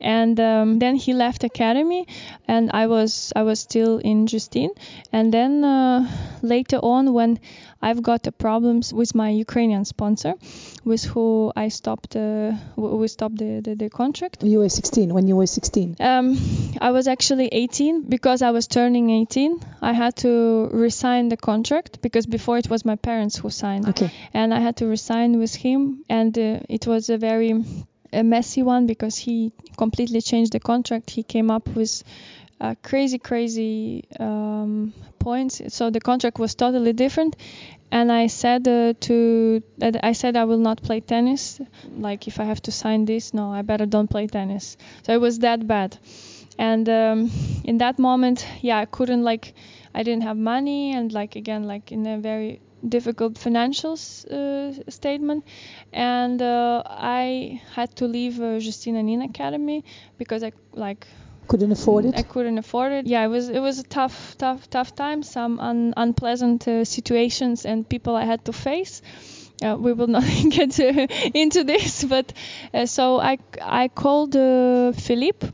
and 0.00 0.38
um, 0.38 0.78
then 0.78 0.94
he 0.94 1.12
left 1.12 1.42
academy, 1.42 2.06
and 2.46 2.70
I 2.72 2.86
was 2.86 3.32
I 3.34 3.42
was 3.42 3.58
still 3.58 3.98
in 3.98 4.26
Justin, 4.28 4.70
and 5.12 5.32
then 5.32 5.64
uh, 5.64 6.06
later 6.42 6.78
on 6.78 7.12
when 7.12 7.40
I've 7.80 8.02
got 8.02 8.26
problems 8.38 8.92
with 8.92 9.14
my 9.14 9.30
Ukrainian 9.30 9.84
sponsor, 9.84 10.34
with 10.84 11.04
who 11.04 11.52
I 11.54 11.68
stopped 11.68 12.16
uh, 12.16 12.52
we 12.76 13.08
stopped 13.08 13.38
the, 13.38 13.60
the, 13.62 13.74
the 13.74 13.90
contract. 13.90 14.42
You 14.42 14.58
were 14.60 14.68
16 14.68 15.12
when 15.12 15.28
you 15.28 15.36
were 15.36 15.46
16. 15.46 15.96
Um, 16.00 16.38
I 16.80 16.90
was 16.90 17.06
actually 17.08 17.48
18 17.48 18.02
because 18.08 18.42
I 18.42 18.50
was 18.50 18.66
turning 18.66 19.10
18. 19.10 19.60
I 19.82 19.92
had 19.92 20.16
to 20.16 20.68
resign 20.72 21.28
the 21.28 21.36
contract 21.36 22.00
because 22.02 22.26
before 22.26 22.58
it 22.58 22.68
was 22.70 22.84
my 22.84 22.96
parents 22.96 23.36
who 23.36 23.50
signed, 23.50 23.88
Okay. 23.88 24.10
and 24.34 24.52
I 24.54 24.60
had 24.60 24.76
to 24.78 24.86
resign 24.86 25.38
with 25.38 25.54
him, 25.54 26.04
and 26.08 26.36
uh, 26.38 26.60
it 26.68 26.86
was 26.86 27.10
a 27.10 27.18
very 27.18 27.52
a 28.12 28.22
messy 28.22 28.62
one 28.62 28.86
because 28.86 29.16
he 29.16 29.52
completely 29.76 30.20
changed 30.20 30.52
the 30.52 30.60
contract. 30.60 31.10
He 31.10 31.22
came 31.22 31.50
up 31.50 31.68
with 31.74 32.02
uh, 32.60 32.74
crazy, 32.82 33.18
crazy 33.18 34.04
um, 34.18 34.92
points. 35.18 35.60
So 35.68 35.90
the 35.90 36.00
contract 36.00 36.38
was 36.38 36.54
totally 36.54 36.92
different. 36.92 37.36
And 37.90 38.10
I 38.10 38.26
said 38.26 38.66
uh, 38.66 38.94
to 39.00 39.62
that 39.78 40.04
I 40.04 40.12
said 40.12 40.36
I 40.36 40.44
will 40.44 40.58
not 40.58 40.82
play 40.82 41.00
tennis. 41.00 41.60
Like 41.96 42.26
if 42.26 42.40
I 42.40 42.44
have 42.44 42.60
to 42.62 42.72
sign 42.72 43.04
this, 43.04 43.32
no, 43.32 43.52
I 43.52 43.62
better 43.62 43.86
don't 43.86 44.08
play 44.08 44.26
tennis. 44.26 44.76
So 45.04 45.12
it 45.12 45.20
was 45.20 45.38
that 45.40 45.66
bad. 45.66 45.96
And 46.58 46.88
um, 46.88 47.30
in 47.64 47.78
that 47.78 47.98
moment, 47.98 48.46
yeah, 48.60 48.78
I 48.78 48.86
couldn't 48.86 49.22
like 49.22 49.54
I 49.94 50.02
didn't 50.02 50.22
have 50.22 50.36
money 50.36 50.92
and 50.92 51.12
like 51.12 51.36
again 51.36 51.64
like 51.64 51.92
in 51.92 52.06
a 52.06 52.18
very 52.18 52.60
difficult 52.86 53.38
financial 53.38 53.92
uh, 53.92 54.72
statement 54.88 55.44
and 55.92 56.40
uh, 56.42 56.82
I 56.86 57.60
had 57.74 57.96
to 57.96 58.06
leave 58.06 58.40
uh, 58.40 58.58
Justine 58.58 58.94
Henin 58.94 59.24
Academy 59.24 59.84
because 60.18 60.42
I 60.42 60.52
like 60.72 61.06
Couldn't 61.48 61.72
afford 61.72 62.06
it. 62.06 62.14
I 62.16 62.22
couldn't 62.22 62.58
afford 62.58 62.92
it. 62.92 63.06
Yeah, 63.06 63.24
it 63.24 63.28
was 63.28 63.48
it 63.48 63.60
was 63.60 63.78
a 63.78 63.84
tough, 63.84 64.36
tough, 64.36 64.68
tough 64.68 64.94
time. 64.96 65.22
Some 65.22 65.60
un, 65.60 65.94
unpleasant 65.96 66.66
uh, 66.66 66.84
situations 66.84 67.64
and 67.64 67.88
people 67.88 68.16
I 68.16 68.24
had 68.24 68.44
to 68.46 68.52
face. 68.52 69.00
Uh, 69.62 69.76
we 69.78 69.92
will 69.92 70.08
not 70.08 70.24
get 70.50 70.78
uh, 70.80 71.06
into 71.34 71.62
this, 71.64 72.04
but 72.04 72.32
uh, 72.74 72.86
so 72.86 73.20
I 73.20 73.38
I 73.62 73.88
called 73.88 74.34
uh, 74.34 74.92
Philippe 74.92 75.46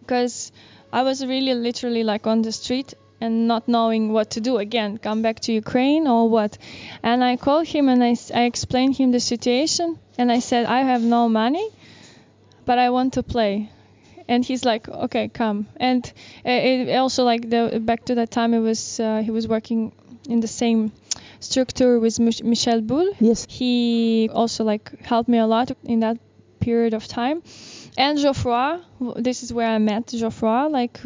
because 0.00 0.50
I 0.92 1.02
was 1.02 1.24
really 1.24 1.54
literally 1.54 2.02
like 2.02 2.26
on 2.26 2.42
the 2.42 2.52
street 2.52 2.94
and 3.20 3.46
not 3.46 3.68
knowing 3.68 4.12
what 4.12 4.30
to 4.30 4.40
do 4.40 4.58
again, 4.58 4.98
come 4.98 5.22
back 5.22 5.40
to 5.40 5.52
Ukraine 5.52 6.06
or 6.08 6.28
what. 6.28 6.58
And 7.02 7.22
I 7.22 7.36
called 7.36 7.66
him 7.66 7.88
and 7.88 8.02
I 8.02 8.16
I 8.34 8.44
explained 8.44 8.96
him 8.96 9.12
the 9.12 9.20
situation 9.20 9.98
and 10.18 10.32
I 10.32 10.40
said 10.40 10.66
I 10.66 10.82
have 10.82 11.02
no 11.02 11.28
money, 11.28 11.68
but 12.64 12.78
I 12.78 12.90
want 12.90 13.12
to 13.14 13.22
play 13.22 13.70
and 14.28 14.44
he's 14.44 14.64
like 14.64 14.88
okay 14.88 15.28
come. 15.28 15.66
And 15.76 16.06
uh, 16.46 16.50
it 16.50 16.94
also 16.96 17.24
like 17.24 17.48
the 17.48 17.80
back 17.82 18.04
to 18.06 18.14
that 18.16 18.30
time 18.30 18.54
it 18.54 18.60
was 18.60 19.00
uh, 19.00 19.22
he 19.24 19.30
was 19.30 19.48
working 19.48 19.92
in 20.28 20.40
the 20.40 20.48
same 20.48 20.92
structure 21.40 21.98
with 21.98 22.18
Michel 22.20 22.80
Boule 22.80 23.12
Yes. 23.20 23.46
he 23.48 24.28
also 24.32 24.64
like 24.64 25.00
helped 25.00 25.28
me 25.28 25.38
a 25.38 25.46
lot 25.46 25.70
in 25.84 26.00
that 26.00 26.18
period 26.60 26.94
of 26.94 27.06
time 27.06 27.42
and 27.98 28.16
Geoffroy 28.16 28.78
this 29.16 29.42
is 29.42 29.52
where 29.52 29.66
I 29.66 29.78
met 29.78 30.06
Geoffroy 30.06 30.68
like 30.68 31.00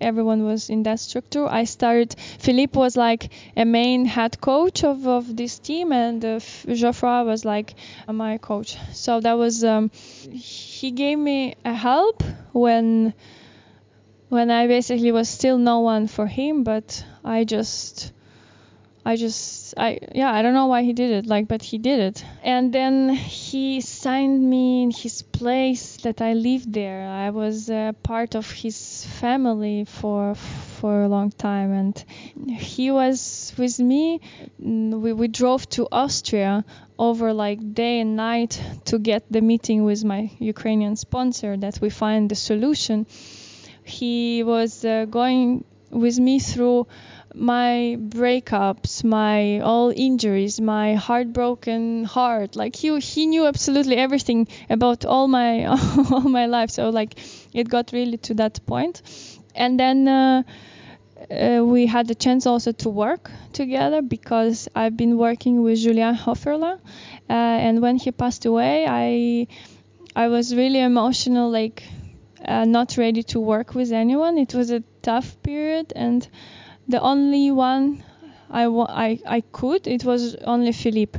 everyone 0.00 0.44
was 0.44 0.70
in 0.70 0.84
that 0.84 1.00
structure. 1.00 1.46
I 1.46 1.64
started 1.64 2.14
Philippe 2.38 2.78
was 2.78 2.96
like 2.96 3.30
a 3.56 3.64
main 3.64 4.04
head 4.04 4.40
coach 4.40 4.84
of, 4.84 5.06
of 5.06 5.36
this 5.36 5.58
team 5.58 5.92
and 5.92 6.24
uh, 6.24 6.38
Geoffroy 6.72 7.24
was 7.24 7.44
like 7.44 7.74
my 8.06 8.38
coach. 8.38 8.78
So 8.92 9.18
that 9.20 9.34
was 9.34 9.64
um, 9.64 9.90
he 10.30 10.92
gave 10.92 11.18
me 11.18 11.56
a 11.64 11.74
help 11.74 12.22
when 12.52 13.14
when 14.28 14.50
I 14.50 14.68
basically 14.68 15.10
was 15.10 15.28
still 15.28 15.58
no 15.58 15.80
one 15.80 16.06
for 16.06 16.28
him 16.28 16.62
but 16.62 17.04
I 17.24 17.42
just 17.42 18.12
I 19.04 19.16
just 19.16 19.74
I 19.76 19.98
yeah 20.14 20.32
I 20.32 20.42
don't 20.42 20.54
know 20.54 20.66
why 20.66 20.84
he 20.84 20.92
did 20.92 21.10
it 21.10 21.26
like 21.26 21.48
but 21.48 21.62
he 21.62 21.78
did 21.78 21.98
it. 21.98 22.24
And 22.42 22.72
then 22.72 23.08
he 23.08 23.80
signed 23.80 24.48
me 24.48 24.84
in 24.84 24.90
his 24.92 25.22
place 25.22 25.96
that 25.98 26.20
I 26.20 26.34
lived 26.34 26.72
there. 26.72 27.08
I 27.08 27.30
was 27.30 27.68
uh, 27.68 27.92
part 28.04 28.36
of 28.36 28.48
his 28.50 29.04
family 29.20 29.84
for 29.86 30.36
for 30.36 31.02
a 31.02 31.08
long 31.08 31.30
time 31.30 31.72
and 31.72 32.04
he 32.56 32.92
was 32.92 33.52
with 33.58 33.80
me. 33.80 34.20
We, 34.60 35.12
we 35.12 35.26
drove 35.26 35.68
to 35.70 35.88
Austria 35.90 36.64
over 36.96 37.32
like 37.32 37.74
day 37.74 38.00
and 38.00 38.14
night 38.14 38.62
to 38.84 39.00
get 39.00 39.24
the 39.30 39.40
meeting 39.40 39.82
with 39.82 40.04
my 40.04 40.30
Ukrainian 40.38 40.94
sponsor 40.94 41.56
that 41.56 41.80
we 41.80 41.90
find 41.90 42.30
the 42.30 42.36
solution. 42.36 43.06
He 43.84 44.44
was 44.44 44.84
uh, 44.84 45.06
going 45.06 45.64
with 45.92 46.18
me 46.18 46.38
through 46.38 46.86
my 47.34 47.96
breakups, 47.98 49.04
my 49.04 49.60
all 49.60 49.92
injuries, 49.94 50.60
my 50.60 50.94
heartbroken 50.94 52.04
heart. 52.04 52.56
Like 52.56 52.76
he 52.76 52.98
he 53.00 53.26
knew 53.26 53.46
absolutely 53.46 53.96
everything 53.96 54.48
about 54.68 55.04
all 55.04 55.28
my 55.28 55.64
all 56.10 56.28
my 56.28 56.46
life. 56.46 56.70
So 56.70 56.90
like 56.90 57.18
it 57.52 57.68
got 57.68 57.92
really 57.92 58.18
to 58.18 58.34
that 58.34 58.64
point. 58.66 59.02
And 59.54 59.78
then 59.78 60.08
uh, 60.08 60.42
uh, 61.30 61.62
we 61.64 61.86
had 61.86 62.08
the 62.08 62.14
chance 62.14 62.46
also 62.46 62.72
to 62.72 62.88
work 62.88 63.30
together 63.52 64.02
because 64.02 64.68
I've 64.74 64.96
been 64.96 65.16
working 65.18 65.62
with 65.62 65.78
Julien 65.78 66.14
Hoferlin, 66.14 66.78
uh, 67.28 67.32
and 67.32 67.80
when 67.80 67.96
he 67.96 68.10
passed 68.12 68.44
away, 68.44 68.86
I 68.88 69.46
I 70.16 70.28
was 70.28 70.54
really 70.54 70.80
emotional, 70.80 71.50
like 71.50 71.82
uh, 72.44 72.64
not 72.64 72.96
ready 72.96 73.22
to 73.22 73.40
work 73.40 73.74
with 73.74 73.92
anyone. 73.92 74.38
It 74.38 74.54
was 74.54 74.70
a 74.70 74.82
tough 75.02 75.36
period, 75.42 75.92
and 75.96 76.26
the 76.88 77.00
only 77.00 77.50
one 77.50 78.04
I, 78.50 78.66
I, 78.66 79.18
I 79.26 79.40
could, 79.40 79.86
it 79.86 80.04
was 80.04 80.34
only 80.36 80.72
Philippe. 80.72 81.18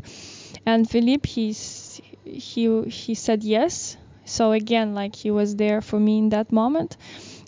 And 0.65 0.89
Philippe, 0.89 1.27
he's, 1.27 2.01
he, 2.23 2.81
he 2.83 3.15
said 3.15 3.43
yes. 3.43 3.97
So 4.25 4.51
again, 4.51 4.93
like 4.93 5.15
he 5.15 5.31
was 5.31 5.55
there 5.55 5.81
for 5.81 5.99
me 5.99 6.17
in 6.19 6.29
that 6.29 6.51
moment. 6.51 6.97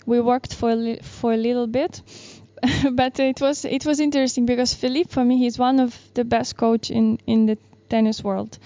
We 0.04 0.20
worked 0.20 0.54
for 0.54 0.70
a 0.70 0.76
li- 0.76 1.00
for 1.02 1.32
a 1.32 1.36
little 1.36 1.66
bit, 1.66 2.02
but 2.92 3.18
it 3.18 3.40
was 3.40 3.64
it 3.64 3.84
was 3.86 3.98
interesting 3.98 4.46
because 4.46 4.74
Philippe, 4.74 5.10
for 5.10 5.24
me, 5.24 5.38
he's 5.38 5.58
one 5.58 5.80
of 5.80 5.98
the 6.14 6.24
best 6.24 6.56
coach 6.56 6.90
in 6.90 7.18
in 7.26 7.46
the 7.46 7.58
tennis 7.88 8.22
world, 8.22 8.58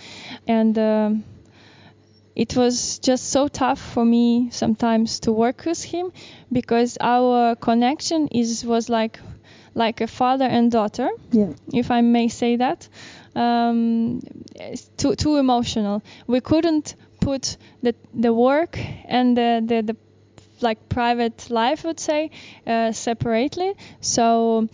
and. 0.46 0.76
Um, 0.78 1.24
it 2.40 2.56
was 2.56 2.98
just 3.00 3.30
so 3.30 3.48
tough 3.48 3.80
for 3.94 4.04
me 4.04 4.48
sometimes 4.50 5.20
to 5.20 5.32
work 5.32 5.64
with 5.66 5.82
him 5.84 6.10
because 6.50 6.96
our 7.00 7.54
connection 7.56 8.28
is 8.28 8.64
was 8.64 8.88
like 8.88 9.20
like 9.74 10.00
a 10.04 10.06
father 10.06 10.46
and 10.56 10.72
daughter 10.72 11.08
Yeah. 11.32 11.52
if 11.72 11.90
i 11.90 12.00
may 12.00 12.28
say 12.28 12.56
that. 12.56 12.88
Um, 13.36 14.20
it's 14.56 14.90
too 14.96 15.14
too 15.14 15.36
emotional. 15.38 16.02
We 16.26 16.40
couldn't 16.40 16.96
put 17.20 17.56
the 17.82 17.94
the 18.22 18.32
work 18.32 18.78
and 19.08 19.36
the 19.36 19.62
the, 19.66 19.82
the 19.82 19.96
like 20.60 20.78
private 20.88 21.48
life 21.50 21.84
would 21.84 22.00
say 22.00 22.30
uh, 22.66 22.92
separately. 22.92 23.74
So 24.00 24.66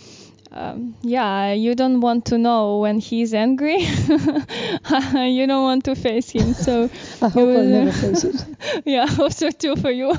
um, 0.52 0.94
yeah, 1.02 1.52
you 1.52 1.74
don't 1.74 2.00
want 2.00 2.26
to 2.26 2.38
know 2.38 2.78
when 2.78 2.98
he's 2.98 3.34
angry. 3.34 3.78
you 3.80 5.46
don't 5.46 5.62
want 5.62 5.84
to 5.84 5.94
face 5.94 6.30
him. 6.30 6.54
So 6.54 6.84
I 7.22 7.28
hope 7.28 7.36
you 7.36 7.58
I'll 7.58 7.64
never 7.64 7.92
face 8.00 8.24
it. 8.24 8.44
yeah, 8.84 9.04
I 9.04 9.10
hope 9.10 9.32
so 9.32 9.50
too 9.50 9.76
for 9.76 9.90
you. 9.90 10.14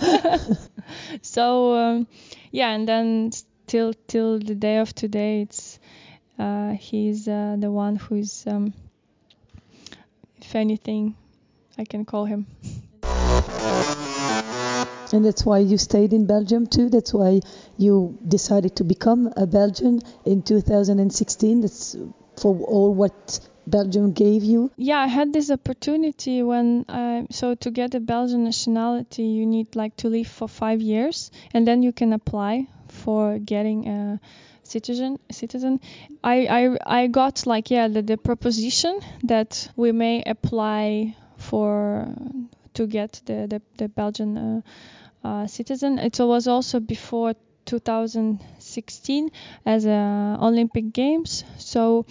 so 1.22 1.76
um, 1.76 2.08
yeah, 2.52 2.72
and 2.72 2.88
then 2.88 3.32
till 3.68 3.94
till 4.08 4.40
the 4.40 4.56
day 4.56 4.78
of 4.78 4.94
today, 4.94 5.42
it's 5.42 5.80
uh, 6.40 6.72
he's 6.72 7.28
uh, 7.28 7.56
the 7.58 7.72
one 7.72 7.96
who's, 7.96 8.46
um, 8.46 8.74
if 10.40 10.56
anything, 10.56 11.16
I 11.78 11.86
can 11.86 12.06
call 12.06 12.26
him. 12.26 12.46
And 15.14 15.24
that's 15.26 15.46
why 15.46 15.60
you 15.60 15.78
stayed 15.78 16.14
in 16.14 16.26
Belgium 16.26 16.68
too. 16.68 16.90
That's 16.90 17.14
why 17.14 17.42
you 17.78 18.18
decided 18.28 18.76
to 18.78 18.84
become 18.84 19.32
a 19.38 19.48
Belgian 19.48 20.02
in 20.26 20.42
2016. 20.42 21.62
That's 21.62 21.96
for 22.38 22.56
all 22.60 22.94
what 22.94 23.40
Belgium 23.68 24.14
gave 24.14 24.44
you. 24.44 24.72
Yeah, 24.78 25.00
I 25.00 25.08
had 25.08 25.34
this 25.34 25.52
opportunity 25.52 26.42
when 26.42 26.86
I 26.88 27.28
so 27.30 27.56
to 27.56 27.72
get 27.72 27.96
a 27.96 28.00
Belgian 28.00 28.46
nationality, 28.46 29.24
you 29.24 29.46
need 29.46 29.76
like 29.76 29.96
to 29.98 30.10
live 30.10 30.28
for 30.28 30.48
five 30.48 30.82
years, 30.82 31.32
and 31.54 31.68
then 31.68 31.84
you 31.84 31.92
can 31.92 32.14
apply 32.14 32.68
for 32.88 33.40
getting 33.40 33.88
a 33.88 34.20
citizen. 34.64 35.20
Citizen. 35.32 35.82
I 36.24 36.48
I, 36.48 37.02
I 37.02 37.08
got 37.08 37.46
like 37.46 37.70
yeah 37.70 37.88
the, 37.88 38.02
the 38.02 38.18
proposition 38.18 39.00
that 39.24 39.70
we 39.76 39.92
may 39.92 40.24
apply 40.26 41.16
for 41.38 42.08
to 42.78 42.88
get 42.88 43.22
the 43.26 43.48
the, 43.48 43.62
the 43.78 43.88
Belgian 43.90 44.38
uh, 44.38 44.62
uh, 45.28 45.48
citizen. 45.48 46.00
It 46.00 46.20
was 46.20 46.48
also 46.48 46.80
before 46.80 47.34
2016 47.66 49.32
as 49.66 49.86
a 49.86 50.38
Olympic 50.42 50.94
Games, 50.94 51.44
so. 51.58 52.06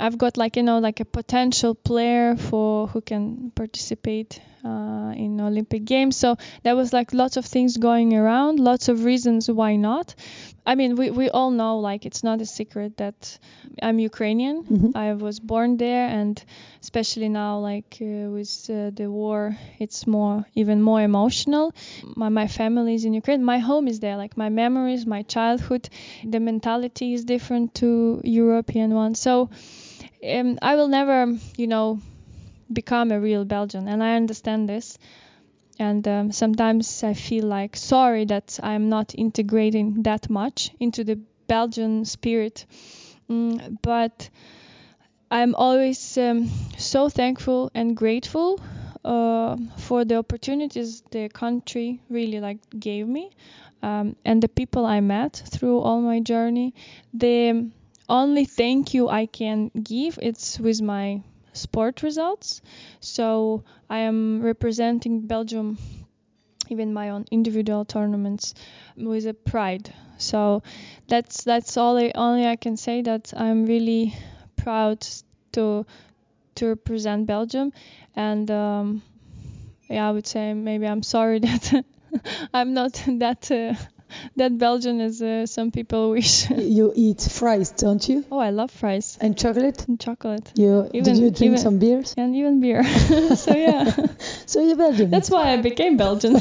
I've 0.00 0.16
got 0.18 0.36
like 0.36 0.56
you 0.56 0.64
know 0.64 0.78
like 0.78 1.00
a 1.00 1.04
potential 1.04 1.74
player 1.74 2.34
for 2.34 2.88
who 2.88 3.02
can 3.02 3.52
participate 3.54 4.40
uh, 4.64 5.12
in 5.16 5.40
Olympic 5.40 5.84
Games. 5.84 6.16
So 6.16 6.36
there 6.62 6.76
was 6.76 6.92
like 6.92 7.12
lots 7.12 7.36
of 7.36 7.44
things 7.44 7.76
going 7.76 8.14
around, 8.14 8.60
lots 8.60 8.88
of 8.88 9.04
reasons 9.04 9.50
why 9.50 9.76
not. 9.76 10.14
I 10.64 10.76
mean, 10.76 10.94
we, 10.96 11.10
we 11.10 11.28
all 11.30 11.50
know 11.50 11.78
like 11.78 12.06
it's 12.06 12.22
not 12.22 12.40
a 12.40 12.46
secret 12.46 12.96
that 12.98 13.38
I'm 13.82 13.98
Ukrainian. 13.98 14.62
Mhm. 14.64 14.96
I 14.96 15.12
was 15.14 15.40
born 15.40 15.76
there, 15.76 16.06
and 16.20 16.42
especially 16.80 17.28
now, 17.28 17.58
like 17.58 17.98
uh, 18.00 18.30
with 18.36 18.52
uh, 18.70 18.90
the 18.90 19.10
war, 19.10 19.56
it's 19.78 20.06
more 20.06 20.44
even 20.54 20.80
more 20.80 21.00
emotional. 21.02 21.72
My 22.16 22.28
my 22.28 22.46
family 22.46 22.94
is 22.94 23.04
in 23.04 23.12
Ukraine. 23.14 23.42
My 23.44 23.58
home 23.58 23.88
is 23.88 23.98
there. 24.00 24.16
Like 24.16 24.36
my 24.36 24.48
memories, 24.50 25.04
my 25.06 25.22
childhood, 25.22 25.88
the 26.24 26.40
mentality 26.40 27.14
is 27.14 27.24
different 27.24 27.74
to 27.80 28.20
European 28.24 28.94
one. 28.94 29.14
So 29.14 29.50
um, 30.24 30.58
I 30.62 30.76
will 30.76 30.88
never, 30.88 31.26
you 31.56 31.66
know, 31.66 32.00
become 32.72 33.10
a 33.10 33.20
real 33.20 33.44
Belgian, 33.44 33.88
and 33.88 34.02
I 34.02 34.16
understand 34.16 34.68
this. 34.68 34.98
And 35.78 36.06
um, 36.06 36.32
sometimes 36.32 37.02
I 37.02 37.14
feel 37.14 37.46
like 37.46 37.76
sorry 37.76 38.24
that 38.26 38.60
I'm 38.62 38.88
not 38.88 39.14
integrating 39.14 40.02
that 40.02 40.28
much 40.28 40.70
into 40.78 41.02
the 41.02 41.18
Belgian 41.46 42.04
spirit. 42.04 42.66
Mm, 43.28 43.78
but 43.82 44.28
I'm 45.30 45.54
always 45.54 46.18
um, 46.18 46.50
so 46.76 47.08
thankful 47.08 47.70
and 47.74 47.96
grateful 47.96 48.60
uh, 49.04 49.56
for 49.78 50.04
the 50.04 50.16
opportunities 50.16 51.02
the 51.10 51.28
country 51.28 52.00
really 52.10 52.38
like 52.40 52.58
gave 52.78 53.08
me 53.08 53.30
um, 53.82 54.16
and 54.24 54.42
the 54.42 54.48
people 54.48 54.86
I 54.86 55.00
met 55.00 55.42
through 55.46 55.80
all 55.80 56.00
my 56.00 56.20
journey. 56.20 56.74
The 57.14 57.70
only 58.08 58.44
thank 58.44 58.94
you 58.94 59.08
I 59.08 59.26
can 59.26 59.70
give 59.82 60.18
it's 60.22 60.60
with 60.60 60.80
my 60.82 61.22
sport 61.52 62.02
results. 62.02 62.62
So 63.00 63.64
I 63.90 63.98
am 63.98 64.42
representing 64.42 65.26
Belgium 65.26 65.78
even 66.68 66.94
my 66.94 67.10
own 67.10 67.24
individual 67.30 67.84
tournaments 67.84 68.54
with 68.96 69.26
a 69.26 69.34
pride. 69.34 69.92
So 70.18 70.62
that's 71.08 71.44
that's 71.44 71.76
all 71.76 71.98
I, 71.98 72.12
only 72.14 72.46
I 72.46 72.56
can 72.56 72.76
say 72.76 73.02
that 73.02 73.32
I'm 73.36 73.66
really 73.66 74.14
proud 74.56 75.06
to 75.52 75.84
to 76.54 76.66
represent 76.66 77.26
Belgium 77.26 77.72
and 78.14 78.50
um, 78.50 79.02
yeah 79.88 80.08
I 80.08 80.12
would 80.12 80.26
say 80.26 80.54
maybe 80.54 80.86
I'm 80.86 81.02
sorry 81.02 81.38
that 81.46 81.84
I'm 82.54 82.74
not 82.74 82.92
that 83.06 83.50
uh, 83.50 83.74
that 84.36 84.56
Belgian 84.58 85.00
as 85.00 85.20
uh, 85.22 85.46
some 85.46 85.70
people 85.70 86.10
wish. 86.10 86.50
You 86.78 86.92
eat 86.94 87.20
fries, 87.20 87.70
don't 87.72 88.06
you? 88.08 88.24
oh 88.30 88.38
I 88.38 88.50
love 88.50 88.70
fries 88.70 89.18
And 89.20 89.36
chocolate? 89.36 89.86
and 89.88 89.98
chocolate 90.00 90.52
You 90.54 90.88
did 90.92 91.08
Even- 91.08 91.16
you 91.16 91.30
drink 91.30 91.42
even- 91.52 91.58
some 91.58 91.78
beers? 91.78 92.14
and 92.18 92.34
even 92.36 92.60
beer. 92.60 92.82
so 93.36 93.54
yeah, 93.54 93.90
So 94.46 94.60
you're 94.66 94.76
Belgian. 94.76 95.10
that's 95.10 95.30
why 95.30 95.52
I 95.52 95.56
became 95.58 95.96
Belgian. 95.96 96.36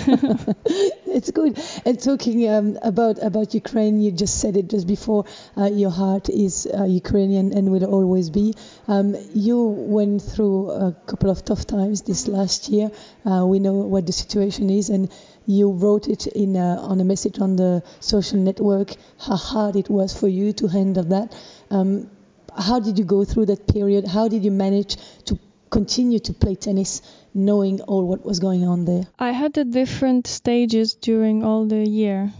it's 1.06 1.32
good. 1.32 1.58
And 1.86 2.02
talking 2.02 2.48
um, 2.50 2.78
about 2.82 3.22
about 3.24 3.54
Ukraine, 3.54 4.02
you 4.02 4.12
just 4.12 4.40
said 4.40 4.58
it 4.58 4.70
just 4.70 4.88
before. 4.88 5.26
Uh, 5.58 5.66
your 5.66 5.90
heart 5.92 6.30
is 6.30 6.68
uh, 6.68 6.84
Ukrainian 6.86 7.54
and 7.58 7.72
will 7.72 7.86
always 7.86 8.30
be. 8.30 8.54
Um, 8.88 9.16
you 9.34 9.58
went 9.98 10.22
through 10.22 10.72
a 10.72 10.92
couple 11.06 11.30
of 11.30 11.44
tough 11.46 11.66
times 11.68 12.02
this 12.04 12.28
last 12.28 12.70
year. 12.70 12.92
Uh, 13.26 13.46
we 13.46 13.60
know 13.60 13.74
what 13.94 14.06
the 14.06 14.14
situation 14.14 14.70
is, 14.70 14.90
and 14.90 15.10
you 15.46 15.72
wrote 15.72 16.08
it 16.08 16.28
in 16.28 16.56
a, 16.56 16.78
on 16.78 17.00
a 17.02 17.04
message 17.04 17.39
on 17.39 17.56
the 17.56 17.84
social 18.00 18.38
network 18.38 18.96
how 19.20 19.36
hard 19.36 19.76
it 19.76 19.89
was 19.89 20.18
for 20.18 20.28
you 20.28 20.54
to 20.54 20.68
handle 20.68 21.04
that. 21.04 21.36
Um, 21.70 22.10
how 22.58 22.80
did 22.80 23.00
you 23.00 23.06
go 23.06 23.24
through 23.24 23.48
that 23.48 23.68
period? 23.68 24.08
How 24.08 24.28
did 24.28 24.44
you 24.44 24.52
manage 24.52 24.98
to 25.26 25.39
continue 25.70 26.20
to 26.20 26.34
play 26.34 26.56
tennis, 26.56 27.02
knowing 27.34 27.82
all 27.82 28.06
what 28.06 28.26
was 28.26 28.39
going 28.39 28.68
on 28.68 28.86
there? 28.86 29.08
I 29.18 29.32
had 29.32 29.54
the 29.54 29.64
different 29.64 30.28
stages 30.28 30.94
during 30.96 31.44
all 31.44 31.66
the 31.66 31.88
year, 31.88 32.32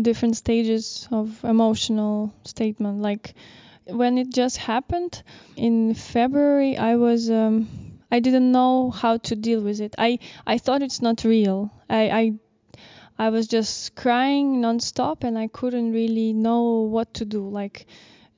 different 0.00 0.36
stages 0.36 1.08
of 1.10 1.44
emotional 1.44 2.32
statement. 2.44 3.02
Like 3.02 3.34
when 3.86 4.16
it 4.16 4.32
just 4.32 4.56
happened 4.56 5.22
in 5.56 5.94
February, 5.94 6.76
I 6.76 6.96
was 6.96 7.30
um, 7.30 7.68
I 8.10 8.20
didn't 8.20 8.50
know 8.52 8.90
how 8.90 9.18
to 9.18 9.36
deal 9.36 9.60
with 9.60 9.80
it. 9.80 9.94
I 9.98 10.18
I 10.46 10.58
thought 10.58 10.82
it's 10.82 11.02
not 11.02 11.24
real. 11.24 11.70
I 11.88 12.10
I 12.10 12.32
I 13.18 13.30
was 13.30 13.48
just 13.48 13.94
crying 13.96 14.62
nonstop, 14.62 15.24
and 15.24 15.38
I 15.38 15.48
couldn't 15.48 15.92
really 15.92 16.32
know 16.32 16.88
what 16.90 17.14
to 17.14 17.24
do. 17.24 17.48
Like 17.48 17.86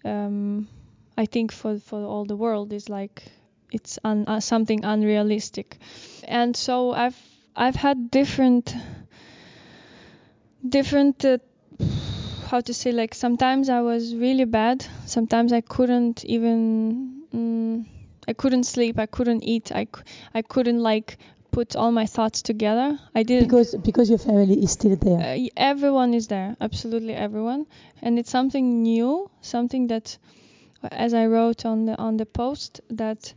um, 0.05 0.69
I 1.17 1.27
think 1.27 1.53
for 1.53 1.79
for 1.79 2.03
all 2.03 2.25
the 2.25 2.37
world 2.37 2.73
is 2.73 2.89
like 2.89 3.23
it's 3.73 3.99
un, 4.05 4.25
uh, 4.27 4.41
something 4.41 4.85
unrealistic 4.85 5.79
and 6.25 6.57
so 6.57 6.93
I've 6.93 7.17
I've 7.55 7.77
had 7.77 8.11
different 8.11 8.75
different 10.67 11.25
uh, 11.25 11.39
how 12.47 12.61
to 12.61 12.75
say 12.75 12.93
like 12.93 13.15
sometimes 13.15 13.69
I 13.69 13.81
was 13.81 14.15
really 14.15 14.45
bad 14.45 14.85
sometimes 15.07 15.53
I 15.53 15.61
couldn't 15.61 16.25
even 16.25 17.23
mm, 17.35 17.87
I 18.31 18.33
couldn't 18.43 18.65
sleep 18.75 18.99
I 18.99 19.07
couldn't 19.17 19.43
eat 19.55 19.67
I, 19.83 19.87
I 20.39 20.43
couldn't 20.43 20.83
like 20.91 21.19
put 21.57 21.75
all 21.75 21.91
my 21.91 22.07
thoughts 22.07 22.43
together. 22.43 22.89
I 23.15 23.23
didn't 23.25 23.49
Because 23.49 23.75
because 23.89 24.09
your 24.09 24.19
family 24.29 24.57
is 24.65 24.71
still 24.79 24.97
there. 25.07 25.21
uh, 25.21 25.49
everyone 25.57 26.15
is 26.15 26.29
there 26.29 26.57
absolutely 26.61 27.15
everyone. 27.27 27.67
And 28.03 28.19
it's 28.21 28.31
something 28.31 28.83
new 28.83 29.31
something 29.41 29.89
that 29.89 30.19
as 31.07 31.13
i 31.13 31.27
wrote 31.27 31.67
on 31.67 31.79
the 31.87 31.95
on 31.99 32.17
the 32.17 32.27
post 32.27 32.81
that 33.03 33.35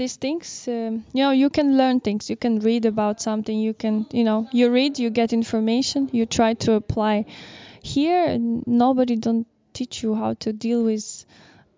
these 0.00 0.16
things 0.24 0.68
um, 0.68 1.04
you 1.16 1.22
know 1.24 1.32
you 1.42 1.48
can 1.50 1.76
learn 1.80 1.98
things 2.00 2.28
you 2.30 2.36
can 2.36 2.60
read 2.68 2.84
about 2.86 3.20
something 3.20 3.58
you 3.58 3.74
can 3.74 4.06
you 4.12 4.24
know 4.28 4.46
you 4.52 4.70
read 4.70 4.98
you 4.98 5.10
get 5.10 5.32
information 5.32 6.08
you 6.12 6.26
try 6.26 6.54
to 6.54 6.74
apply. 6.74 7.24
Here 7.82 8.36
nobody 8.66 9.16
don't 9.16 9.46
teach 9.72 10.02
you 10.02 10.14
how 10.14 10.34
to 10.44 10.52
deal 10.52 10.84
with 10.84 11.06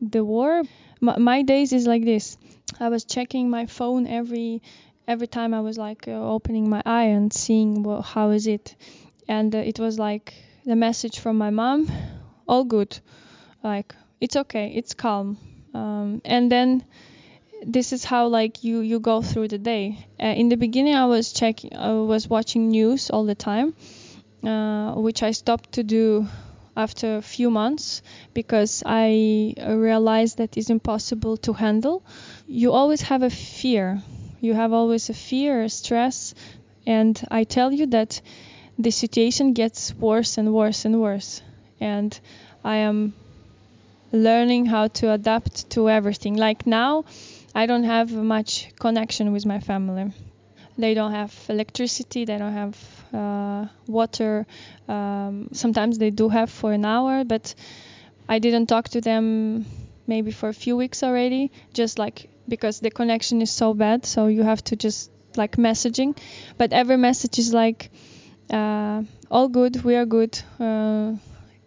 the 0.01 0.23
war 0.25 0.63
my, 1.01 1.19
my 1.19 1.43
days 1.43 1.73
is 1.73 1.87
like 1.87 2.05
this. 2.05 2.37
I 2.79 2.89
was 2.89 3.05
checking 3.05 3.51
my 3.51 3.67
phone 3.67 4.07
every 4.07 4.63
every 5.09 5.27
time 5.27 5.55
i 5.55 5.61
was 5.61 5.77
like 5.77 6.07
uh, 6.07 6.13
opening 6.13 6.71
my 6.71 6.83
eye 6.87 7.07
and 7.07 7.33
seeing 7.33 7.83
well, 7.83 8.03
how 8.03 8.31
is 8.31 8.47
it. 8.47 8.77
And 9.29 9.55
uh, 9.55 9.59
it 9.59 9.79
was 9.81 9.99
like 9.99 10.35
the 10.65 10.77
message 10.77 11.19
from 11.19 11.39
my 11.39 11.51
mom 11.51 11.91
all 12.47 12.65
good. 12.65 12.99
Like 13.63 13.95
it's 14.21 14.37
okay. 14.37 14.73
It's 14.75 14.95
calm. 14.95 15.39
Um, 15.75 16.21
and 16.25 16.51
then 16.51 16.85
this 17.65 17.93
is 17.93 18.05
how 18.05 18.29
like 18.29 18.65
you 18.65 18.81
you 18.81 19.01
go 19.01 19.23
through 19.23 19.49
the 19.49 19.59
day. 19.59 20.07
Uh, 20.23 20.27
in 20.27 20.49
the 20.49 20.57
beginning 20.57 20.95
i 20.95 21.07
was 21.07 21.33
checking 21.33 21.75
i 21.77 21.93
was 21.93 22.29
watching 22.29 22.69
news 22.69 23.11
all 23.11 23.25
the 23.25 23.35
time 23.35 23.75
uh, 24.45 24.95
which 24.95 25.23
i 25.23 25.31
stopped 25.31 25.73
to 25.73 25.83
do 25.83 26.27
after 26.81 27.17
a 27.17 27.23
few 27.23 27.51
months 27.51 28.03
because 28.35 28.83
i 28.87 29.55
realized 29.59 30.39
that 30.39 30.57
it's 30.57 30.71
impossible 30.71 31.37
to 31.37 31.53
handle. 31.53 32.03
You 32.49 32.73
always 32.73 33.03
have 33.03 33.23
a 33.23 33.31
fear. 33.31 34.03
You 34.41 34.55
have 34.55 34.73
always 34.73 35.11
a 35.11 35.15
fear 35.15 35.63
a 35.63 35.69
stress 35.69 36.35
and 36.87 37.15
i 37.31 37.45
tell 37.45 37.71
you 37.73 37.87
that 37.97 38.21
the 38.79 38.91
situation 38.91 39.53
gets 39.53 39.95
worse 39.95 40.39
and 40.39 40.49
worse 40.55 40.87
and 40.87 41.01
worse 41.01 41.43
and 41.81 42.19
i 42.65 42.77
am 42.77 43.13
learning 44.13 44.67
how 44.67 44.89
to 44.89 45.13
adapt 45.13 45.71
to 45.71 45.89
everything. 45.89 46.35
Like 46.37 46.67
now 46.67 47.05
i 47.55 47.67
don't 47.67 47.85
have 47.85 48.11
much 48.13 48.53
connection 48.79 49.33
with 49.33 49.45
my 49.47 49.61
family 49.61 50.13
they 50.81 50.95
don't 50.95 51.13
have 51.13 51.35
electricity 51.49 52.25
they 52.25 52.39
don't 52.39 52.53
have 52.53 52.77
uh, 53.13 53.67
water. 53.87 54.47
Um, 54.89 55.49
sometimes 55.53 55.99
they 55.99 56.11
do 56.11 56.29
have 56.29 56.51
for 56.51 56.73
an 56.73 56.85
hour 56.85 57.25
but 57.25 57.55
i 58.29 58.39
didn't 58.39 58.67
talk 58.67 58.89
to 58.89 59.01
them 59.01 59.65
maybe 60.07 60.31
for 60.31 60.49
a 60.49 60.55
few 60.55 60.77
weeks 60.77 61.03
already 61.03 61.51
just 61.73 61.99
like 61.99 62.29
because 62.49 62.81
the 62.81 62.91
connection 62.91 63.43
is 63.43 63.51
so 63.51 63.75
bad 63.75 64.05
so 64.07 64.27
you 64.27 64.43
have 64.43 64.63
to 64.65 64.77
just 64.77 65.11
like 65.37 65.57
messaging. 65.57 66.17
But 66.59 66.73
every 66.73 66.97
message 66.97 67.39
is 67.39 67.53
like 67.53 67.91
uh, 68.51 69.03
all 69.31 69.49
good 69.49 69.83
we 69.85 69.95
are 69.95 70.07
good 70.07 70.41
uh, 70.59 71.15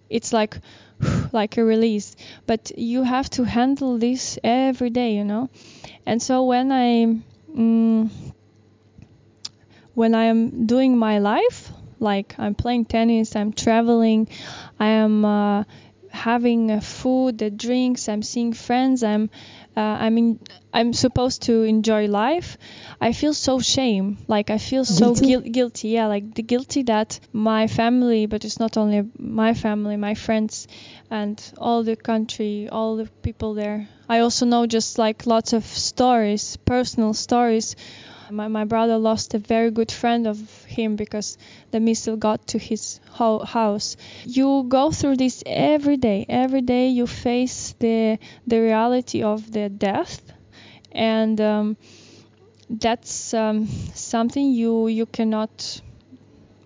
it's 0.10 0.34
like 0.34 0.58
like 1.32 1.58
a 1.58 1.64
release. 1.64 2.16
But 2.46 2.72
you 2.78 3.04
have 3.04 3.30
to 3.32 3.44
handle 3.44 3.98
this 3.98 4.38
every 4.44 4.90
day 4.90 5.16
you 5.16 5.24
know? 5.24 5.50
And 6.06 6.22
so 6.22 6.44
when 6.44 6.72
i 6.72 7.20
mm, 7.56 8.10
when 9.94 10.16
i 10.16 10.26
am 10.26 10.66
doing 10.66 10.98
my 10.98 11.20
life 11.20 11.72
like 12.00 12.36
i'm 12.38 12.56
playing 12.56 12.86
tennis 12.86 13.36
i'm 13.36 13.54
traveling 13.54 14.28
i 14.80 14.88
am 14.88 15.24
uh, 15.26 15.64
having 16.10 16.70
uh, 16.72 16.80
food 16.80 17.38
the 17.38 17.50
drinks 17.50 18.08
i'm 18.10 18.22
seeing 18.22 18.54
friends 18.54 19.04
i'm 19.04 19.30
uh, 19.76 19.80
i 19.80 20.10
mean 20.10 20.40
i'm 20.74 20.94
supposed 20.94 21.44
to 21.44 21.64
enjoy 21.64 22.08
life 22.08 22.58
i 23.02 23.12
feel 23.14 23.34
so 23.34 23.60
shame. 23.60 24.18
Like 24.28 24.50
i 24.50 24.58
feel 24.58 24.86
so 24.86 25.14
Guilty? 25.14 25.26
guil- 25.28 25.52
guilty. 25.52 25.88
Yeah 25.90 26.08
like 26.08 26.34
the 26.36 26.44
guilty 26.44 26.84
that 26.84 27.20
my 27.32 27.68
family 27.68 28.26
but 28.28 28.46
it's 28.46 28.60
not 28.60 28.78
only 28.78 29.04
my 29.18 29.54
family 29.54 29.98
my 29.98 30.14
friends 30.16 30.68
and 31.10 31.42
all 31.58 31.84
the 31.84 31.96
country 31.96 32.70
all 32.72 32.96
the 32.98 33.06
people 33.22 33.54
there. 33.54 33.88
I 34.10 34.20
also 34.20 34.46
know 34.46 34.66
just 34.68 34.98
like 34.98 35.26
lots 35.28 35.54
of 35.54 35.64
stories 35.64 36.58
personal 36.58 37.14
stories 37.14 37.76
My, 38.34 38.48
my 38.48 38.66
brother 38.66 38.98
lost 38.98 39.34
a 39.34 39.40
very 39.40 39.72
good 39.72 39.92
friend 39.92 40.28
of 40.28 40.38
him 40.66 40.96
because 40.96 41.38
the 41.72 41.80
missile 41.80 42.18
got 42.18 42.48
to 42.48 42.58
his 42.60 43.00
ho- 43.10 43.46
house. 43.46 43.96
You 44.26 44.66
go 44.68 44.92
through 44.92 45.18
this 45.18 45.44
every 45.46 45.98
day. 45.98 46.26
Every 46.30 46.62
day 46.62 46.90
you 46.90 47.08
face 47.08 47.76
the 47.80 48.18
the 48.48 48.60
reality 48.60 49.24
of 49.24 49.52
the 49.52 49.70
death, 49.70 50.22
and 50.92 51.40
um, 51.42 51.78
that's 52.70 53.34
um, 53.34 53.68
something 53.94 54.52
you 54.52 54.88
you 54.88 55.06
cannot 55.06 55.82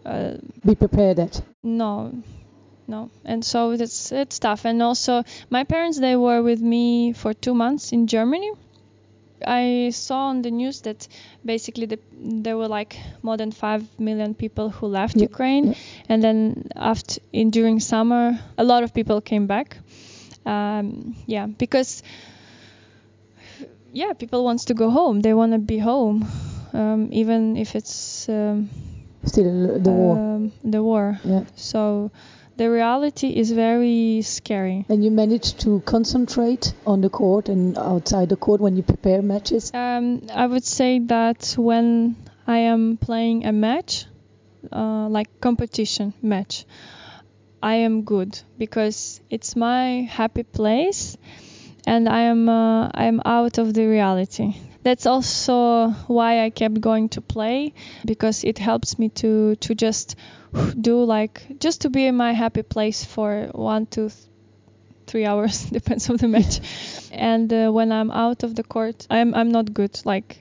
uh, 0.06 0.36
Be 0.66 0.76
prepared 0.76 1.20
at. 1.20 1.42
no 1.64 2.14
no 2.88 3.10
and 3.26 3.44
so 3.44 3.72
it's 3.72 4.12
it's 4.12 4.40
tough 4.40 4.66
and 4.66 4.82
also 4.82 5.24
my 5.50 5.64
parents 5.64 6.00
they 6.00 6.16
were 6.16 6.42
with 6.42 6.62
me 6.62 7.14
for 7.14 7.34
two 7.34 7.54
months 7.54 7.92
in 7.92 8.08
germany 8.08 8.52
i 9.46 9.90
saw 9.92 10.28
on 10.30 10.42
the 10.42 10.52
news 10.52 10.82
that 10.82 11.08
basically 11.46 11.86
the, 11.86 12.00
there 12.44 12.58
were 12.58 12.68
like 12.68 12.98
more 13.22 13.38
than 13.38 13.52
5 13.52 13.84
million 14.00 14.34
people 14.34 14.70
who 14.70 14.88
left 14.88 15.16
Yeah, 15.18 15.24
ukraine 15.26 15.66
yeah. 15.68 15.74
and 16.10 16.24
then 16.24 16.68
after 16.76 17.22
in 17.34 17.50
during 17.52 17.80
summer 17.80 18.40
a 18.58 18.64
lot 18.64 18.84
of 18.84 18.94
people 18.94 19.22
came 19.22 19.46
back 19.48 19.78
um, 20.46 21.16
yeah 21.26 21.46
because 21.46 22.04
yeah 23.94 24.14
people 24.14 24.44
wants 24.44 24.66
to 24.66 24.74
go 24.74 24.90
home 24.90 25.22
they 25.22 25.34
want 25.34 25.52
to 25.54 25.60
be 25.60 25.78
home 25.78 26.26
um, 26.74 27.10
even 27.12 27.58
if 27.58 27.76
it's 27.76 28.28
um, 28.30 28.70
Still 29.26 29.80
the 29.80 29.90
war. 29.92 30.16
um, 30.18 30.52
the 30.64 30.82
war 30.82 31.20
Yeah. 31.26 31.44
so 31.56 32.12
the 32.58 32.70
reality 32.70 33.28
is 33.28 33.52
very 33.52 34.22
scary. 34.24 34.86
And 34.90 35.04
you 35.04 35.12
manage 35.12 35.56
to 35.58 35.82
concentrate 35.86 36.74
on 36.86 37.02
the 37.02 37.10
court 37.10 37.50
and 37.50 37.78
outside 37.78 38.30
the 38.30 38.36
court 38.36 38.60
when 38.60 38.76
you 38.76 38.84
prepare 38.84 39.22
matches. 39.22 39.72
Um, 39.74 40.24
I 40.34 40.48
would 40.48 40.66
say 40.66 41.00
that 41.00 41.54
when 41.58 42.16
I 42.48 42.60
am 42.60 42.98
playing 42.98 43.46
a 43.46 43.52
match, 43.52 44.06
uh, 44.72 45.08
like 45.08 45.40
competition 45.40 46.14
match, 46.22 46.66
I 47.62 47.76
am 47.76 48.04
good 48.04 48.40
because 48.58 49.22
it's 49.30 49.56
my 49.56 50.08
happy 50.10 50.44
place, 50.44 51.18
and 51.86 52.08
I 52.10 52.22
am 52.22 52.50
uh, 52.50 52.90
I 52.94 53.06
am 53.06 53.22
out 53.26 53.58
of 53.58 53.74
the 53.74 53.86
reality. 53.86 54.56
That's 54.88 55.06
also 55.06 55.90
why 56.08 56.46
I 56.46 56.50
kept 56.50 56.80
going 56.80 57.10
to 57.10 57.20
play 57.20 57.74
because 58.06 58.46
it 58.46 58.58
helps 58.58 58.98
me 58.98 59.10
to 59.20 59.58
to 59.58 59.76
just 59.76 60.16
do 60.80 61.04
like 61.04 61.60
just 61.60 61.82
to 61.82 61.90
be 61.90 62.06
in 62.06 62.16
my 62.16 62.32
happy 62.32 62.64
place 62.64 63.04
for 63.04 63.50
one 63.52 63.88
to 63.88 64.10
three 65.06 65.26
hours 65.26 65.66
depends 65.80 66.10
on 66.10 66.16
the 66.16 66.30
match. 66.30 66.62
And 67.12 67.52
uh, 67.52 67.70
when 67.70 67.92
i'm 67.92 68.12
out 68.12 68.44
of 68.44 68.56
the 68.56 68.64
court 68.64 69.08
i'm 69.10 69.34
i'm 69.36 69.52
not 69.52 69.74
good 69.74 70.00
like 70.06 70.40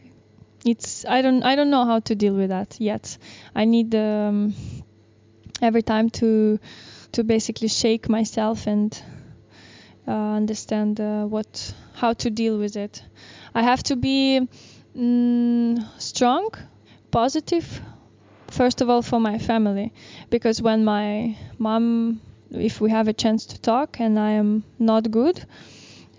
it's 0.65 1.05
i 1.05 1.23
don't 1.23 1.43
i 1.43 1.57
don't 1.57 1.71
know 1.71 1.85
how 1.85 1.99
to 1.99 2.15
deal 2.15 2.35
with 2.35 2.51
that 2.51 2.77
yet. 2.79 3.19
I 3.53 3.65
need 3.65 3.97
um, 3.97 4.55
every 5.61 5.83
time 5.83 6.09
to 6.21 6.61
to 7.13 7.25
basically 7.25 7.69
shake 7.69 8.09
myself 8.09 8.69
and 8.69 9.03
uh, 10.07 10.37
understand 10.37 11.01
uh, 11.01 11.25
what 11.25 11.75
how 11.95 12.13
to 12.13 12.31
deal 12.31 12.59
with 12.59 12.77
it 12.77 13.03
i 13.57 13.63
have 13.63 13.83
to 13.83 13.97
be 13.97 14.47
mm, 14.95 15.75
strong 15.99 16.51
positive 17.11 17.81
first 18.49 18.81
of 18.81 18.91
all 18.91 19.03
for 19.03 19.21
my 19.21 19.39
family. 19.39 19.93
Because 20.31 20.63
when 20.63 20.85
my 20.85 21.37
mom 21.59 22.21
if 22.51 22.81
we 22.81 22.91
have 22.91 23.09
a 23.09 23.13
chance 23.13 23.47
to 23.47 23.61
talk 23.61 23.99
and 24.01 24.19
i 24.19 24.31
am 24.31 24.63
not 24.79 25.11
good 25.11 25.45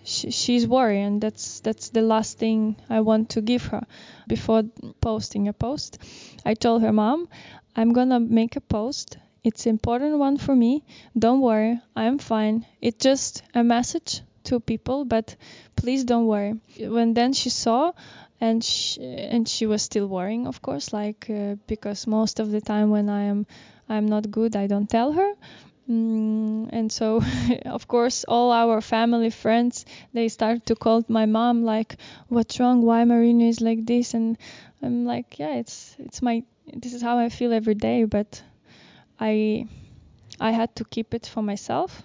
she, 0.03 0.29
she's 0.31 0.67
worried 0.67 1.01
and 1.01 1.21
that's 1.21 1.61
that's 1.61 1.89
the 1.89 2.01
last 2.01 2.37
thing 2.37 2.75
i 2.89 2.99
want 3.01 3.29
to 3.29 3.41
give 3.41 3.65
her. 3.67 3.83
Before 4.27 4.63
posting 5.01 5.47
a 5.47 5.53
post 5.53 5.99
i 6.45 6.53
told 6.53 6.81
her 6.81 6.91
mom 6.91 7.27
i'm 7.75 7.93
gonna 7.93 8.19
make 8.19 8.55
a 8.55 8.61
post. 8.61 9.17
It's 9.43 9.65
important 9.65 10.17
one 10.17 10.37
for 10.37 10.53
me. 10.53 10.83
Don't 11.17 11.39
worry. 11.39 11.79
I'm 11.95 12.17
fine. 12.17 12.65
It's 12.81 13.01
just 13.01 13.43
a 13.53 13.63
message 13.63 14.21
to 14.47 14.59
people 14.59 15.05
but 15.05 15.35
please 15.75 16.03
don't 16.03 16.25
worry. 16.25 16.53
When 16.79 17.13
then 17.13 17.33
she 17.33 17.49
saw 17.49 17.93
and 18.39 18.63
she, 18.63 19.01
and 19.01 19.47
she 19.47 19.65
was 19.65 19.81
still 19.81 20.07
worrying 20.07 20.47
of 20.47 20.61
course 20.61 20.93
like 20.93 21.29
uh, 21.29 21.55
because 21.67 22.07
most 22.07 22.39
of 22.39 22.51
the 22.51 22.61
time 22.61 22.89
when 22.91 23.09
i 23.09 23.23
am 23.23 23.45
i'm 23.89 24.05
not 24.05 24.29
good 24.29 24.55
i 24.55 24.67
don't 24.67 24.89
tell 24.89 25.11
her. 25.11 25.33
Mm, 25.89 26.67
and 26.73 26.91
so 26.91 27.21
of 27.65 27.87
course 27.87 28.25
all 28.27 28.51
our 28.51 28.81
family 28.81 29.29
friends 29.29 29.85
they 30.13 30.27
start 30.27 30.65
to 30.65 30.75
call 30.75 31.03
my 31.07 31.25
mom 31.25 31.63
like 31.63 31.95
what's 32.27 32.59
wrong? 32.59 32.81
Why 32.81 33.05
marina 33.05 33.45
is 33.45 33.61
like 33.61 33.85
this? 33.85 34.13
And 34.13 34.37
i'm 34.83 35.05
like 35.05 35.39
yeah 35.39 35.55
it's 35.55 35.95
it's 35.99 36.21
my 36.21 36.43
this 36.73 36.93
is 36.93 37.01
how 37.01 37.17
i 37.17 37.29
feel 37.29 37.53
every 37.53 37.73
day 37.73 38.03
but 38.03 38.43
i 39.19 39.65
i 40.39 40.51
had 40.51 40.75
to 40.75 40.83
keep 40.83 41.13
it 41.13 41.25
for 41.25 41.41
myself 41.41 42.03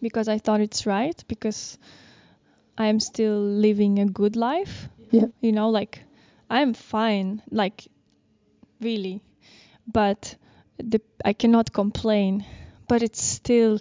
because 0.00 0.28
i 0.28 0.38
thought 0.38 0.60
it's 0.60 0.86
right 0.86 1.24
because 1.28 1.78
i'm 2.76 3.00
still 3.00 3.40
living 3.40 3.98
a 3.98 4.06
good 4.06 4.36
life. 4.36 4.88
Yeah. 5.10 5.26
you 5.40 5.52
know 5.52 5.70
like 5.70 6.02
i'm 6.50 6.74
fine 6.74 7.42
like 7.50 7.88
really. 8.80 9.22
But 9.86 10.36
the, 10.78 11.00
i 11.24 11.32
cannot 11.32 11.72
complain. 11.72 12.44
But 12.88 13.02
it's 13.02 13.22
still 13.22 13.80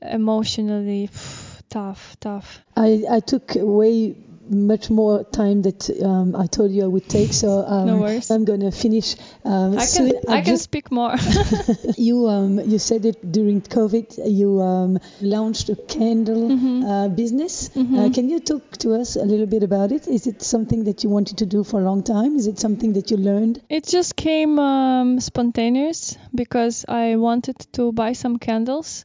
emotionally 0.00 1.10
tough 1.68 2.16
tough. 2.20 2.64
I, 2.76 3.04
I 3.10 3.20
took 3.20 3.52
way 3.54 4.16
much 4.48 4.90
more 4.90 5.24
time 5.24 5.62
that 5.62 5.88
um, 6.02 6.34
I 6.36 6.46
told 6.46 6.70
you 6.72 6.84
I 6.84 6.86
would 6.86 7.08
take, 7.08 7.32
so 7.32 7.64
um, 7.66 7.86
No. 7.86 8.20
I'm 8.30 8.44
going 8.44 8.60
to 8.60 8.70
finish 8.70 9.16
um, 9.44 9.78
i 9.78 9.84
soon. 9.84 10.08
can 10.08 10.20
i 10.28 10.38
I've 10.38 10.44
can 10.44 10.58
speak 10.58 10.90
more 10.90 11.14
you 11.96 12.26
um, 12.28 12.58
you 12.60 12.78
said 12.78 13.04
it 13.04 13.32
during 13.32 13.60
COVID. 13.60 14.18
You 14.30 14.60
um, 14.60 14.98
launched 15.20 15.68
a 15.70 15.76
candle 15.76 16.50
Mhm. 16.50 16.82
uh, 16.84 17.08
business. 17.08 17.70
Uh, 17.76 17.80
Mhm. 17.80 18.14
can 18.14 18.28
you 18.28 18.40
talk 18.40 18.76
to 18.78 18.94
us 19.00 19.16
a 19.16 19.24
little 19.24 19.46
bit 19.46 19.62
about 19.62 19.92
it? 19.92 20.06
Is 20.08 20.26
it 20.26 20.42
something 20.42 20.84
that 20.84 21.02
you 21.04 21.10
wanted 21.10 21.38
to 21.38 21.46
do 21.46 21.62
for 21.64 21.80
a 21.80 21.84
long 21.84 22.02
time? 22.02 22.36
Is 22.36 22.46
it 22.46 22.58
something 22.58 22.92
that 22.94 23.10
you 23.10 23.16
learned? 23.16 23.60
It 23.68 23.86
just 23.86 24.16
came 24.16 24.58
um, 24.58 25.20
spontaneous 25.20 26.16
because 26.34 26.84
I 26.88 27.16
wanted 27.16 27.58
to 27.72 27.92
buy 27.92 28.12
some 28.14 28.38
candles, 28.38 29.04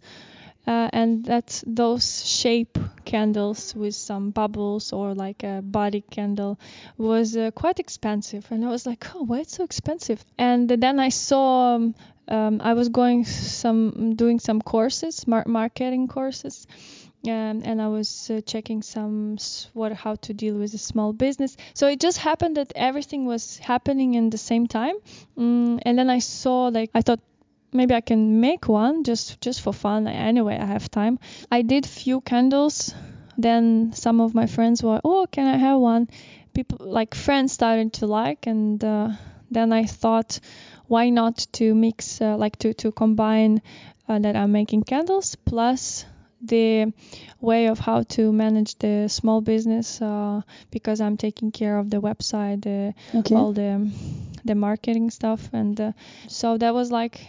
uh, 0.67 0.89
and 0.91 1.25
that 1.25 1.63
those 1.65 2.25
shape 2.27 2.77
candles 3.05 3.73
with 3.73 3.95
some 3.95 4.31
bubbles 4.31 4.91
or 4.91 5.13
like 5.13 5.43
a 5.43 5.61
body 5.63 6.01
candle 6.11 6.59
was 6.97 7.37
uh, 7.37 7.51
quite 7.51 7.79
expensive, 7.79 8.45
and 8.51 8.65
I 8.65 8.69
was 8.69 8.85
like, 8.85 9.05
oh, 9.15 9.23
why 9.23 9.39
it's 9.39 9.55
so 9.55 9.63
expensive? 9.63 10.23
And 10.37 10.69
then 10.69 10.99
I 10.99 11.09
saw. 11.09 11.75
Um, 11.75 11.95
um, 12.29 12.59
I 12.61 12.73
was 12.73 12.89
going 12.89 13.23
some 13.23 14.15
doing 14.15 14.39
some 14.39 14.61
courses, 14.61 15.25
mar- 15.27 15.45
marketing 15.47 16.09
courses, 16.09 16.67
um, 17.25 17.61
and 17.63 17.81
I 17.81 17.87
was 17.87 18.29
uh, 18.29 18.41
checking 18.41 18.81
some 18.81 19.37
what 19.73 19.93
how 19.93 20.15
to 20.15 20.33
deal 20.33 20.55
with 20.55 20.73
a 20.73 20.77
small 20.77 21.13
business. 21.13 21.55
So 21.73 21.87
it 21.87 22.01
just 22.01 22.17
happened 22.17 22.57
that 22.57 22.73
everything 22.75 23.25
was 23.25 23.57
happening 23.59 24.15
in 24.15 24.29
the 24.29 24.37
same 24.37 24.67
time, 24.67 24.95
mm, 25.37 25.79
and 25.83 25.97
then 25.97 26.09
I 26.09 26.19
saw 26.19 26.67
like 26.67 26.89
I 26.93 27.01
thought 27.01 27.21
maybe 27.73 27.93
I 27.93 28.01
can 28.01 28.39
make 28.41 28.67
one 28.67 29.03
just 29.03 29.41
just 29.41 29.61
for 29.61 29.73
fun. 29.73 30.07
Anyway, 30.07 30.57
I 30.57 30.65
have 30.65 30.89
time. 30.89 31.19
I 31.51 31.61
did 31.61 31.85
few 31.85 32.21
candles. 32.21 32.93
Then 33.37 33.91
some 33.93 34.19
of 34.19 34.33
my 34.33 34.47
friends 34.47 34.81
were, 34.81 34.99
oh, 35.03 35.27
can 35.31 35.45
I 35.45 35.57
have 35.57 35.79
one? 35.79 36.07
People 36.53 36.79
like 36.81 37.13
friends 37.13 37.53
started 37.53 37.93
to 37.93 38.07
like, 38.07 38.47
and 38.47 38.83
uh, 38.83 39.09
then 39.51 39.71
I 39.71 39.85
thought, 39.85 40.39
why 40.87 41.09
not 41.09 41.45
to 41.53 41.75
mix 41.75 42.19
uh, 42.21 42.35
like 42.37 42.57
to 42.59 42.73
to 42.73 42.91
combine 42.91 43.61
uh, 44.09 44.19
that 44.19 44.35
I'm 44.35 44.51
making 44.51 44.83
candles 44.83 45.35
plus 45.35 46.05
the 46.41 46.93
way 47.41 47.67
of 47.67 47.79
how 47.79 48.03
to 48.03 48.31
manage 48.31 48.75
the 48.79 49.07
small 49.07 49.41
business 49.41 50.01
uh, 50.01 50.41
because 50.71 51.01
I'm 51.01 51.17
taking 51.17 51.51
care 51.51 51.77
of 51.77 51.89
the 51.89 51.97
website, 52.01 52.93
Okay. 53.13 53.35
all 53.35 53.53
the 53.53 53.91
the 54.45 54.55
marketing 54.55 55.11
stuff, 55.11 55.49
and 55.53 55.79
uh, 55.79 55.91
so 56.27 56.57
that 56.57 56.73
was 56.73 56.91
like 56.91 57.21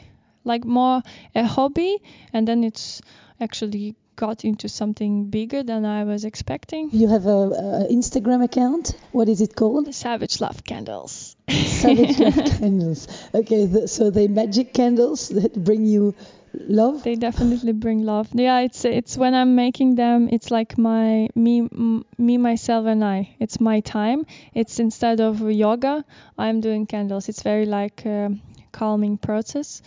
like 0.44 0.64
more 0.64 1.02
a 1.34 1.44
hobby, 1.44 1.98
and 2.32 2.46
then 2.46 2.64
it's 2.64 3.00
actually 3.40 3.94
got 4.18 4.44
into 4.44 4.68
something 4.68 5.30
bigger 5.30 5.62
than 5.62 5.84
I 5.84 6.04
was 6.04 6.24
expecting. 6.24 6.90
You 6.92 7.08
have 7.08 7.26
a, 7.26 7.38
a 7.84 7.88
Instagram 7.90 8.44
account. 8.44 8.94
What 9.12 9.28
is 9.28 9.40
it 9.40 9.54
called? 9.54 9.94
Savage 9.94 10.40
Love 10.40 10.64
Candles. 10.64 11.36
Savage 11.48 12.18
Love 12.26 12.34
Candles. 12.34 13.06
Okay, 13.32 13.66
the, 13.66 13.86
so 13.86 14.10
they 14.10 14.26
magic 14.26 14.74
candles 14.74 15.28
that 15.28 15.54
bring 15.54 15.86
you 15.86 16.14
love. 16.52 17.04
They 17.04 17.14
definitely 17.14 17.72
bring 17.72 18.02
love. 18.02 18.28
Yeah, 18.32 18.60
it's 18.60 18.84
it's 18.84 19.16
when 19.16 19.34
I'm 19.34 19.54
making 19.54 19.94
them, 19.94 20.28
it's 20.32 20.50
like 20.50 20.76
my 20.76 21.28
me 21.34 21.60
m- 21.60 22.04
me 22.18 22.38
myself 22.38 22.86
and 22.86 23.04
I. 23.04 23.36
It's 23.38 23.60
my 23.60 23.80
time. 23.80 24.26
It's 24.54 24.80
instead 24.80 25.20
of 25.20 25.40
yoga, 25.40 26.04
I'm 26.36 26.60
doing 26.60 26.86
candles. 26.86 27.28
It's 27.28 27.42
very 27.42 27.66
like 27.66 28.04
a 28.04 28.34
calming 28.72 29.16
process. 29.18 29.82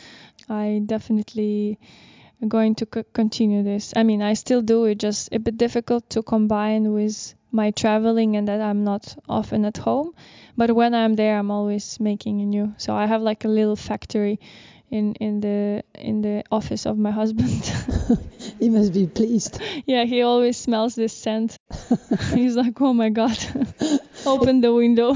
I 0.52 0.82
definitely 0.86 1.80
going 2.48 2.76
to 2.76 2.88
c- 2.94 3.04
continue 3.14 3.64
this. 3.64 3.94
I 3.96 4.04
mean, 4.04 4.22
I 4.22 4.34
still 4.34 4.62
do 4.62 4.86
it, 4.86 5.00
just 5.00 5.30
a 5.34 5.40
bit 5.40 5.58
difficult 5.58 6.10
to 6.12 6.24
combine 6.24 6.94
with 6.94 7.36
my 7.52 7.72
traveling 7.72 8.36
and 8.38 8.48
that 8.48 8.62
I'm 8.62 8.84
not 8.84 9.16
often 9.30 9.66
at 9.66 9.78
home. 9.78 10.14
But 10.58 10.76
when 10.76 10.94
I'm 10.94 11.16
there, 11.16 11.38
I'm 11.38 11.52
always 11.52 12.00
making 12.00 12.42
a 12.42 12.46
new. 12.46 12.74
So 12.78 12.96
I 12.96 13.06
have 13.06 13.22
like 13.22 13.46
a 13.46 13.48
little 13.48 13.76
factory 13.76 14.40
in 14.90 15.14
in 15.16 15.40
the 15.40 15.84
in 15.96 16.22
the 16.22 16.44
office 16.52 16.86
of 16.86 16.98
my 16.98 17.12
husband. 17.12 17.64
he 18.62 18.70
must 18.70 18.94
be 18.94 19.08
pleased. 19.08 19.60
Yeah, 19.86 20.06
he 20.06 20.22
always 20.22 20.58
smells 20.58 20.96
this 20.96 21.14
scent. 21.14 21.58
He's 22.34 22.56
like, 22.56 22.80
"Oh 22.80 22.94
my 22.94 23.10
god, 23.10 23.38
open 24.26 24.62
the 24.62 24.74
window." 24.74 25.16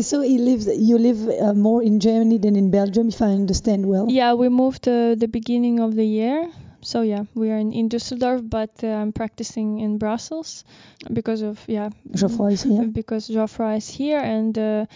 so 0.00 0.22
he 0.22 0.38
lives. 0.38 0.66
You 0.66 0.98
live 0.98 1.28
uh, 1.28 1.54
more 1.54 1.82
in 1.82 2.00
Germany 2.00 2.38
than 2.38 2.56
in 2.56 2.70
Belgium, 2.70 3.08
if 3.08 3.20
I 3.20 3.26
understand 3.26 3.86
well. 3.86 4.06
Yeah, 4.08 4.34
we 4.34 4.48
moved 4.48 4.88
uh, 4.88 5.14
the 5.14 5.28
beginning 5.28 5.80
of 5.80 5.94
the 5.94 6.04
year. 6.04 6.48
So 6.82 7.02
yeah, 7.02 7.24
we 7.34 7.50
are 7.50 7.58
in, 7.58 7.72
in 7.72 7.88
Düsseldorf, 7.90 8.48
but 8.48 8.82
uh, 8.82 8.86
I'm 8.86 9.12
practicing 9.12 9.80
in 9.80 9.98
Brussels 9.98 10.64
because 11.12 11.42
of 11.42 11.60
yeah. 11.68 11.90
Geoffroy 12.12 12.52
is 12.52 12.62
here. 12.62 12.86
Because 12.86 13.28
Geoffroy 13.28 13.76
is 13.76 13.88
here, 13.88 14.18
and 14.18 14.56
uh, 14.58 14.86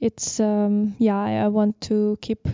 it's 0.00 0.38
um, 0.38 0.94
yeah. 0.98 1.18
I, 1.18 1.44
I 1.44 1.48
want 1.48 1.80
to 1.88 2.16
keep. 2.20 2.46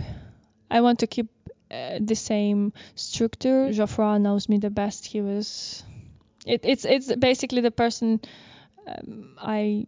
I 0.71 0.81
want 0.81 1.01
to 1.01 1.07
keep 1.07 1.29
uh, 1.71 1.99
the 2.01 2.15
same 2.15 2.73
structure. 2.95 3.73
Geoffroy 3.73 4.19
knows 4.19 4.49
me 4.49 4.59
the 4.59 4.71
best. 4.71 5.07
He 5.07 5.21
was. 5.21 5.83
It, 6.47 6.61
it's 6.65 6.85
it's 6.85 7.15
basically 7.17 7.61
the 7.61 7.71
person 7.71 8.21
um, 8.87 9.37
I 9.39 9.87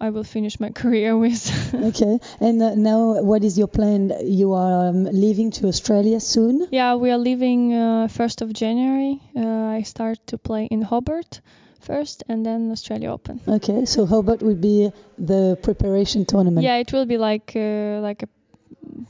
I 0.00 0.10
will 0.10 0.24
finish 0.24 0.60
my 0.60 0.70
career 0.82 1.16
with. 1.16 1.74
okay. 1.74 2.18
And 2.40 2.62
uh, 2.62 2.74
now, 2.74 3.22
what 3.22 3.44
is 3.44 3.58
your 3.58 3.68
plan? 3.68 4.12
You 4.24 4.52
are 4.52 4.88
um, 4.88 5.04
leaving 5.04 5.50
to 5.52 5.68
Australia 5.68 6.20
soon? 6.20 6.68
Yeah, 6.70 6.96
we 6.96 7.10
are 7.10 7.18
leaving 7.18 7.72
uh, 7.72 8.08
1st 8.08 8.42
of 8.42 8.52
January. 8.52 9.20
Uh, 9.36 9.78
I 9.78 9.82
start 9.82 10.18
to 10.28 10.38
play 10.38 10.66
in 10.66 10.82
Hobart 10.82 11.40
first 11.80 12.24
and 12.28 12.46
then 12.46 12.70
Australia 12.70 13.10
Open. 13.10 13.40
Okay, 13.46 13.84
so 13.84 14.06
Hobart 14.06 14.42
will 14.42 14.54
be 14.56 14.92
the 15.18 15.58
preparation 15.62 16.24
tournament. 16.24 16.64
Yeah, 16.64 16.76
it 16.76 16.92
will 16.92 17.06
be 17.06 17.18
like 17.18 17.52
uh, 17.56 18.00
like 18.00 18.22
a 18.22 18.28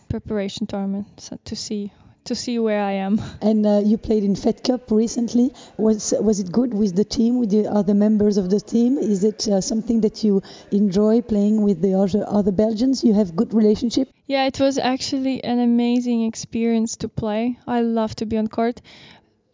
preparation 0.08 0.66
tournament 0.66 1.06
so 1.18 1.38
to 1.44 1.56
see 1.56 1.92
to 2.24 2.34
see 2.34 2.58
where 2.58 2.82
I 2.82 2.92
am. 2.92 3.20
And 3.40 3.66
uh, 3.66 3.80
you 3.84 3.98
played 3.98 4.22
in 4.22 4.36
Fed 4.36 4.62
Cup 4.62 4.90
recently. 4.90 5.52
Was 5.76 6.14
was 6.20 6.38
it 6.40 6.52
good 6.52 6.72
with 6.72 6.94
the 6.94 7.04
team, 7.04 7.38
with 7.38 7.50
the 7.50 7.66
other 7.66 7.94
members 7.94 8.36
of 8.36 8.48
the 8.50 8.60
team? 8.60 8.98
Is 8.98 9.24
it 9.24 9.48
uh, 9.48 9.60
something 9.60 10.02
that 10.02 10.22
you 10.22 10.42
enjoy 10.70 11.22
playing 11.22 11.62
with 11.62 11.80
the 11.82 11.94
other 11.94 12.24
other 12.28 12.52
Belgians? 12.52 13.02
You 13.02 13.14
have 13.14 13.34
good 13.34 13.52
relationship. 13.52 14.08
Yeah, 14.26 14.46
it 14.46 14.60
was 14.60 14.78
actually 14.78 15.42
an 15.44 15.58
amazing 15.58 16.22
experience 16.24 16.96
to 16.98 17.08
play. 17.08 17.58
I 17.66 17.80
love 17.80 18.14
to 18.16 18.26
be 18.26 18.38
on 18.38 18.46
court 18.46 18.80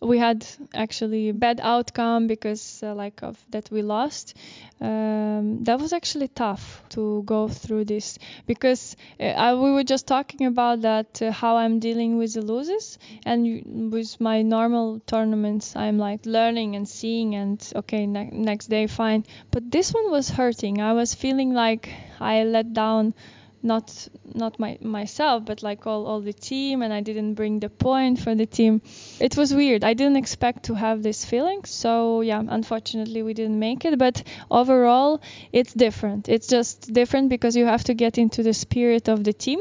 we 0.00 0.18
had 0.18 0.46
actually 0.74 1.32
bad 1.32 1.60
outcome 1.62 2.26
because 2.28 2.82
uh, 2.82 2.94
like 2.94 3.22
of 3.22 3.36
that 3.50 3.68
we 3.70 3.82
lost. 3.82 4.34
Um, 4.80 5.64
that 5.64 5.80
was 5.80 5.92
actually 5.92 6.28
tough 6.28 6.84
to 6.90 7.22
go 7.24 7.48
through 7.48 7.86
this 7.86 8.18
because 8.46 8.96
uh, 9.18 9.24
I, 9.24 9.54
we 9.54 9.72
were 9.72 9.82
just 9.82 10.06
talking 10.06 10.46
about 10.46 10.82
that 10.82 11.20
uh, 11.20 11.32
how 11.32 11.56
i'm 11.56 11.80
dealing 11.80 12.16
with 12.16 12.34
the 12.34 12.42
losses 12.42 12.96
and 13.26 13.90
with 13.92 14.20
my 14.20 14.42
normal 14.42 15.00
tournaments 15.06 15.74
i'm 15.74 15.98
like 15.98 16.24
learning 16.26 16.76
and 16.76 16.88
seeing 16.88 17.34
and 17.34 17.72
okay 17.74 18.06
ne- 18.06 18.30
next 18.32 18.66
day 18.68 18.86
fine. 18.86 19.24
But 19.50 19.70
this 19.70 19.92
one 19.92 20.12
was 20.12 20.28
hurting. 20.30 20.80
I 20.80 20.92
was 20.92 21.12
feeling 21.14 21.52
like 21.54 21.88
i 22.20 22.44
let 22.44 22.72
down 22.72 23.14
not 23.62 24.08
not 24.34 24.58
my 24.58 24.78
myself 24.80 25.44
but 25.44 25.62
like 25.62 25.86
all, 25.86 26.06
all 26.06 26.20
the 26.20 26.32
team 26.32 26.82
and 26.82 26.92
i 26.92 27.00
didn't 27.00 27.34
bring 27.34 27.58
the 27.60 27.68
point 27.68 28.18
for 28.18 28.34
the 28.34 28.46
team. 28.46 28.80
It 29.20 29.36
was 29.36 29.52
weird. 29.52 29.84
I 29.84 29.94
didn't 29.94 30.16
expect 30.16 30.64
to 30.64 30.74
have 30.74 31.02
this 31.02 31.24
feeling 31.24 31.64
so 31.64 32.20
yeah 32.20 32.42
unfortunately 32.46 33.22
we 33.22 33.34
didn't 33.34 33.58
make 33.58 33.84
it 33.84 33.98
but 33.98 34.22
overall 34.50 35.20
it's 35.52 35.72
different. 35.72 36.28
It's 36.28 36.46
just 36.46 36.92
different 36.92 37.28
because 37.28 37.56
you 37.56 37.66
have 37.66 37.84
to 37.84 37.94
get 37.94 38.18
into 38.18 38.42
the 38.42 38.54
spirit 38.54 39.08
of 39.08 39.24
the 39.24 39.32
team 39.32 39.60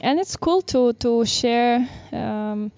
and 0.00 0.18
it's 0.20 0.36
cool 0.36 0.62
to 0.62 0.92
to 0.94 1.24
share 1.24 1.88
um, 2.12 2.70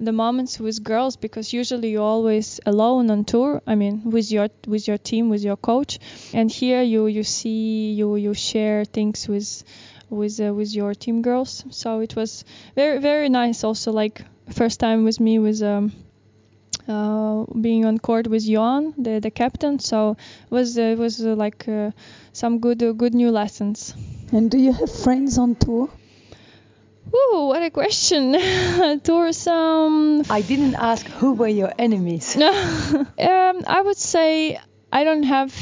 the 0.00 0.12
moments 0.12 0.60
with 0.60 0.82
girls 0.82 1.16
because 1.16 1.52
usually 1.52 1.90
you're 1.90 2.02
always 2.02 2.60
alone 2.66 3.10
on 3.10 3.24
tour 3.24 3.60
i 3.66 3.74
mean 3.74 4.02
with 4.04 4.30
your 4.30 4.48
with 4.66 4.86
your 4.86 4.98
team 4.98 5.28
with 5.28 5.42
your 5.42 5.56
coach 5.56 5.98
and 6.32 6.50
here 6.50 6.82
you 6.82 7.06
you 7.06 7.24
see 7.24 7.92
you 7.92 8.16
you 8.16 8.32
share 8.32 8.84
things 8.84 9.26
with 9.26 9.64
with 10.10 10.40
uh, 10.40 10.52
with 10.54 10.74
your 10.74 10.94
team 10.94 11.22
girls. 11.22 11.64
So 11.70 12.00
it 12.00 12.16
was 12.16 12.44
very 12.74 12.98
very 12.98 13.28
nice. 13.28 13.64
Also 13.64 13.92
like 13.92 14.22
first 14.52 14.80
time 14.80 15.04
with 15.04 15.20
me 15.20 15.38
was 15.38 15.62
um, 15.62 15.92
uh, 16.88 17.44
being 17.60 17.84
on 17.84 17.98
court 17.98 18.26
with 18.26 18.44
Johan, 18.44 18.94
the 18.96 19.20
the 19.20 19.30
captain. 19.30 19.78
So 19.78 20.16
it 20.46 20.50
was 20.50 20.78
uh, 20.78 20.82
it 20.82 20.98
was 20.98 21.24
uh, 21.24 21.34
like 21.34 21.68
uh, 21.68 21.90
some 22.32 22.58
good 22.58 22.82
uh, 22.82 22.92
good 22.92 23.14
new 23.14 23.30
lessons. 23.30 23.94
And 24.32 24.50
do 24.50 24.58
you 24.58 24.72
have 24.72 24.90
friends 24.90 25.38
on 25.38 25.54
tour? 25.54 25.88
Ooh, 27.14 27.46
what 27.48 27.62
a 27.62 27.70
question. 27.70 28.36
tour 29.02 29.32
some. 29.32 30.22
I 30.28 30.42
didn't 30.42 30.74
ask 30.74 31.06
who 31.06 31.32
were 31.32 31.48
your 31.48 31.72
enemies. 31.78 32.36
No, 32.36 32.50
um, 33.18 33.64
I 33.66 33.80
would 33.82 33.96
say 33.96 34.60
I 34.92 35.04
don't 35.04 35.22
have 35.22 35.54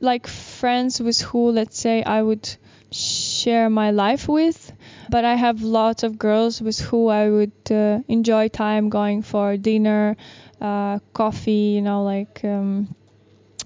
like 0.00 0.26
friends 0.26 1.00
with 1.00 1.20
who, 1.20 1.50
let's 1.50 1.78
say, 1.78 2.02
I 2.02 2.22
would 2.22 2.56
share 2.96 3.68
my 3.70 3.90
life 3.90 4.28
with. 4.28 4.72
But 5.08 5.24
I 5.24 5.34
have 5.34 5.62
lots 5.62 6.02
of 6.02 6.18
girls 6.18 6.60
with 6.60 6.78
who 6.80 7.08
I 7.08 7.30
would 7.30 7.70
uh, 7.70 8.00
enjoy 8.08 8.48
time 8.48 8.88
going 8.88 9.22
for 9.22 9.56
dinner, 9.56 10.16
uh, 10.60 10.98
coffee, 11.12 11.74
you 11.76 11.82
know, 11.82 12.02
like 12.02 12.40
um, 12.44 12.94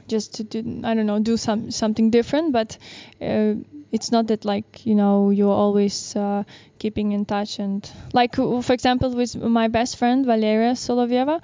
just 0.06 0.34
to 0.34 0.44
do, 0.44 0.82
I 0.84 0.94
don't 0.94 1.06
know, 1.06 1.18
do 1.18 1.36
some 1.36 1.70
something 1.70 2.10
different. 2.10 2.52
But 2.52 2.76
uh, 3.22 3.54
it's 3.92 4.12
not 4.12 4.26
that 4.28 4.44
like 4.44 4.86
you 4.86 4.94
know 4.94 5.30
you're 5.30 5.52
always 5.64 6.14
uh, 6.16 6.44
keeping 6.78 7.12
in 7.12 7.24
touch 7.24 7.58
and 7.58 7.90
like 8.12 8.36
for 8.36 8.72
example 8.72 9.14
with 9.14 9.36
my 9.36 9.68
best 9.68 9.96
friend 9.96 10.26
Valeria 10.26 10.72
Solovieva. 10.72 11.40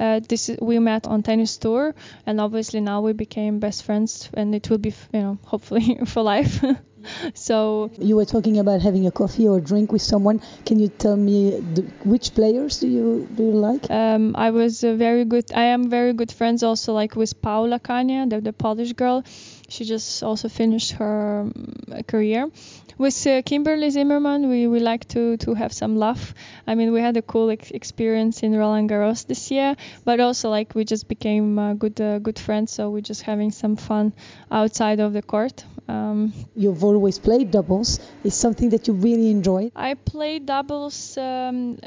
Uh, 0.00 0.20
this 0.28 0.50
we 0.60 0.78
met 0.78 1.06
on 1.06 1.22
tennis 1.22 1.56
tour 1.58 1.94
and 2.26 2.40
obviously 2.40 2.80
now 2.80 3.00
we 3.00 3.12
became 3.12 3.58
best 3.58 3.84
friends 3.84 4.30
and 4.34 4.54
it 4.54 4.68
will 4.68 4.78
be 4.78 4.92
you 5.12 5.20
know 5.20 5.38
hopefully 5.44 5.98
for 6.06 6.22
life 6.22 6.64
so 7.34 7.90
you 7.98 8.16
were 8.16 8.24
talking 8.24 8.58
about 8.58 8.80
having 8.80 9.06
a 9.06 9.10
coffee 9.10 9.46
or 9.46 9.58
a 9.58 9.60
drink 9.60 9.92
with 9.92 10.02
someone. 10.02 10.40
Can 10.64 10.78
you 10.78 10.88
tell 10.88 11.16
me 11.16 11.60
the, 11.74 11.82
which 12.04 12.34
players 12.34 12.80
do 12.80 12.88
you 12.88 13.28
do 13.34 13.44
you 13.44 13.52
like? 13.52 13.90
Um, 13.90 14.34
I 14.36 14.50
was 14.50 14.80
very 14.80 15.24
good. 15.24 15.52
I 15.52 15.64
am 15.64 15.90
very 15.90 16.12
good 16.12 16.30
friends 16.32 16.62
also 16.62 16.92
like 16.92 17.16
with 17.16 17.40
Paula 17.42 17.80
Kania, 17.80 18.28
the, 18.28 18.40
the 18.40 18.52
Polish 18.52 18.92
girl. 18.92 19.24
She 19.72 19.86
just 19.86 20.22
also 20.22 20.50
finished 20.50 20.92
her 20.92 21.40
um, 21.40 22.04
career. 22.06 22.50
With 22.98 23.26
uh, 23.26 23.40
Kimberley 23.40 23.88
Zimmermann, 23.88 24.50
we, 24.50 24.66
we 24.66 24.80
like 24.80 25.08
to, 25.08 25.38
to 25.38 25.54
have 25.54 25.72
some 25.72 25.96
laugh. 25.96 26.34
I 26.66 26.74
mean, 26.74 26.92
we 26.92 27.00
had 27.00 27.16
a 27.16 27.22
cool 27.22 27.48
ex- 27.50 27.70
experience 27.70 28.42
in 28.42 28.54
Roland 28.54 28.90
Garros 28.90 29.26
this 29.26 29.50
year, 29.50 29.74
but 30.04 30.20
also 30.20 30.50
like 30.50 30.74
we 30.74 30.84
just 30.84 31.08
became 31.08 31.58
uh, 31.58 31.72
good 31.72 31.98
uh, 32.02 32.18
good 32.18 32.38
friends. 32.38 32.70
So 32.70 32.90
we're 32.90 33.08
just 33.12 33.22
having 33.22 33.50
some 33.50 33.76
fun 33.76 34.12
outside 34.50 35.00
of 35.00 35.14
the 35.14 35.22
court. 35.22 35.64
Um, 35.88 36.34
You've 36.54 36.84
always 36.84 37.18
played 37.18 37.50
doubles. 37.50 37.98
Is 38.24 38.34
something 38.34 38.68
that 38.70 38.86
you 38.88 38.92
really 38.92 39.30
enjoy? 39.30 39.70
I 39.74 39.94
played 39.94 40.44
doubles. 40.44 41.16
Um, 41.16 41.78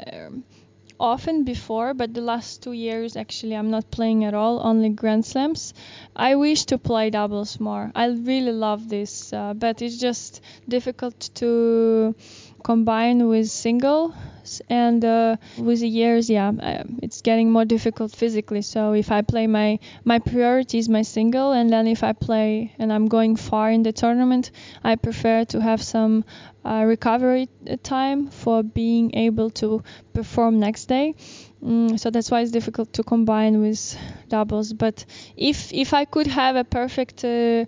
often 0.98 1.44
before, 1.44 1.94
but 1.94 2.14
the 2.14 2.20
last 2.20 2.62
two 2.62 2.72
years 2.72 3.16
actually 3.16 3.54
I'm 3.54 3.70
not 3.70 3.90
playing 3.90 4.24
at 4.24 4.34
all, 4.34 4.60
only 4.66 4.88
Grand 4.88 5.24
Slams. 5.24 5.74
I 6.14 6.34
wish 6.36 6.64
to 6.66 6.78
play 6.78 7.10
doubles 7.10 7.60
more. 7.60 7.92
I 7.94 8.06
really 8.06 8.52
love 8.52 8.88
this, 8.88 9.32
uh, 9.32 9.54
but 9.54 9.82
it's 9.82 9.98
just 9.98 10.40
difficult 10.68 11.30
to 11.34 12.14
combine 12.66 13.28
with 13.28 13.48
single 13.48 14.12
and 14.68 15.04
uh, 15.04 15.36
with 15.56 15.80
the 15.80 15.88
years 15.88 16.28
yeah 16.28 16.50
uh, 16.68 16.82
it's 17.02 17.20
getting 17.22 17.48
more 17.50 17.64
difficult 17.64 18.10
physically. 18.22 18.62
So 18.62 18.92
if 18.92 19.08
i 19.18 19.22
play 19.22 19.46
my 19.46 19.78
my 20.04 20.18
priority 20.18 20.78
is 20.78 20.88
my 20.88 21.02
single 21.02 21.52
and 21.52 21.70
then 21.70 21.86
if 21.86 22.02
i 22.02 22.12
play 22.12 22.72
and 22.78 22.92
i'm 22.92 23.06
going 23.06 23.36
far 23.36 23.70
in 23.70 23.82
the 23.82 23.92
tournament 23.92 24.50
i 24.82 24.96
prefer 24.96 25.44
to 25.52 25.60
have 25.60 25.80
some 25.82 26.24
uh, 26.64 26.82
recovery 26.84 27.48
time 27.82 28.28
for 28.42 28.62
being 28.62 29.14
able 29.14 29.50
to 29.50 29.82
perform 30.12 30.58
next 30.58 30.86
day. 30.86 31.14
Mm, 31.64 31.98
so 32.00 32.10
that's 32.10 32.30
why 32.30 32.40
it's 32.40 32.50
difficult 32.50 32.92
to 32.94 33.02
combine 33.04 33.60
with 33.60 33.96
doubles. 34.28 34.72
But 34.72 35.04
if 35.36 35.72
if 35.72 35.94
i 35.94 36.04
could 36.04 36.26
have 36.26 36.56
a 36.56 36.64
perfect 36.64 37.24
uh, 37.24 37.64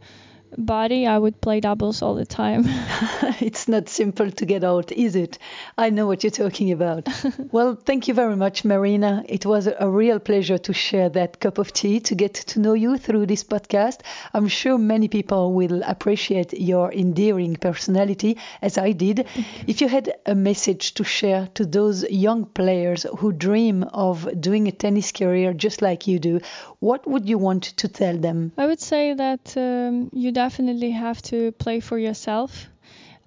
body, 0.56 1.06
I 1.06 1.18
would 1.18 1.40
play 1.40 1.60
doubles 1.60 2.02
all 2.02 2.14
the 2.14 2.26
time. 2.26 2.64
it's 3.40 3.68
not 3.68 3.88
simple 3.88 4.30
to 4.30 4.46
get 4.46 4.64
out, 4.64 4.92
is 4.92 5.16
it? 5.16 5.38
I 5.76 5.90
know 5.90 6.06
what 6.06 6.24
you're 6.24 6.30
talking 6.30 6.72
about. 6.72 7.08
well, 7.52 7.74
thank 7.74 8.08
you 8.08 8.14
very 8.14 8.36
much, 8.36 8.64
Marina. 8.64 9.24
It 9.28 9.44
was 9.44 9.66
a 9.66 9.88
real 9.88 10.18
pleasure 10.18 10.58
to 10.58 10.72
share 10.72 11.08
that 11.10 11.40
cup 11.40 11.58
of 11.58 11.72
tea, 11.72 12.00
to 12.00 12.14
get 12.14 12.34
to 12.34 12.60
know 12.60 12.74
you 12.74 12.98
through 12.98 13.26
this 13.26 13.44
podcast. 13.44 14.00
I'm 14.32 14.48
sure 14.48 14.78
many 14.78 15.08
people 15.08 15.52
will 15.52 15.82
appreciate 15.84 16.52
your 16.52 16.92
endearing 16.92 17.56
personality, 17.56 18.38
as 18.62 18.78
I 18.78 18.92
did. 18.92 19.26
If 19.66 19.80
you 19.80 19.88
had 19.88 20.14
a 20.26 20.34
message 20.34 20.94
to 20.94 21.04
share 21.04 21.48
to 21.54 21.66
those 21.66 22.08
young 22.10 22.46
players 22.46 23.06
who 23.18 23.32
dream 23.32 23.82
of 23.82 24.40
doing 24.40 24.68
a 24.68 24.72
tennis 24.72 25.12
career 25.12 25.52
just 25.52 25.82
like 25.82 26.06
you 26.06 26.18
do, 26.18 26.40
what 26.80 27.06
would 27.06 27.28
you 27.28 27.38
want 27.38 27.64
to 27.64 27.88
tell 27.88 28.16
them? 28.16 28.52
I 28.56 28.66
would 28.66 28.80
say 28.80 29.14
that 29.14 29.56
um, 29.56 30.10
you 30.12 30.32
definitely 30.44 30.92
have 30.92 31.20
to 31.30 31.52
play 31.52 31.80
for 31.80 31.98
yourself. 31.98 32.66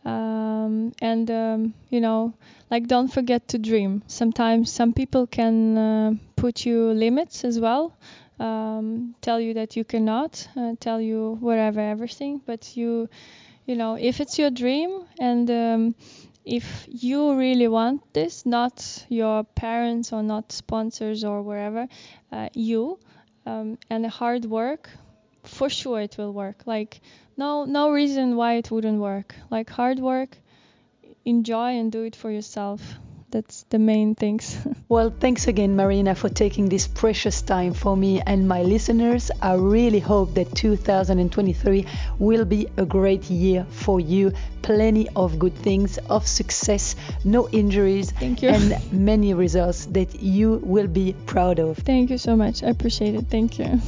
Um, 0.04 0.94
and 1.02 1.30
um, 1.30 1.74
you 1.90 2.02
know 2.02 2.34
like 2.72 2.88
don't 2.88 3.12
forget 3.18 3.48
to 3.50 3.60
dream 3.60 4.02
sometimes 4.08 4.72
some 4.72 4.94
people 4.94 5.28
can 5.28 5.78
uh, 5.78 6.12
put 6.36 6.66
you 6.66 6.78
limits 7.06 7.44
as 7.46 7.60
well 7.60 7.94
um, 8.40 9.14
tell 9.22 9.40
you 9.40 9.54
that 9.54 9.76
you 9.78 9.84
cannot 9.84 10.48
uh, 10.58 10.74
tell 10.80 11.00
you 11.00 11.38
whatever 11.40 11.82
everything 11.82 12.42
but 12.48 12.76
you 12.76 13.10
you 13.68 13.76
know 13.76 13.94
if 13.96 14.20
it's 14.20 14.40
your 14.40 14.50
dream 14.50 15.06
and 15.20 15.52
um, 15.52 15.96
if 16.46 16.88
you 16.90 17.36
really 17.36 17.68
want 17.68 18.02
this 18.14 18.46
not 18.46 19.06
your 19.10 19.44
parents 19.44 20.12
or 20.12 20.24
not 20.24 20.52
sponsors 20.52 21.24
or 21.24 21.44
wherever 21.44 21.88
uh, 22.32 22.50
you 22.54 22.98
um, 23.46 23.78
and 23.90 24.04
the 24.04 24.10
hard 24.10 24.46
work 24.46 24.90
for 25.44 25.70
sure 25.70 26.02
it 26.02 26.18
will 26.18 26.34
work 26.34 26.64
like 26.66 27.02
no 27.38 27.66
no 27.66 27.92
reason 27.92 28.36
why 28.36 28.56
it 28.56 28.70
wouldn't 28.72 29.00
work 29.00 29.36
like 29.50 29.70
hard 29.70 30.00
work 30.00 30.38
enjoy 31.26 31.72
and 31.78 31.92
do 31.92 32.04
it 32.04 32.16
for 32.16 32.32
yourself 32.32 32.82
that's 33.32 33.64
the 33.70 33.80
main 33.80 34.14
things. 34.14 34.58
well, 34.90 35.10
thanks 35.10 35.48
again, 35.48 35.76
Marina, 35.76 36.16
for 36.16 36.28
taking 36.30 36.68
this 36.68 36.88
precious 36.88 37.42
time 37.42 37.74
for 37.74 37.96
me 37.96 38.22
and 38.22 38.48
my 38.48 38.62
listeners. 38.62 39.32
I 39.42 39.54
really 39.54 40.00
hope 40.00 40.34
that 40.36 40.54
2023 40.54 41.86
will 42.20 42.46
be 42.46 42.68
a 42.78 42.86
great 42.86 43.24
year 43.30 43.66
for 43.70 44.00
you. 44.00 44.34
Plenty 44.62 45.08
of 45.16 45.40
good 45.40 45.56
things, 45.56 45.98
of 46.10 46.28
success, 46.28 46.96
no 47.24 47.48
injuries, 47.50 48.12
Thank 48.12 48.44
you. 48.44 48.50
and 48.50 48.78
many 48.92 49.34
results 49.34 49.86
that 49.88 50.22
you 50.22 50.60
will 50.64 50.88
be 50.88 51.16
proud 51.26 51.60
of. 51.60 51.78
Thank 51.78 52.10
you 52.10 52.18
so 52.18 52.36
much. 52.36 52.64
I 52.64 52.68
appreciate 52.68 53.16
it. 53.16 53.28
Thank 53.30 53.58
you. 53.58 53.80